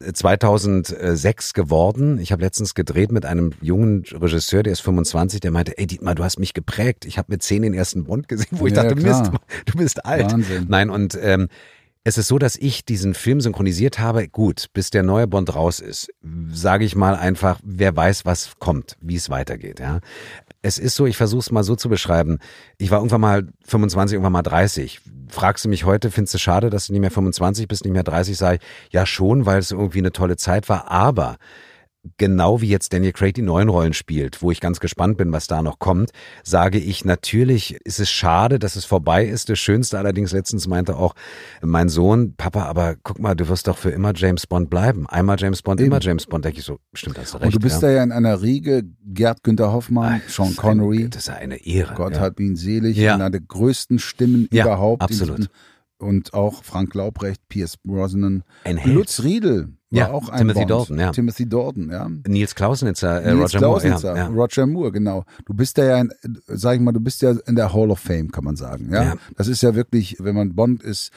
2006 0.00 1.54
geworden. 1.54 2.18
Ich 2.18 2.30
habe 2.32 2.42
letztens 2.42 2.74
gedreht 2.74 3.10
mit 3.12 3.24
einem 3.26 3.52
jungen 3.60 4.04
Regisseur, 4.12 4.62
der 4.62 4.72
ist 4.72 4.80
25, 4.80 5.40
der 5.40 5.50
meinte, 5.50 5.76
ey 5.76 5.86
Dietmar, 5.86 6.14
du 6.14 6.24
hast 6.24 6.38
mich 6.38 6.54
geprägt. 6.54 7.04
Ich 7.04 7.18
habe 7.18 7.32
mit 7.32 7.42
10 7.42 7.62
den 7.62 7.74
ersten 7.74 8.04
Bond 8.04 8.28
gesehen, 8.28 8.46
wo 8.52 8.66
ich 8.66 8.74
Ja, 8.74 8.84
dachte, 8.84 8.94
klar. 8.94 9.20
Mist, 9.30 9.32
du 9.66 9.76
bist 9.78 10.04
alt. 10.06 10.32
Wahnsinn. 10.32 10.66
Nein, 10.68 10.90
und 10.90 11.18
ähm, 11.20 11.48
es 12.08 12.16
ist 12.16 12.28
so, 12.28 12.38
dass 12.38 12.56
ich 12.56 12.86
diesen 12.86 13.12
Film 13.12 13.42
synchronisiert 13.42 13.98
habe. 13.98 14.28
Gut, 14.28 14.68
bis 14.72 14.88
der 14.88 15.02
neue 15.02 15.26
Bond 15.26 15.54
raus 15.54 15.78
ist, 15.78 16.08
sage 16.50 16.86
ich 16.86 16.96
mal 16.96 17.14
einfach, 17.14 17.60
wer 17.62 17.94
weiß, 17.94 18.24
was 18.24 18.52
kommt, 18.58 18.96
wie 19.02 19.16
es 19.16 19.28
weitergeht. 19.28 19.78
Ja, 19.78 20.00
es 20.62 20.78
ist 20.78 20.94
so, 20.94 21.04
ich 21.04 21.18
versuche 21.18 21.40
es 21.40 21.52
mal 21.52 21.64
so 21.64 21.76
zu 21.76 21.90
beschreiben. 21.90 22.38
Ich 22.78 22.90
war 22.90 23.00
irgendwann 23.00 23.20
mal 23.20 23.48
25, 23.66 24.14
irgendwann 24.14 24.32
mal 24.32 24.42
30. 24.42 25.00
Fragst 25.28 25.66
du 25.66 25.68
mich 25.68 25.84
heute, 25.84 26.10
findest 26.10 26.32
du 26.32 26.38
schade, 26.38 26.70
dass 26.70 26.86
du 26.86 26.94
nicht 26.94 27.02
mehr 27.02 27.10
25 27.10 27.68
bist, 27.68 27.84
nicht 27.84 27.92
mehr 27.92 28.04
30? 28.04 28.38
Sag 28.38 28.54
ich, 28.54 28.60
ja 28.90 29.04
schon, 29.04 29.44
weil 29.44 29.58
es 29.58 29.70
irgendwie 29.70 29.98
eine 29.98 30.12
tolle 30.12 30.36
Zeit 30.36 30.70
war. 30.70 30.90
Aber 30.90 31.36
genau 32.16 32.60
wie 32.60 32.68
jetzt 32.68 32.92
Daniel 32.92 33.12
Craig 33.12 33.34
die 33.34 33.42
neuen 33.42 33.68
Rollen 33.68 33.92
spielt, 33.92 34.42
wo 34.42 34.50
ich 34.50 34.60
ganz 34.60 34.80
gespannt 34.80 35.16
bin, 35.18 35.32
was 35.32 35.46
da 35.46 35.62
noch 35.62 35.78
kommt, 35.78 36.10
sage 36.42 36.78
ich, 36.78 37.04
natürlich 37.04 37.74
ist 37.84 38.00
es 38.00 38.10
schade, 38.10 38.58
dass 38.58 38.76
es 38.76 38.84
vorbei 38.84 39.24
ist. 39.26 39.48
Das 39.48 39.58
Schönste 39.58 39.98
allerdings 39.98 40.32
letztens 40.32 40.66
meinte 40.66 40.96
auch 40.96 41.14
mein 41.62 41.88
Sohn, 41.88 42.34
Papa, 42.36 42.64
aber 42.64 42.96
guck 43.02 43.18
mal, 43.18 43.34
du 43.34 43.48
wirst 43.48 43.66
doch 43.68 43.78
für 43.78 43.90
immer 43.90 44.12
James 44.14 44.46
Bond 44.46 44.70
bleiben. 44.70 45.06
Einmal 45.08 45.36
James 45.38 45.62
Bond, 45.62 45.80
Eben. 45.80 45.88
immer 45.92 46.00
James 46.00 46.26
Bond. 46.26 46.44
Denke 46.44 46.60
ich 46.60 46.64
so, 46.64 46.78
stimmt, 46.94 47.18
hast 47.18 47.34
du 47.34 47.38
recht. 47.38 47.46
Und 47.46 47.54
du 47.54 47.60
bist 47.60 47.82
ja. 47.82 47.88
da 47.88 47.94
ja 47.94 48.02
in 48.02 48.12
einer 48.12 48.40
Riege, 48.42 48.84
Gerd 49.04 49.42
Günther 49.42 49.72
Hoffmann, 49.72 50.22
Ach, 50.24 50.30
Sean 50.30 50.56
Connery, 50.56 50.98
Eine, 51.00 51.08
das 51.10 51.22
ist 51.24 51.30
eine 51.30 51.66
Ehre. 51.66 51.94
Gott 51.94 52.14
ja. 52.14 52.20
hat 52.20 52.40
ihn 52.40 52.56
selig, 52.56 52.96
Ja. 52.96 53.14
einer 53.14 53.30
der 53.30 53.40
größten 53.40 53.98
Stimmen 53.98 54.48
Ja, 54.52 54.64
überhaupt. 54.64 55.02
absolut. 55.02 55.48
Und 56.00 56.32
auch 56.32 56.62
Frank 56.62 56.94
Laubrecht, 56.94 57.40
Pierce 57.48 57.76
Brosnan, 57.76 58.44
Ein. 58.64 58.78
Lutz 58.84 59.22
Riedel 59.24 59.74
Ja, 59.90 60.10
auch 60.10 60.28
ein 60.28 60.38
Timothy 60.38 60.58
Bond. 60.60 60.70
Dalton, 60.70 60.98
ja. 60.98 61.10
Timothy 61.12 61.48
Dalton, 61.48 61.90
ja. 61.90 62.08
Nils 62.26 62.54
Klausnitzer, 62.54 63.22
äh, 63.22 63.34
Nils 63.34 63.54
Roger 63.54 63.66
Moore. 63.66 63.80
Clausenzer, 63.80 64.16
Ja, 64.16 64.16
ja. 64.16 64.26
Roger 64.26 64.66
Moore, 64.66 64.92
genau. 64.92 65.24
Du 65.46 65.54
bist 65.54 65.78
da 65.78 65.84
ja, 65.84 65.98
in, 66.00 66.10
sag 66.46 66.74
ich 66.74 66.80
mal, 66.82 66.92
du 66.92 67.00
bist 67.00 67.22
ja 67.22 67.32
in 67.46 67.56
der 67.56 67.72
Hall 67.72 67.90
of 67.90 67.98
Fame, 67.98 68.30
kann 68.30 68.44
man 68.44 68.56
sagen. 68.56 68.90
Ja, 68.92 69.02
Ja. 69.02 69.14
das 69.36 69.48
ist 69.48 69.62
ja 69.62 69.74
wirklich, 69.74 70.16
wenn 70.20 70.34
man 70.34 70.54
Bond 70.54 70.82
ist, 70.82 71.10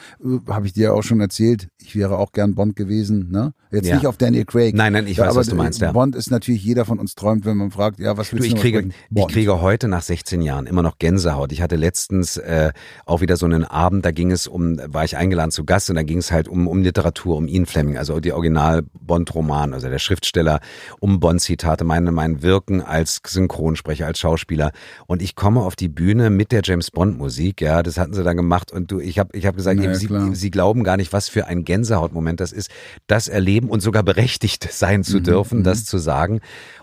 habe 0.48 0.66
ich 0.66 0.72
dir 0.72 0.84
ja 0.84 0.92
auch 0.92 1.02
schon 1.02 1.20
erzählt. 1.20 1.68
Ich 1.82 1.94
wäre 1.96 2.16
auch 2.16 2.32
gern 2.32 2.54
Bond 2.54 2.74
gewesen. 2.76 3.30
Ne, 3.30 3.52
jetzt 3.70 3.92
nicht 3.92 4.06
auf 4.06 4.16
Daniel 4.16 4.46
Craig. 4.46 4.74
Nein, 4.74 4.94
nein, 4.94 5.06
ich 5.06 5.18
weiß, 5.18 5.34
was 5.36 5.48
du 5.48 5.54
meinst, 5.54 5.80
ja. 5.82 5.92
Bond 5.92 6.16
ist 6.16 6.30
natürlich 6.30 6.64
jeder 6.64 6.84
von 6.86 6.98
uns 6.98 7.14
träumt, 7.14 7.44
wenn 7.44 7.58
man 7.58 7.70
fragt, 7.70 8.00
ja, 8.00 8.16
was 8.16 8.32
willst 8.32 8.46
ich 8.46 8.52
du 8.52 8.56
noch 8.56 8.62
kriege, 8.62 8.88
ich 9.14 9.28
kriege 9.28 9.60
heute 9.60 9.88
nach 9.88 10.02
16 10.02 10.40
Jahren 10.40 10.66
immer 10.66 10.82
noch 10.82 10.98
Gänsehaut. 10.98 11.52
Ich 11.52 11.60
hatte 11.60 11.76
letztens 11.76 12.38
äh, 12.38 12.72
auch 13.04 13.20
wieder 13.20 13.36
so 13.36 13.44
einen 13.44 13.64
Abend, 13.64 14.04
da 14.06 14.12
ging 14.12 14.30
es 14.30 14.46
um, 14.46 14.78
war 14.86 15.04
ich 15.04 15.16
eingeladen 15.18 15.50
zu 15.50 15.64
Gast 15.64 15.90
und 15.90 15.96
da 15.96 16.02
ging 16.02 16.18
es 16.18 16.32
halt 16.32 16.48
um, 16.48 16.66
um 16.66 16.82
Literatur, 16.82 17.36
um 17.36 17.46
Ian 17.48 17.66
Fleming, 17.66 17.98
also 17.98 18.18
die 18.20 18.32
Original-Bond-Roman, 18.62 19.74
also 19.74 19.88
der 19.88 19.98
Schriftsteller, 19.98 20.60
um 21.00 21.20
Bond-Zitate, 21.20 21.84
meine, 21.84 22.12
mein 22.12 22.42
Wirken 22.42 22.80
als 22.80 23.20
Synchronsprecher, 23.26 24.06
als 24.06 24.18
Schauspieler. 24.18 24.72
Und 25.06 25.22
ich 25.22 25.34
komme 25.34 25.60
auf 25.60 25.76
die 25.76 25.88
Bühne 25.88 26.30
mit 26.30 26.52
der 26.52 26.62
James 26.64 26.90
Bond-Musik, 26.90 27.60
ja, 27.60 27.82
das 27.82 27.98
hatten 27.98 28.14
sie 28.14 28.22
dann 28.22 28.36
gemacht 28.36 28.72
und 28.72 28.90
du, 28.90 29.00
ich 29.00 29.18
habe 29.18 29.36
ich 29.36 29.46
hab 29.46 29.56
gesagt, 29.56 29.78
Na 29.78 29.84
ja, 29.84 29.90
eben, 29.90 29.98
sie, 29.98 30.34
sie 30.34 30.50
glauben 30.50 30.84
gar 30.84 30.96
nicht, 30.96 31.12
was 31.12 31.28
für 31.28 31.46
ein 31.46 31.64
Gänsehautmoment 31.64 32.40
das 32.40 32.52
ist, 32.52 32.70
das 33.06 33.28
erleben 33.28 33.68
und 33.68 33.80
sogar 33.80 34.02
berechtigt 34.02 34.68
sein 34.70 35.04
zu 35.04 35.18
Mhm, 35.18 35.24
dürfen, 35.24 35.64
das 35.64 35.84
zu 35.84 35.98
sagen. 35.98 36.40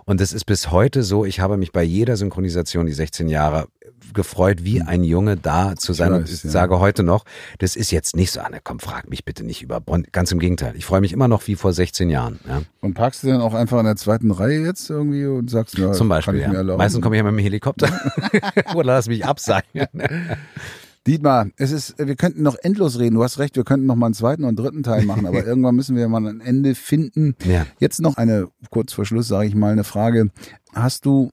Und 0.09 0.19
es 0.21 0.33
ist 0.33 0.45
bis 0.45 0.71
heute 0.71 1.03
so, 1.03 1.23
ich 1.23 1.39
habe 1.39 1.55
mich 1.55 1.71
bei 1.71 1.83
jeder 1.83 2.17
Synchronisation 2.17 2.87
die 2.87 2.93
16 2.93 3.29
Jahre 3.29 3.67
gefreut, 4.15 4.63
wie 4.63 4.81
ein 4.81 5.03
Junge 5.03 5.37
da 5.37 5.75
zu 5.75 5.93
sein. 5.93 6.13
und 6.13 6.27
ich 6.27 6.41
sage 6.41 6.79
heute 6.79 7.03
noch, 7.03 7.25
das 7.59 7.75
ist 7.75 7.91
jetzt 7.91 8.15
nicht 8.15 8.31
so, 8.31 8.39
Anne, 8.39 8.57
komm, 8.63 8.79
frag 8.79 9.07
mich 9.07 9.23
bitte 9.23 9.43
nicht 9.43 9.61
über 9.61 9.79
Bond. 9.79 10.11
Ganz 10.11 10.31
im 10.31 10.39
Gegenteil. 10.39 10.73
Ich 10.75 10.85
freue 10.85 10.99
mich 10.99 11.13
immer 11.13 11.27
noch 11.27 11.45
wie 11.45 11.53
vor 11.53 11.73
16 11.73 12.09
Jahren. 12.09 12.39
Ja. 12.47 12.63
Und 12.81 12.95
parkst 12.95 13.21
du 13.21 13.27
dann 13.27 13.39
auch 13.39 13.53
einfach 13.53 13.77
in 13.77 13.85
der 13.85 13.97
zweiten 13.97 14.31
Reihe 14.31 14.65
jetzt 14.65 14.89
irgendwie 14.89 15.27
und 15.27 15.51
sagst, 15.51 15.77
ja, 15.77 15.91
Zum 15.91 16.09
kann 16.09 16.17
Beispiel, 16.17 16.39
ich 16.39 16.47
mir 16.47 16.53
ja. 16.53 16.59
erlauben. 16.61 16.79
Meistens 16.79 17.03
komme 17.03 17.15
ich 17.15 17.19
ja 17.19 17.23
mit 17.23 17.33
dem 17.33 17.43
Helikopter 17.43 17.87
oder 18.73 18.85
lass 18.85 19.07
mich 19.07 19.25
abseilen. 19.25 19.63
Dietmar, 21.07 21.47
es 21.57 21.71
ist, 21.71 21.95
wir 21.97 22.15
könnten 22.15 22.43
noch 22.43 22.57
endlos 22.61 22.99
reden. 22.99 23.15
Du 23.15 23.23
hast 23.23 23.39
recht, 23.39 23.55
wir 23.55 23.63
könnten 23.63 23.85
noch 23.85 23.95
mal 23.95 24.07
einen 24.07 24.15
zweiten 24.15 24.43
und 24.43 24.57
dritten 24.57 24.83
Teil 24.83 25.05
machen, 25.05 25.25
aber 25.25 25.43
irgendwann 25.45 25.75
müssen 25.75 25.95
wir 25.95 26.07
mal 26.07 26.25
ein 26.27 26.41
Ende 26.41 26.75
finden. 26.75 27.35
Ja. 27.45 27.65
Jetzt 27.79 28.01
noch 28.01 28.17
eine, 28.17 28.49
kurz 28.69 28.93
vor 28.93 29.05
Schluss 29.05 29.27
sage 29.27 29.47
ich 29.47 29.55
mal, 29.55 29.71
eine 29.71 29.83
Frage. 29.83 30.29
Hast 30.73 31.05
du, 31.05 31.29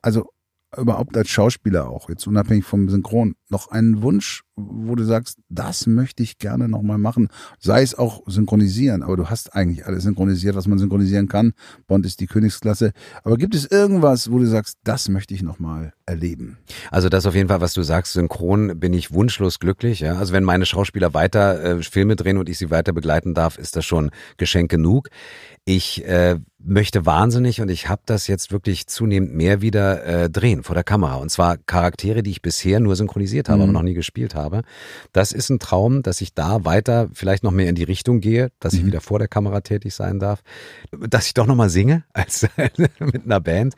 also 0.00 0.30
überhaupt 0.76 1.16
als 1.16 1.28
Schauspieler 1.28 1.88
auch, 1.88 2.08
jetzt 2.08 2.26
unabhängig 2.26 2.64
vom 2.64 2.88
Synchron, 2.88 3.34
noch 3.52 3.70
einen 3.70 4.02
Wunsch, 4.02 4.42
wo 4.56 4.94
du 4.94 5.04
sagst, 5.04 5.38
das 5.48 5.86
möchte 5.86 6.22
ich 6.22 6.38
gerne 6.38 6.68
noch 6.68 6.82
mal 6.82 6.98
machen? 6.98 7.28
Sei 7.58 7.82
es 7.82 7.94
auch 7.94 8.22
synchronisieren, 8.26 9.02
aber 9.02 9.16
du 9.16 9.30
hast 9.30 9.54
eigentlich 9.54 9.86
alles 9.86 10.02
synchronisiert, 10.02 10.56
was 10.56 10.66
man 10.66 10.78
synchronisieren 10.78 11.28
kann. 11.28 11.52
Bond 11.86 12.04
ist 12.04 12.20
die 12.20 12.26
Königsklasse. 12.26 12.92
Aber 13.22 13.36
gibt 13.36 13.54
es 13.54 13.66
irgendwas, 13.66 14.30
wo 14.30 14.38
du 14.38 14.46
sagst, 14.46 14.78
das 14.84 15.08
möchte 15.08 15.34
ich 15.34 15.42
noch 15.42 15.58
mal 15.58 15.92
erleben? 16.06 16.58
Also 16.90 17.08
das 17.08 17.26
auf 17.26 17.34
jeden 17.34 17.48
Fall, 17.48 17.60
was 17.60 17.74
du 17.74 17.82
sagst, 17.82 18.12
synchron 18.12 18.78
bin 18.78 18.92
ich 18.92 19.12
wunschlos 19.12 19.58
glücklich. 19.58 20.00
Ja? 20.00 20.16
Also 20.16 20.32
wenn 20.32 20.44
meine 20.44 20.66
Schauspieler 20.66 21.14
weiter 21.14 21.62
äh, 21.62 21.82
Filme 21.82 22.16
drehen 22.16 22.38
und 22.38 22.48
ich 22.48 22.58
sie 22.58 22.70
weiter 22.70 22.92
begleiten 22.92 23.34
darf, 23.34 23.58
ist 23.58 23.76
das 23.76 23.84
schon 23.84 24.10
Geschenk 24.36 24.70
genug. 24.70 25.08
Ich 25.64 26.04
äh, 26.04 26.38
möchte 26.58 27.06
wahnsinnig 27.06 27.60
und 27.60 27.68
ich 27.68 27.88
habe 27.88 28.02
das 28.06 28.26
jetzt 28.26 28.52
wirklich 28.52 28.86
zunehmend 28.86 29.34
mehr 29.34 29.62
wieder 29.62 30.04
äh, 30.04 30.30
drehen 30.30 30.62
vor 30.62 30.74
der 30.74 30.84
Kamera. 30.84 31.16
Und 31.16 31.30
zwar 31.30 31.56
Charaktere, 31.56 32.22
die 32.22 32.30
ich 32.30 32.42
bisher 32.42 32.80
nur 32.80 32.96
synchronisiert 32.96 33.41
habe, 33.48 33.58
Mhm. 33.58 33.62
aber 33.64 33.72
noch 33.72 33.82
nie 33.82 33.94
gespielt 33.94 34.34
habe. 34.34 34.62
Das 35.12 35.32
ist 35.32 35.48
ein 35.50 35.58
Traum, 35.58 36.02
dass 36.02 36.20
ich 36.20 36.34
da 36.34 36.64
weiter 36.64 37.08
vielleicht 37.12 37.42
noch 37.44 37.50
mehr 37.52 37.68
in 37.68 37.74
die 37.74 37.82
Richtung 37.84 38.20
gehe, 38.20 38.50
dass 38.60 38.74
ich 38.74 38.84
wieder 38.86 39.00
vor 39.00 39.18
der 39.18 39.28
Kamera 39.28 39.60
tätig 39.60 39.94
sein 39.94 40.18
darf, 40.18 40.42
dass 40.92 41.26
ich 41.26 41.34
doch 41.34 41.46
noch 41.46 41.54
mal 41.56 41.70
singe 41.70 42.04
als 42.12 42.46
mit 43.00 43.24
einer 43.24 43.40
Band. 43.40 43.74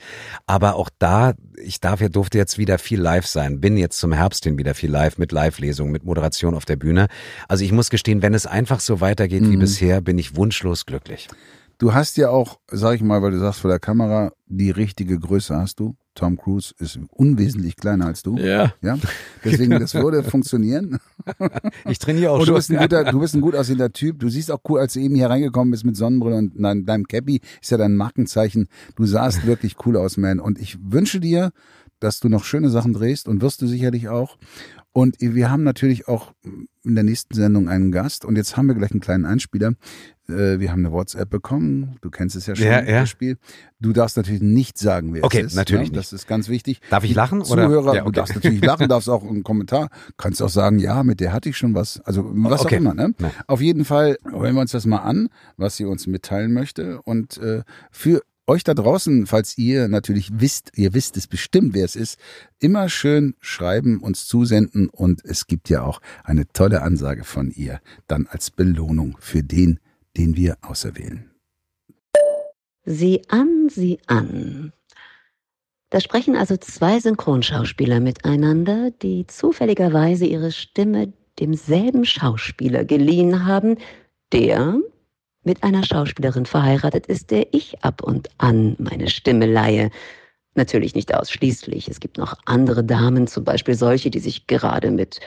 Aber 0.47 0.77
auch 0.77 0.91
da, 0.99 1.35
ich 1.63 1.81
darf 1.81 2.01
ja 2.01 2.09
durfte 2.09 2.39
jetzt 2.39 2.59
wieder 2.59 2.79
viel 2.79 3.01
live 3.01 3.27
sein, 3.27 3.61
bin 3.61 3.77
jetzt 3.77 3.99
zum 3.99 4.13
Herbst 4.13 4.45
hin 4.45 4.59
wieder 4.59 4.75
viel 4.75 4.91
live 4.91 5.19
mit 5.19 5.33
Live-Lesungen, 5.33 5.93
mit 5.93 6.05
Moderation 6.05 6.55
auf 6.55 6.65
der 6.65 6.77
Bühne. 6.77 7.09
Also 7.49 7.65
ich 7.65 7.73
muss 7.73 7.91
gestehen, 7.91 8.23
wenn 8.23 8.35
es 8.35 8.47
einfach 8.47 8.81
so 8.81 9.01
weitergeht 9.01 9.49
wie 9.49 9.57
bisher, 9.57 10.01
bin 10.01 10.19
ich 10.19 10.37
wunschlos 10.37 10.87
glücklich. 10.87 11.29
Du 11.79 11.93
hast 11.93 12.17
ja 12.17 12.31
auch, 12.31 12.59
sag 12.71 12.95
ich 12.97 13.03
mal, 13.03 13.21
weil 13.23 13.33
du 13.33 13.39
sagst 13.39 13.61
vor 13.61 13.71
der 13.71 13.81
Kamera, 13.81 14.33
die 14.47 14.71
richtige 14.71 15.19
Größe 15.19 15.57
hast 15.57 15.81
du. 15.81 15.97
Tom 16.15 16.37
Cruise 16.37 16.73
ist 16.79 16.99
unwesentlich 17.11 17.75
kleiner 17.77 18.07
als 18.07 18.23
du. 18.23 18.37
Ja. 18.37 18.73
Ja. 18.83 18.97
Deswegen, 19.45 19.73
das 19.73 19.95
würde 19.95 20.23
funktionieren. 20.23 20.99
Ich 21.89 21.99
trainiere 21.99 22.31
auch 22.31 22.35
Und 22.35 22.43
du 22.43 22.47
schon. 22.47 22.55
bist 22.57 22.71
ein 22.71 22.77
guter, 22.79 23.05
du 23.05 23.19
bist 23.21 23.35
ein 23.35 23.41
gut 23.41 23.55
aussehender 23.57 23.91
Typ. 23.93 24.19
Du 24.21 24.29
siehst 24.29 24.51
auch 24.51 24.61
cool, 24.69 24.79
als 24.81 24.93
du 24.93 25.01
eben 25.01 25.15
hier 25.15 25.29
reingekommen 25.29 25.71
bist 25.71 25.85
mit 25.85 25.97
Sonnenbrille 25.97 26.37
und 26.37 26.53
dein, 26.57 26.85
deinem 26.85 27.09
Cappy 27.09 27.41
ist 27.61 27.71
ja 27.71 27.79
dein 27.79 27.97
Markenzeichen. 27.97 28.69
Du 28.95 29.07
sahst 29.07 29.47
wirklich 29.47 29.77
cool 29.87 29.97
aus, 29.97 30.17
man. 30.17 30.39
Und 30.39 30.59
ich 30.61 30.79
wünsche 30.83 31.19
dir, 31.21 31.51
dass 32.01 32.21
du 32.21 32.29
noch 32.29 32.45
schöne 32.45 32.69
Sachen 32.71 32.93
drehst 32.93 33.27
und 33.29 33.41
wirst 33.41 33.63
du 33.63 33.67
sicherlich 33.67 34.09
auch. 34.09 34.37
Und 34.97 35.17
wir 35.19 35.51
haben 35.51 35.65
natürlich 35.65 36.07
auch 36.07 36.33
in 36.85 36.95
der 36.95 37.03
nächsten 37.03 37.35
Sendung 37.35 37.69
einen 37.69 37.91
Gast 37.91 38.25
und 38.25 38.37
jetzt 38.37 38.57
haben 38.57 38.69
wir 38.69 38.77
gleich 38.77 38.93
einen 38.93 39.01
kleinen 39.01 39.25
Einspieler. 39.27 39.73
Äh, 40.29 40.61
Wir 40.61 40.71
haben 40.71 40.87
eine 40.87 40.93
WhatsApp 40.93 41.29
bekommen. 41.29 41.97
Du 42.01 42.11
kennst 42.11 42.37
es 42.37 42.47
ja 42.47 42.55
schon, 42.55 42.65
Ja, 42.65 42.81
ja. 42.81 43.01
das 43.01 43.09
Spiel. 43.11 43.37
Du 43.81 43.93
darfst 43.93 44.17
natürlich 44.17 44.41
nicht 44.41 44.79
sagen, 44.79 45.13
wer 45.13 45.25
Okay, 45.25 45.41
es 45.41 45.47
ist. 45.49 45.55
natürlich 45.57 45.91
ne? 45.91 45.97
nicht. 45.97 46.13
Das 46.13 46.13
ist 46.13 46.29
ganz 46.29 46.49
wichtig. 46.49 46.81
Darf 46.91 47.03
ich 47.03 47.13
lachen, 47.13 47.41
oder? 47.43 47.65
Zuhörer, 47.65 47.95
Ja, 47.97 48.03
du 48.03 48.09
okay. 48.11 48.17
darfst 48.17 48.35
natürlich 48.37 48.65
lachen, 48.65 48.89
darfst 48.89 49.09
auch 49.11 49.25
einen 49.25 49.43
Kommentar, 49.43 49.89
kannst 50.17 50.41
auch 50.41 50.49
sagen, 50.49 50.79
ja, 50.79 51.03
mit 51.03 51.19
der 51.19 51.33
hatte 51.33 51.49
ich 51.49 51.57
schon 51.57 51.75
was. 51.75 52.01
Also 52.03 52.31
was 52.33 52.61
Okay. 52.61 52.77
auch 52.77 52.81
immer. 52.81 52.95
Ne? 52.95 53.15
Ja. 53.19 53.33
Auf 53.49 53.61
jeden 53.61 53.85
Fall 53.85 54.17
hören 54.31 54.55
wir 54.55 54.61
uns 54.61 54.71
das 54.71 54.87
mal 54.87 54.99
an, 54.99 55.29
was 55.57 55.77
sie 55.77 55.87
uns 55.87 56.07
mitteilen 56.07 56.53
möchte. 56.53 57.03
Und 57.03 57.39
äh, 57.39 57.63
für 57.91 58.23
euch 58.47 58.65
da 58.65 58.75
draußen, 58.75 59.27
falls 59.27 59.57
ihr 59.59 59.89
natürlich 59.89 60.31
wisst, 60.33 60.73
ihr 60.77 60.95
wisst 60.95 61.17
es 61.17 61.27
bestimmt, 61.27 61.75
wer 61.75 61.85
es 61.85 61.97
ist, 61.97 62.19
immer 62.59 62.89
schön 62.89 63.35
schreiben, 63.41 64.01
uns 64.01 64.27
zusenden 64.27 64.89
und 64.89 65.25
es 65.25 65.47
gibt 65.47 65.69
ja 65.69 65.83
auch 65.83 66.01
eine 66.25 66.47
tolle 66.49 66.83
Ansage 66.83 67.25
von 67.25 67.51
ihr, 67.51 67.81
dann 68.07 68.27
als 68.27 68.51
Belohnung 68.51 69.17
für 69.21 69.43
den, 69.43 69.81
den 70.17 70.37
wir 70.37 70.59
auserwählen. 70.63 71.31
Sieh 72.85 73.23
an, 73.29 73.69
sieh 73.71 73.99
an. 74.07 74.73
Da 75.91 76.01
sprechen 76.01 76.37
also 76.37 76.57
zwei 76.57 76.99
Synchronschauspieler 77.01 78.01
miteinander, 78.01 78.91
die 78.91 79.27
zufälligerweise 79.27 80.27
ihre 80.27 80.53
Stimme 80.53 81.13
demselben 81.41 82.05
Schauspieler 82.05 82.85
geliehen 82.85 83.47
haben, 83.47 83.77
der 84.33 84.81
mit 85.45 85.63
einer 85.63 85.85
Schauspielerin 85.85 86.47
verheiratet 86.47 87.07
ist, 87.07 87.31
der 87.31 87.47
ich 87.53 87.83
ab 87.85 88.03
und 88.03 88.29
an 88.39 88.77
meine 88.79 89.09
Stimme 89.09 89.47
leihe. 89.47 89.91
Natürlich 90.55 90.95
nicht 90.95 91.15
ausschließlich. 91.15 91.89
Es 91.89 92.01
gibt 92.01 92.19
noch 92.19 92.37
andere 92.47 92.85
Damen, 92.85 93.27
zum 93.27 93.45
Beispiel 93.45 93.75
solche, 93.75 94.11
die 94.11 94.21
sich 94.21 94.47
gerade 94.47 94.91
mit 94.91 95.21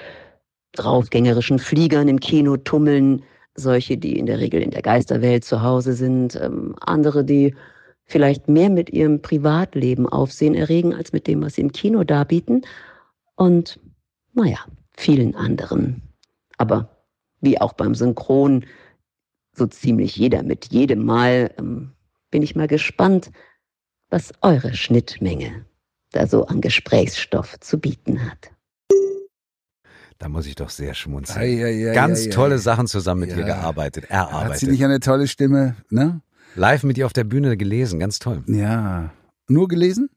draufgängerischen 0.74 1.60
Fliegern 1.60 2.08
im 2.08 2.20
Kino 2.20 2.58
tummeln, 2.58 3.24
solche, 3.56 3.98
die 3.98 4.18
in 4.18 4.26
der 4.26 4.40
Regel 4.40 4.62
in 4.62 4.72
der 4.72 4.82
Geisterwelt 4.82 5.44
zu 5.44 5.62
Hause 5.62 5.94
sind, 5.94 6.36
ähm, 6.36 6.76
andere, 6.80 7.26
die 7.26 7.56
vielleicht 8.06 8.48
mehr 8.48 8.70
mit 8.70 8.90
ihrem 8.92 9.22
Privatleben 9.22 10.08
Aufsehen 10.08 10.56
erregen 10.56 10.94
als 10.94 11.12
mit 11.12 11.28
dem, 11.28 11.42
was 11.42 11.56
sie 11.56 11.62
im 11.62 11.72
Kino 11.72 12.04
darbieten. 12.04 12.62
Und 13.36 13.80
naja, 14.34 14.60
vielen 14.96 15.36
anderen. 15.36 16.02
Aber 16.58 16.90
wie 17.42 17.60
auch 17.60 17.74
beim 17.74 17.96
Synchron, 17.96 18.66
so 19.58 19.68
ziemlich 19.68 20.16
jeder 20.16 20.44
mit 20.44 20.66
jedem 20.72 21.06
Mal, 21.06 21.54
ähm, 21.58 21.92
bin 22.32 22.42
ich 22.44 22.56
mal 22.56 22.68
gespannt, 22.68 23.32
was 24.10 24.32
eure 24.42 24.74
Schnittmenge 24.74 25.66
da 26.12 26.28
so 26.28 26.46
an 26.46 26.62
Gesprächsstoff 26.62 27.60
zu 27.60 27.80
bieten 27.80 28.30
hat. 28.30 28.52
Da 30.20 30.30
muss 30.30 30.48
ich 30.48 30.56
doch 30.56 30.70
sehr 30.70 30.94
schmunzeln. 30.96 31.40
Ei, 31.40 31.64
ei, 31.64 31.90
ei, 31.90 31.94
Ganz 31.94 32.28
tolle 32.30 32.58
Sachen 32.58 32.88
zusammen 32.88 33.22
mit 33.22 33.32
Ja. 33.32 33.38
ihr 33.38 33.44
gearbeitet, 33.44 34.06
erarbeitet. 34.06 34.52
Hat 34.54 34.58
sie 34.60 34.68
nicht 34.68 34.84
eine 34.84 35.00
tolle 35.00 35.28
Stimme, 35.28 35.76
ne? 35.90 36.22
Live 36.56 36.84
mit 36.84 36.98
ihr 36.98 37.06
auf 37.06 37.14
der 37.14 37.24
Bühne 37.24 37.56
gelesen, 37.56 38.00
ganz 38.00 38.18
toll. 38.18 38.44
Ja. 38.48 39.12
Nur 39.48 39.68
gelesen? 39.68 40.10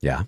Ja, 0.00 0.26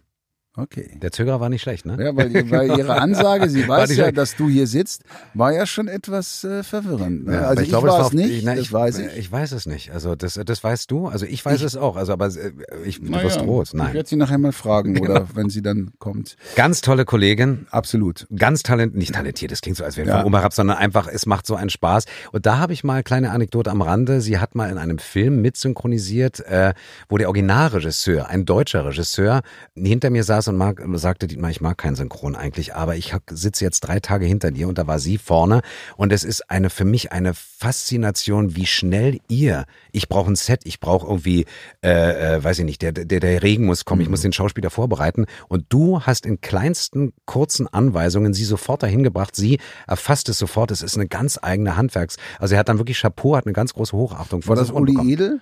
Okay. 0.57 0.91
der 1.03 1.13
Zögerer 1.13 1.39
war 1.41 1.49
nicht 1.51 1.63
schlecht, 1.63 1.85
ne? 1.85 1.97
Ja, 2.03 2.17
weil, 2.17 2.33
weil 2.51 2.79
ihre 2.79 2.95
Ansage, 3.01 3.51
sie 3.51 3.69
weiß 3.69 3.91
ja, 3.91 3.95
schlecht. 4.05 4.17
dass 4.17 4.37
du 4.37 4.49
hier 4.49 4.67
sitzt, 4.67 5.03
war 5.35 5.53
ja 5.53 5.67
schon 5.67 5.87
etwas 5.87 6.45
äh, 6.45 6.63
verwirrend. 6.63 7.27
Ne? 7.27 7.35
Ja, 7.35 7.41
also 7.41 7.53
aber 7.53 7.63
ich, 7.63 7.69
glaube, 7.69 7.89
es 7.89 7.95
war 7.95 8.07
es 8.07 8.13
nicht, 8.13 8.45
na, 8.45 8.55
das 8.55 8.65
ich, 8.65 8.73
weiß 8.73 8.99
ich. 9.01 9.17
Ich 9.19 9.31
weiß 9.31 9.53
es 9.53 9.67
nicht. 9.67 9.91
Also 9.93 10.15
das, 10.15 10.41
das 10.45 10.65
weißt 10.65 10.91
du. 10.91 11.09
Also 11.09 11.27
ich 11.27 11.45
weiß 11.45 11.61
es 11.61 11.77
auch. 11.77 11.97
Also 11.97 12.13
aber 12.15 12.29
äh, 12.29 12.53
ich, 12.87 13.01
du 13.01 13.11
wirst 13.13 13.41
rot. 13.41 13.69
Ich 13.69 13.75
Nein. 13.75 13.93
werde 13.93 14.09
sie 14.09 14.17
nachher 14.17 14.39
mal 14.39 14.53
fragen 14.53 14.95
Genau. 14.97 15.11
oder 15.11 15.29
wenn 15.35 15.51
sie 15.51 15.61
dann 15.61 15.91
kommt. 15.99 16.37
Ganz 16.55 16.81
tolle 16.81 17.05
Kollegin. 17.05 17.67
Absolut. 17.71 18.27
Ganz 18.35 18.63
talent, 18.63 18.97
nicht 18.97 19.15
talentiert, 19.15 19.53
das 19.53 19.61
klingt 19.61 19.77
so, 19.77 19.85
als 19.85 19.97
wäre 19.99 20.09
Ja. 20.09 20.19
vom 20.19 20.27
Oberhab, 20.29 20.55
sondern 20.55 20.79
einfach, 20.79 21.07
es 21.07 21.27
macht 21.27 21.47
so 21.47 21.55
einen 21.55 21.71
Spaß. 21.71 22.07
Und 22.33 22.47
da 22.47 22.59
habe 22.59 22.73
ich 22.73 22.83
mal 22.83 23.03
kleine 23.03 23.31
Anekdote 23.31 23.71
am 23.71 23.83
Rande. 23.83 24.21
Sie 24.23 24.39
hat 24.39 24.55
mal 24.55 24.71
in 24.71 24.79
einem 24.79 24.99
Film 24.99 25.43
mitsynchronisiert, 25.43 26.41
äh, 26.47 26.73
wo 27.09 27.19
der 27.19 27.29
Originalregisseur, 27.29 28.29
ein 28.29 28.47
deutscher 28.47 28.87
Regisseur, 28.87 29.43
hinter 29.77 30.09
mir 30.11 30.25
saß 30.25 30.46
und 30.49 30.57
mag, 30.57 30.83
sagte, 30.95 31.27
Dietmar, 31.27 31.51
ich 31.51 31.61
mag 31.61 31.79
keinen 31.79 31.97
Synchron 31.97 32.35
eigentlich, 32.35 32.75
aber 32.75 32.97
ich 32.97 33.15
sitze 33.31 33.65
jetzt 33.65 33.81
drei 33.81 34.01
Tage 34.01 34.27
hinter 34.27 34.51
dir 34.51 34.69
und 34.69 34.79
da 34.79 34.87
war 34.87 34.99
sie 34.99 35.19
vorne. 35.19 35.63
Und 35.97 36.13
es 36.13 36.25
ist 36.25 36.51
eine 36.51 36.71
für 36.71 36.85
mich 36.85 37.13
eine 37.13 37.35
Faszination, 37.35 38.57
wie 38.57 38.67
schnell 38.67 39.21
ihr, 39.29 39.65
ich 39.93 40.09
brauche 40.09 40.31
ein 40.31 40.37
Set, 40.37 40.61
ich 40.65 40.81
brauche 40.81 41.07
irgendwie, 41.07 41.47
äh, 41.83 42.37
äh, 42.37 42.45
weiß 42.45 42.59
ich 42.61 42.65
nicht, 42.65 42.83
der, 42.83 42.93
der, 42.93 43.21
der 43.21 43.43
Regen 43.43 43.67
muss 43.67 43.85
kommen, 43.85 44.03
ich 44.03 44.09
muss 44.09 44.23
den 44.23 44.33
Schauspieler 44.33 44.71
vorbereiten. 44.71 45.27
Und 45.49 45.67
du 45.69 46.01
hast 46.03 46.27
in 46.27 46.41
kleinsten, 46.41 47.13
kurzen 47.25 47.67
Anweisungen 47.67 48.35
sie 48.35 48.45
sofort 48.45 48.83
dahin 48.83 49.03
gebracht. 49.03 49.37
Sie 49.37 49.59
erfasst 49.87 50.29
es 50.29 50.39
sofort. 50.39 50.71
Es 50.71 50.83
ist 50.83 50.97
eine 50.97 51.07
ganz 51.07 51.39
eigene 51.41 51.77
Handwerks. 51.77 52.17
Also 52.39 52.55
er 52.55 52.61
hat 52.61 52.69
dann 52.69 52.79
wirklich 52.79 53.01
Chapeau, 53.01 53.37
hat 53.37 53.47
eine 53.47 53.53
ganz 53.53 53.75
große 53.75 53.97
Hochachtung 53.97 54.47
War 54.47 54.57
das 54.57 54.71
Uli. 54.71 54.97
Edel? 55.13 55.41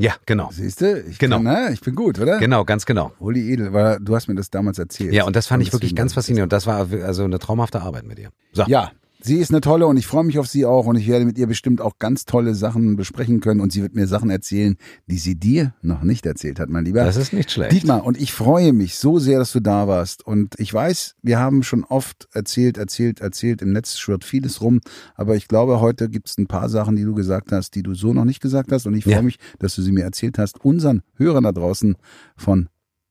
Ja, 0.00 0.14
genau. 0.24 0.48
Siehst 0.50 0.80
du? 0.80 0.98
Ich 1.02 1.18
Genau. 1.18 1.36
Kann, 1.36 1.44
na, 1.44 1.70
ich 1.70 1.82
bin 1.82 1.94
gut, 1.94 2.18
oder? 2.18 2.38
Genau, 2.38 2.64
ganz 2.64 2.86
genau. 2.86 3.12
Uli 3.18 3.52
Edel, 3.52 3.74
weil 3.74 3.98
du 4.00 4.16
hast 4.16 4.28
mir 4.28 4.34
das 4.34 4.48
damals 4.48 4.78
erzählt. 4.78 5.12
Ja, 5.12 5.24
und 5.24 5.36
das 5.36 5.46
fand 5.46 5.62
ich 5.62 5.74
wirklich 5.74 5.94
ganz 5.94 6.14
faszinierend. 6.14 6.50
Und 6.50 6.52
das 6.54 6.66
war 6.66 6.88
also 7.04 7.24
eine 7.24 7.38
traumhafte 7.38 7.82
Arbeit 7.82 8.06
mit 8.06 8.18
ihr. 8.18 8.30
So. 8.52 8.64
Ja, 8.66 8.92
sie 9.22 9.36
ist 9.36 9.50
eine 9.50 9.60
tolle 9.60 9.86
und 9.86 9.96
ich 9.96 10.06
freue 10.06 10.24
mich 10.24 10.38
auf 10.38 10.46
sie 10.46 10.64
auch 10.64 10.86
und 10.86 10.96
ich 10.96 11.06
werde 11.08 11.24
mit 11.24 11.38
ihr 11.38 11.46
bestimmt 11.46 11.80
auch 11.80 11.98
ganz 11.98 12.24
tolle 12.24 12.54
Sachen 12.54 12.96
besprechen 12.96 13.40
können 13.40 13.60
und 13.60 13.72
sie 13.72 13.82
wird 13.82 13.94
mir 13.94 14.06
Sachen 14.06 14.30
erzählen, 14.30 14.76
die 15.06 15.18
sie 15.18 15.34
dir 15.34 15.74
noch 15.82 16.02
nicht 16.02 16.26
erzählt 16.26 16.58
hat, 16.60 16.68
mein 16.68 16.84
Lieber. 16.84 17.04
Das 17.04 17.16
ist 17.16 17.32
nicht 17.32 17.50
schlecht. 17.50 17.72
Dietmar, 17.72 18.04
und 18.04 18.20
ich 18.20 18.32
freue 18.32 18.72
mich 18.72 18.96
so 18.96 19.18
sehr, 19.18 19.38
dass 19.38 19.52
du 19.52 19.60
da 19.60 19.88
warst. 19.88 20.26
Und 20.26 20.54
ich 20.58 20.72
weiß, 20.72 21.16
wir 21.22 21.38
haben 21.38 21.62
schon 21.62 21.84
oft 21.84 22.28
erzählt, 22.32 22.78
erzählt, 22.78 23.20
erzählt. 23.20 23.62
Im 23.62 23.72
Netz 23.72 23.98
schwirrt 23.98 24.24
vieles 24.24 24.60
rum. 24.60 24.80
Aber 25.14 25.36
ich 25.36 25.48
glaube, 25.48 25.80
heute 25.80 26.08
gibt 26.08 26.28
es 26.28 26.38
ein 26.38 26.46
paar 26.46 26.68
Sachen, 26.68 26.96
die 26.96 27.04
du 27.04 27.14
gesagt 27.14 27.52
hast, 27.52 27.74
die 27.74 27.82
du 27.82 27.94
so 27.94 28.12
noch 28.12 28.24
nicht 28.24 28.40
gesagt 28.40 28.72
hast. 28.72 28.86
Und 28.86 28.94
ich 28.94 29.04
freue 29.04 29.14
Ja. 29.14 29.22
mich, 29.22 29.38
dass 29.58 29.74
du 29.74 29.82
sie 29.82 29.92
mir 29.92 30.04
erzählt 30.04 30.38
hast. 30.38 30.64
Unseren 30.64 31.02
Hörern 31.16 31.44
da 31.44 31.52
draußen 31.52 31.96
von 32.36 32.68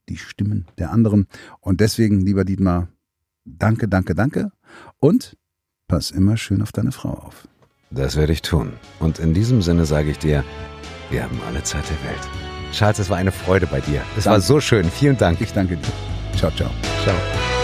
die 0.10 0.18
Stimmen 0.18 0.66
der 0.78 0.92
anderen. 0.92 1.28
Und 1.60 1.82
deswegen, 1.82 2.20
lieber 2.22 2.46
Dietmar, 2.46 2.90
danke, 3.46 3.88
danke, 3.88 4.16
danke. 4.16 4.52
Und 5.00 5.38
pass 5.90 6.12
immer 6.12 6.38
schön 6.38 6.62
auf 6.62 6.72
deine 6.72 6.94
Frau 6.94 7.10
auf. 7.10 7.50
Das 7.92 8.16
werde 8.16 8.32
ich 8.32 8.42
tun. 8.42 8.74
Und 9.00 9.20
in 9.20 9.34
diesem 9.34 9.62
Sinne 9.62 9.86
sage 9.86 10.12
ich 10.12 10.20
dir, 10.20 10.46
wir 11.10 11.24
haben 11.24 11.42
alle 11.48 11.62
Zeit 11.64 11.84
der 11.90 12.10
Welt. 12.10 12.22
Charles, 12.72 13.00
es 13.00 13.10
war 13.10 13.18
eine 13.18 13.32
Freude 13.32 13.68
bei 13.68 13.82
dir. 13.82 14.02
Es 14.16 14.26
war 14.26 14.34
Danke. 14.34 14.46
so 14.46 14.62
schön. 14.62 14.90
Vielen 14.90 15.18
Dank. 15.18 15.42
Ich 15.42 15.52
danke 15.52 15.76
dir. 15.76 16.38
Ciao, 16.38 16.52
ciao. 16.52 16.70
Ciao. 17.04 17.59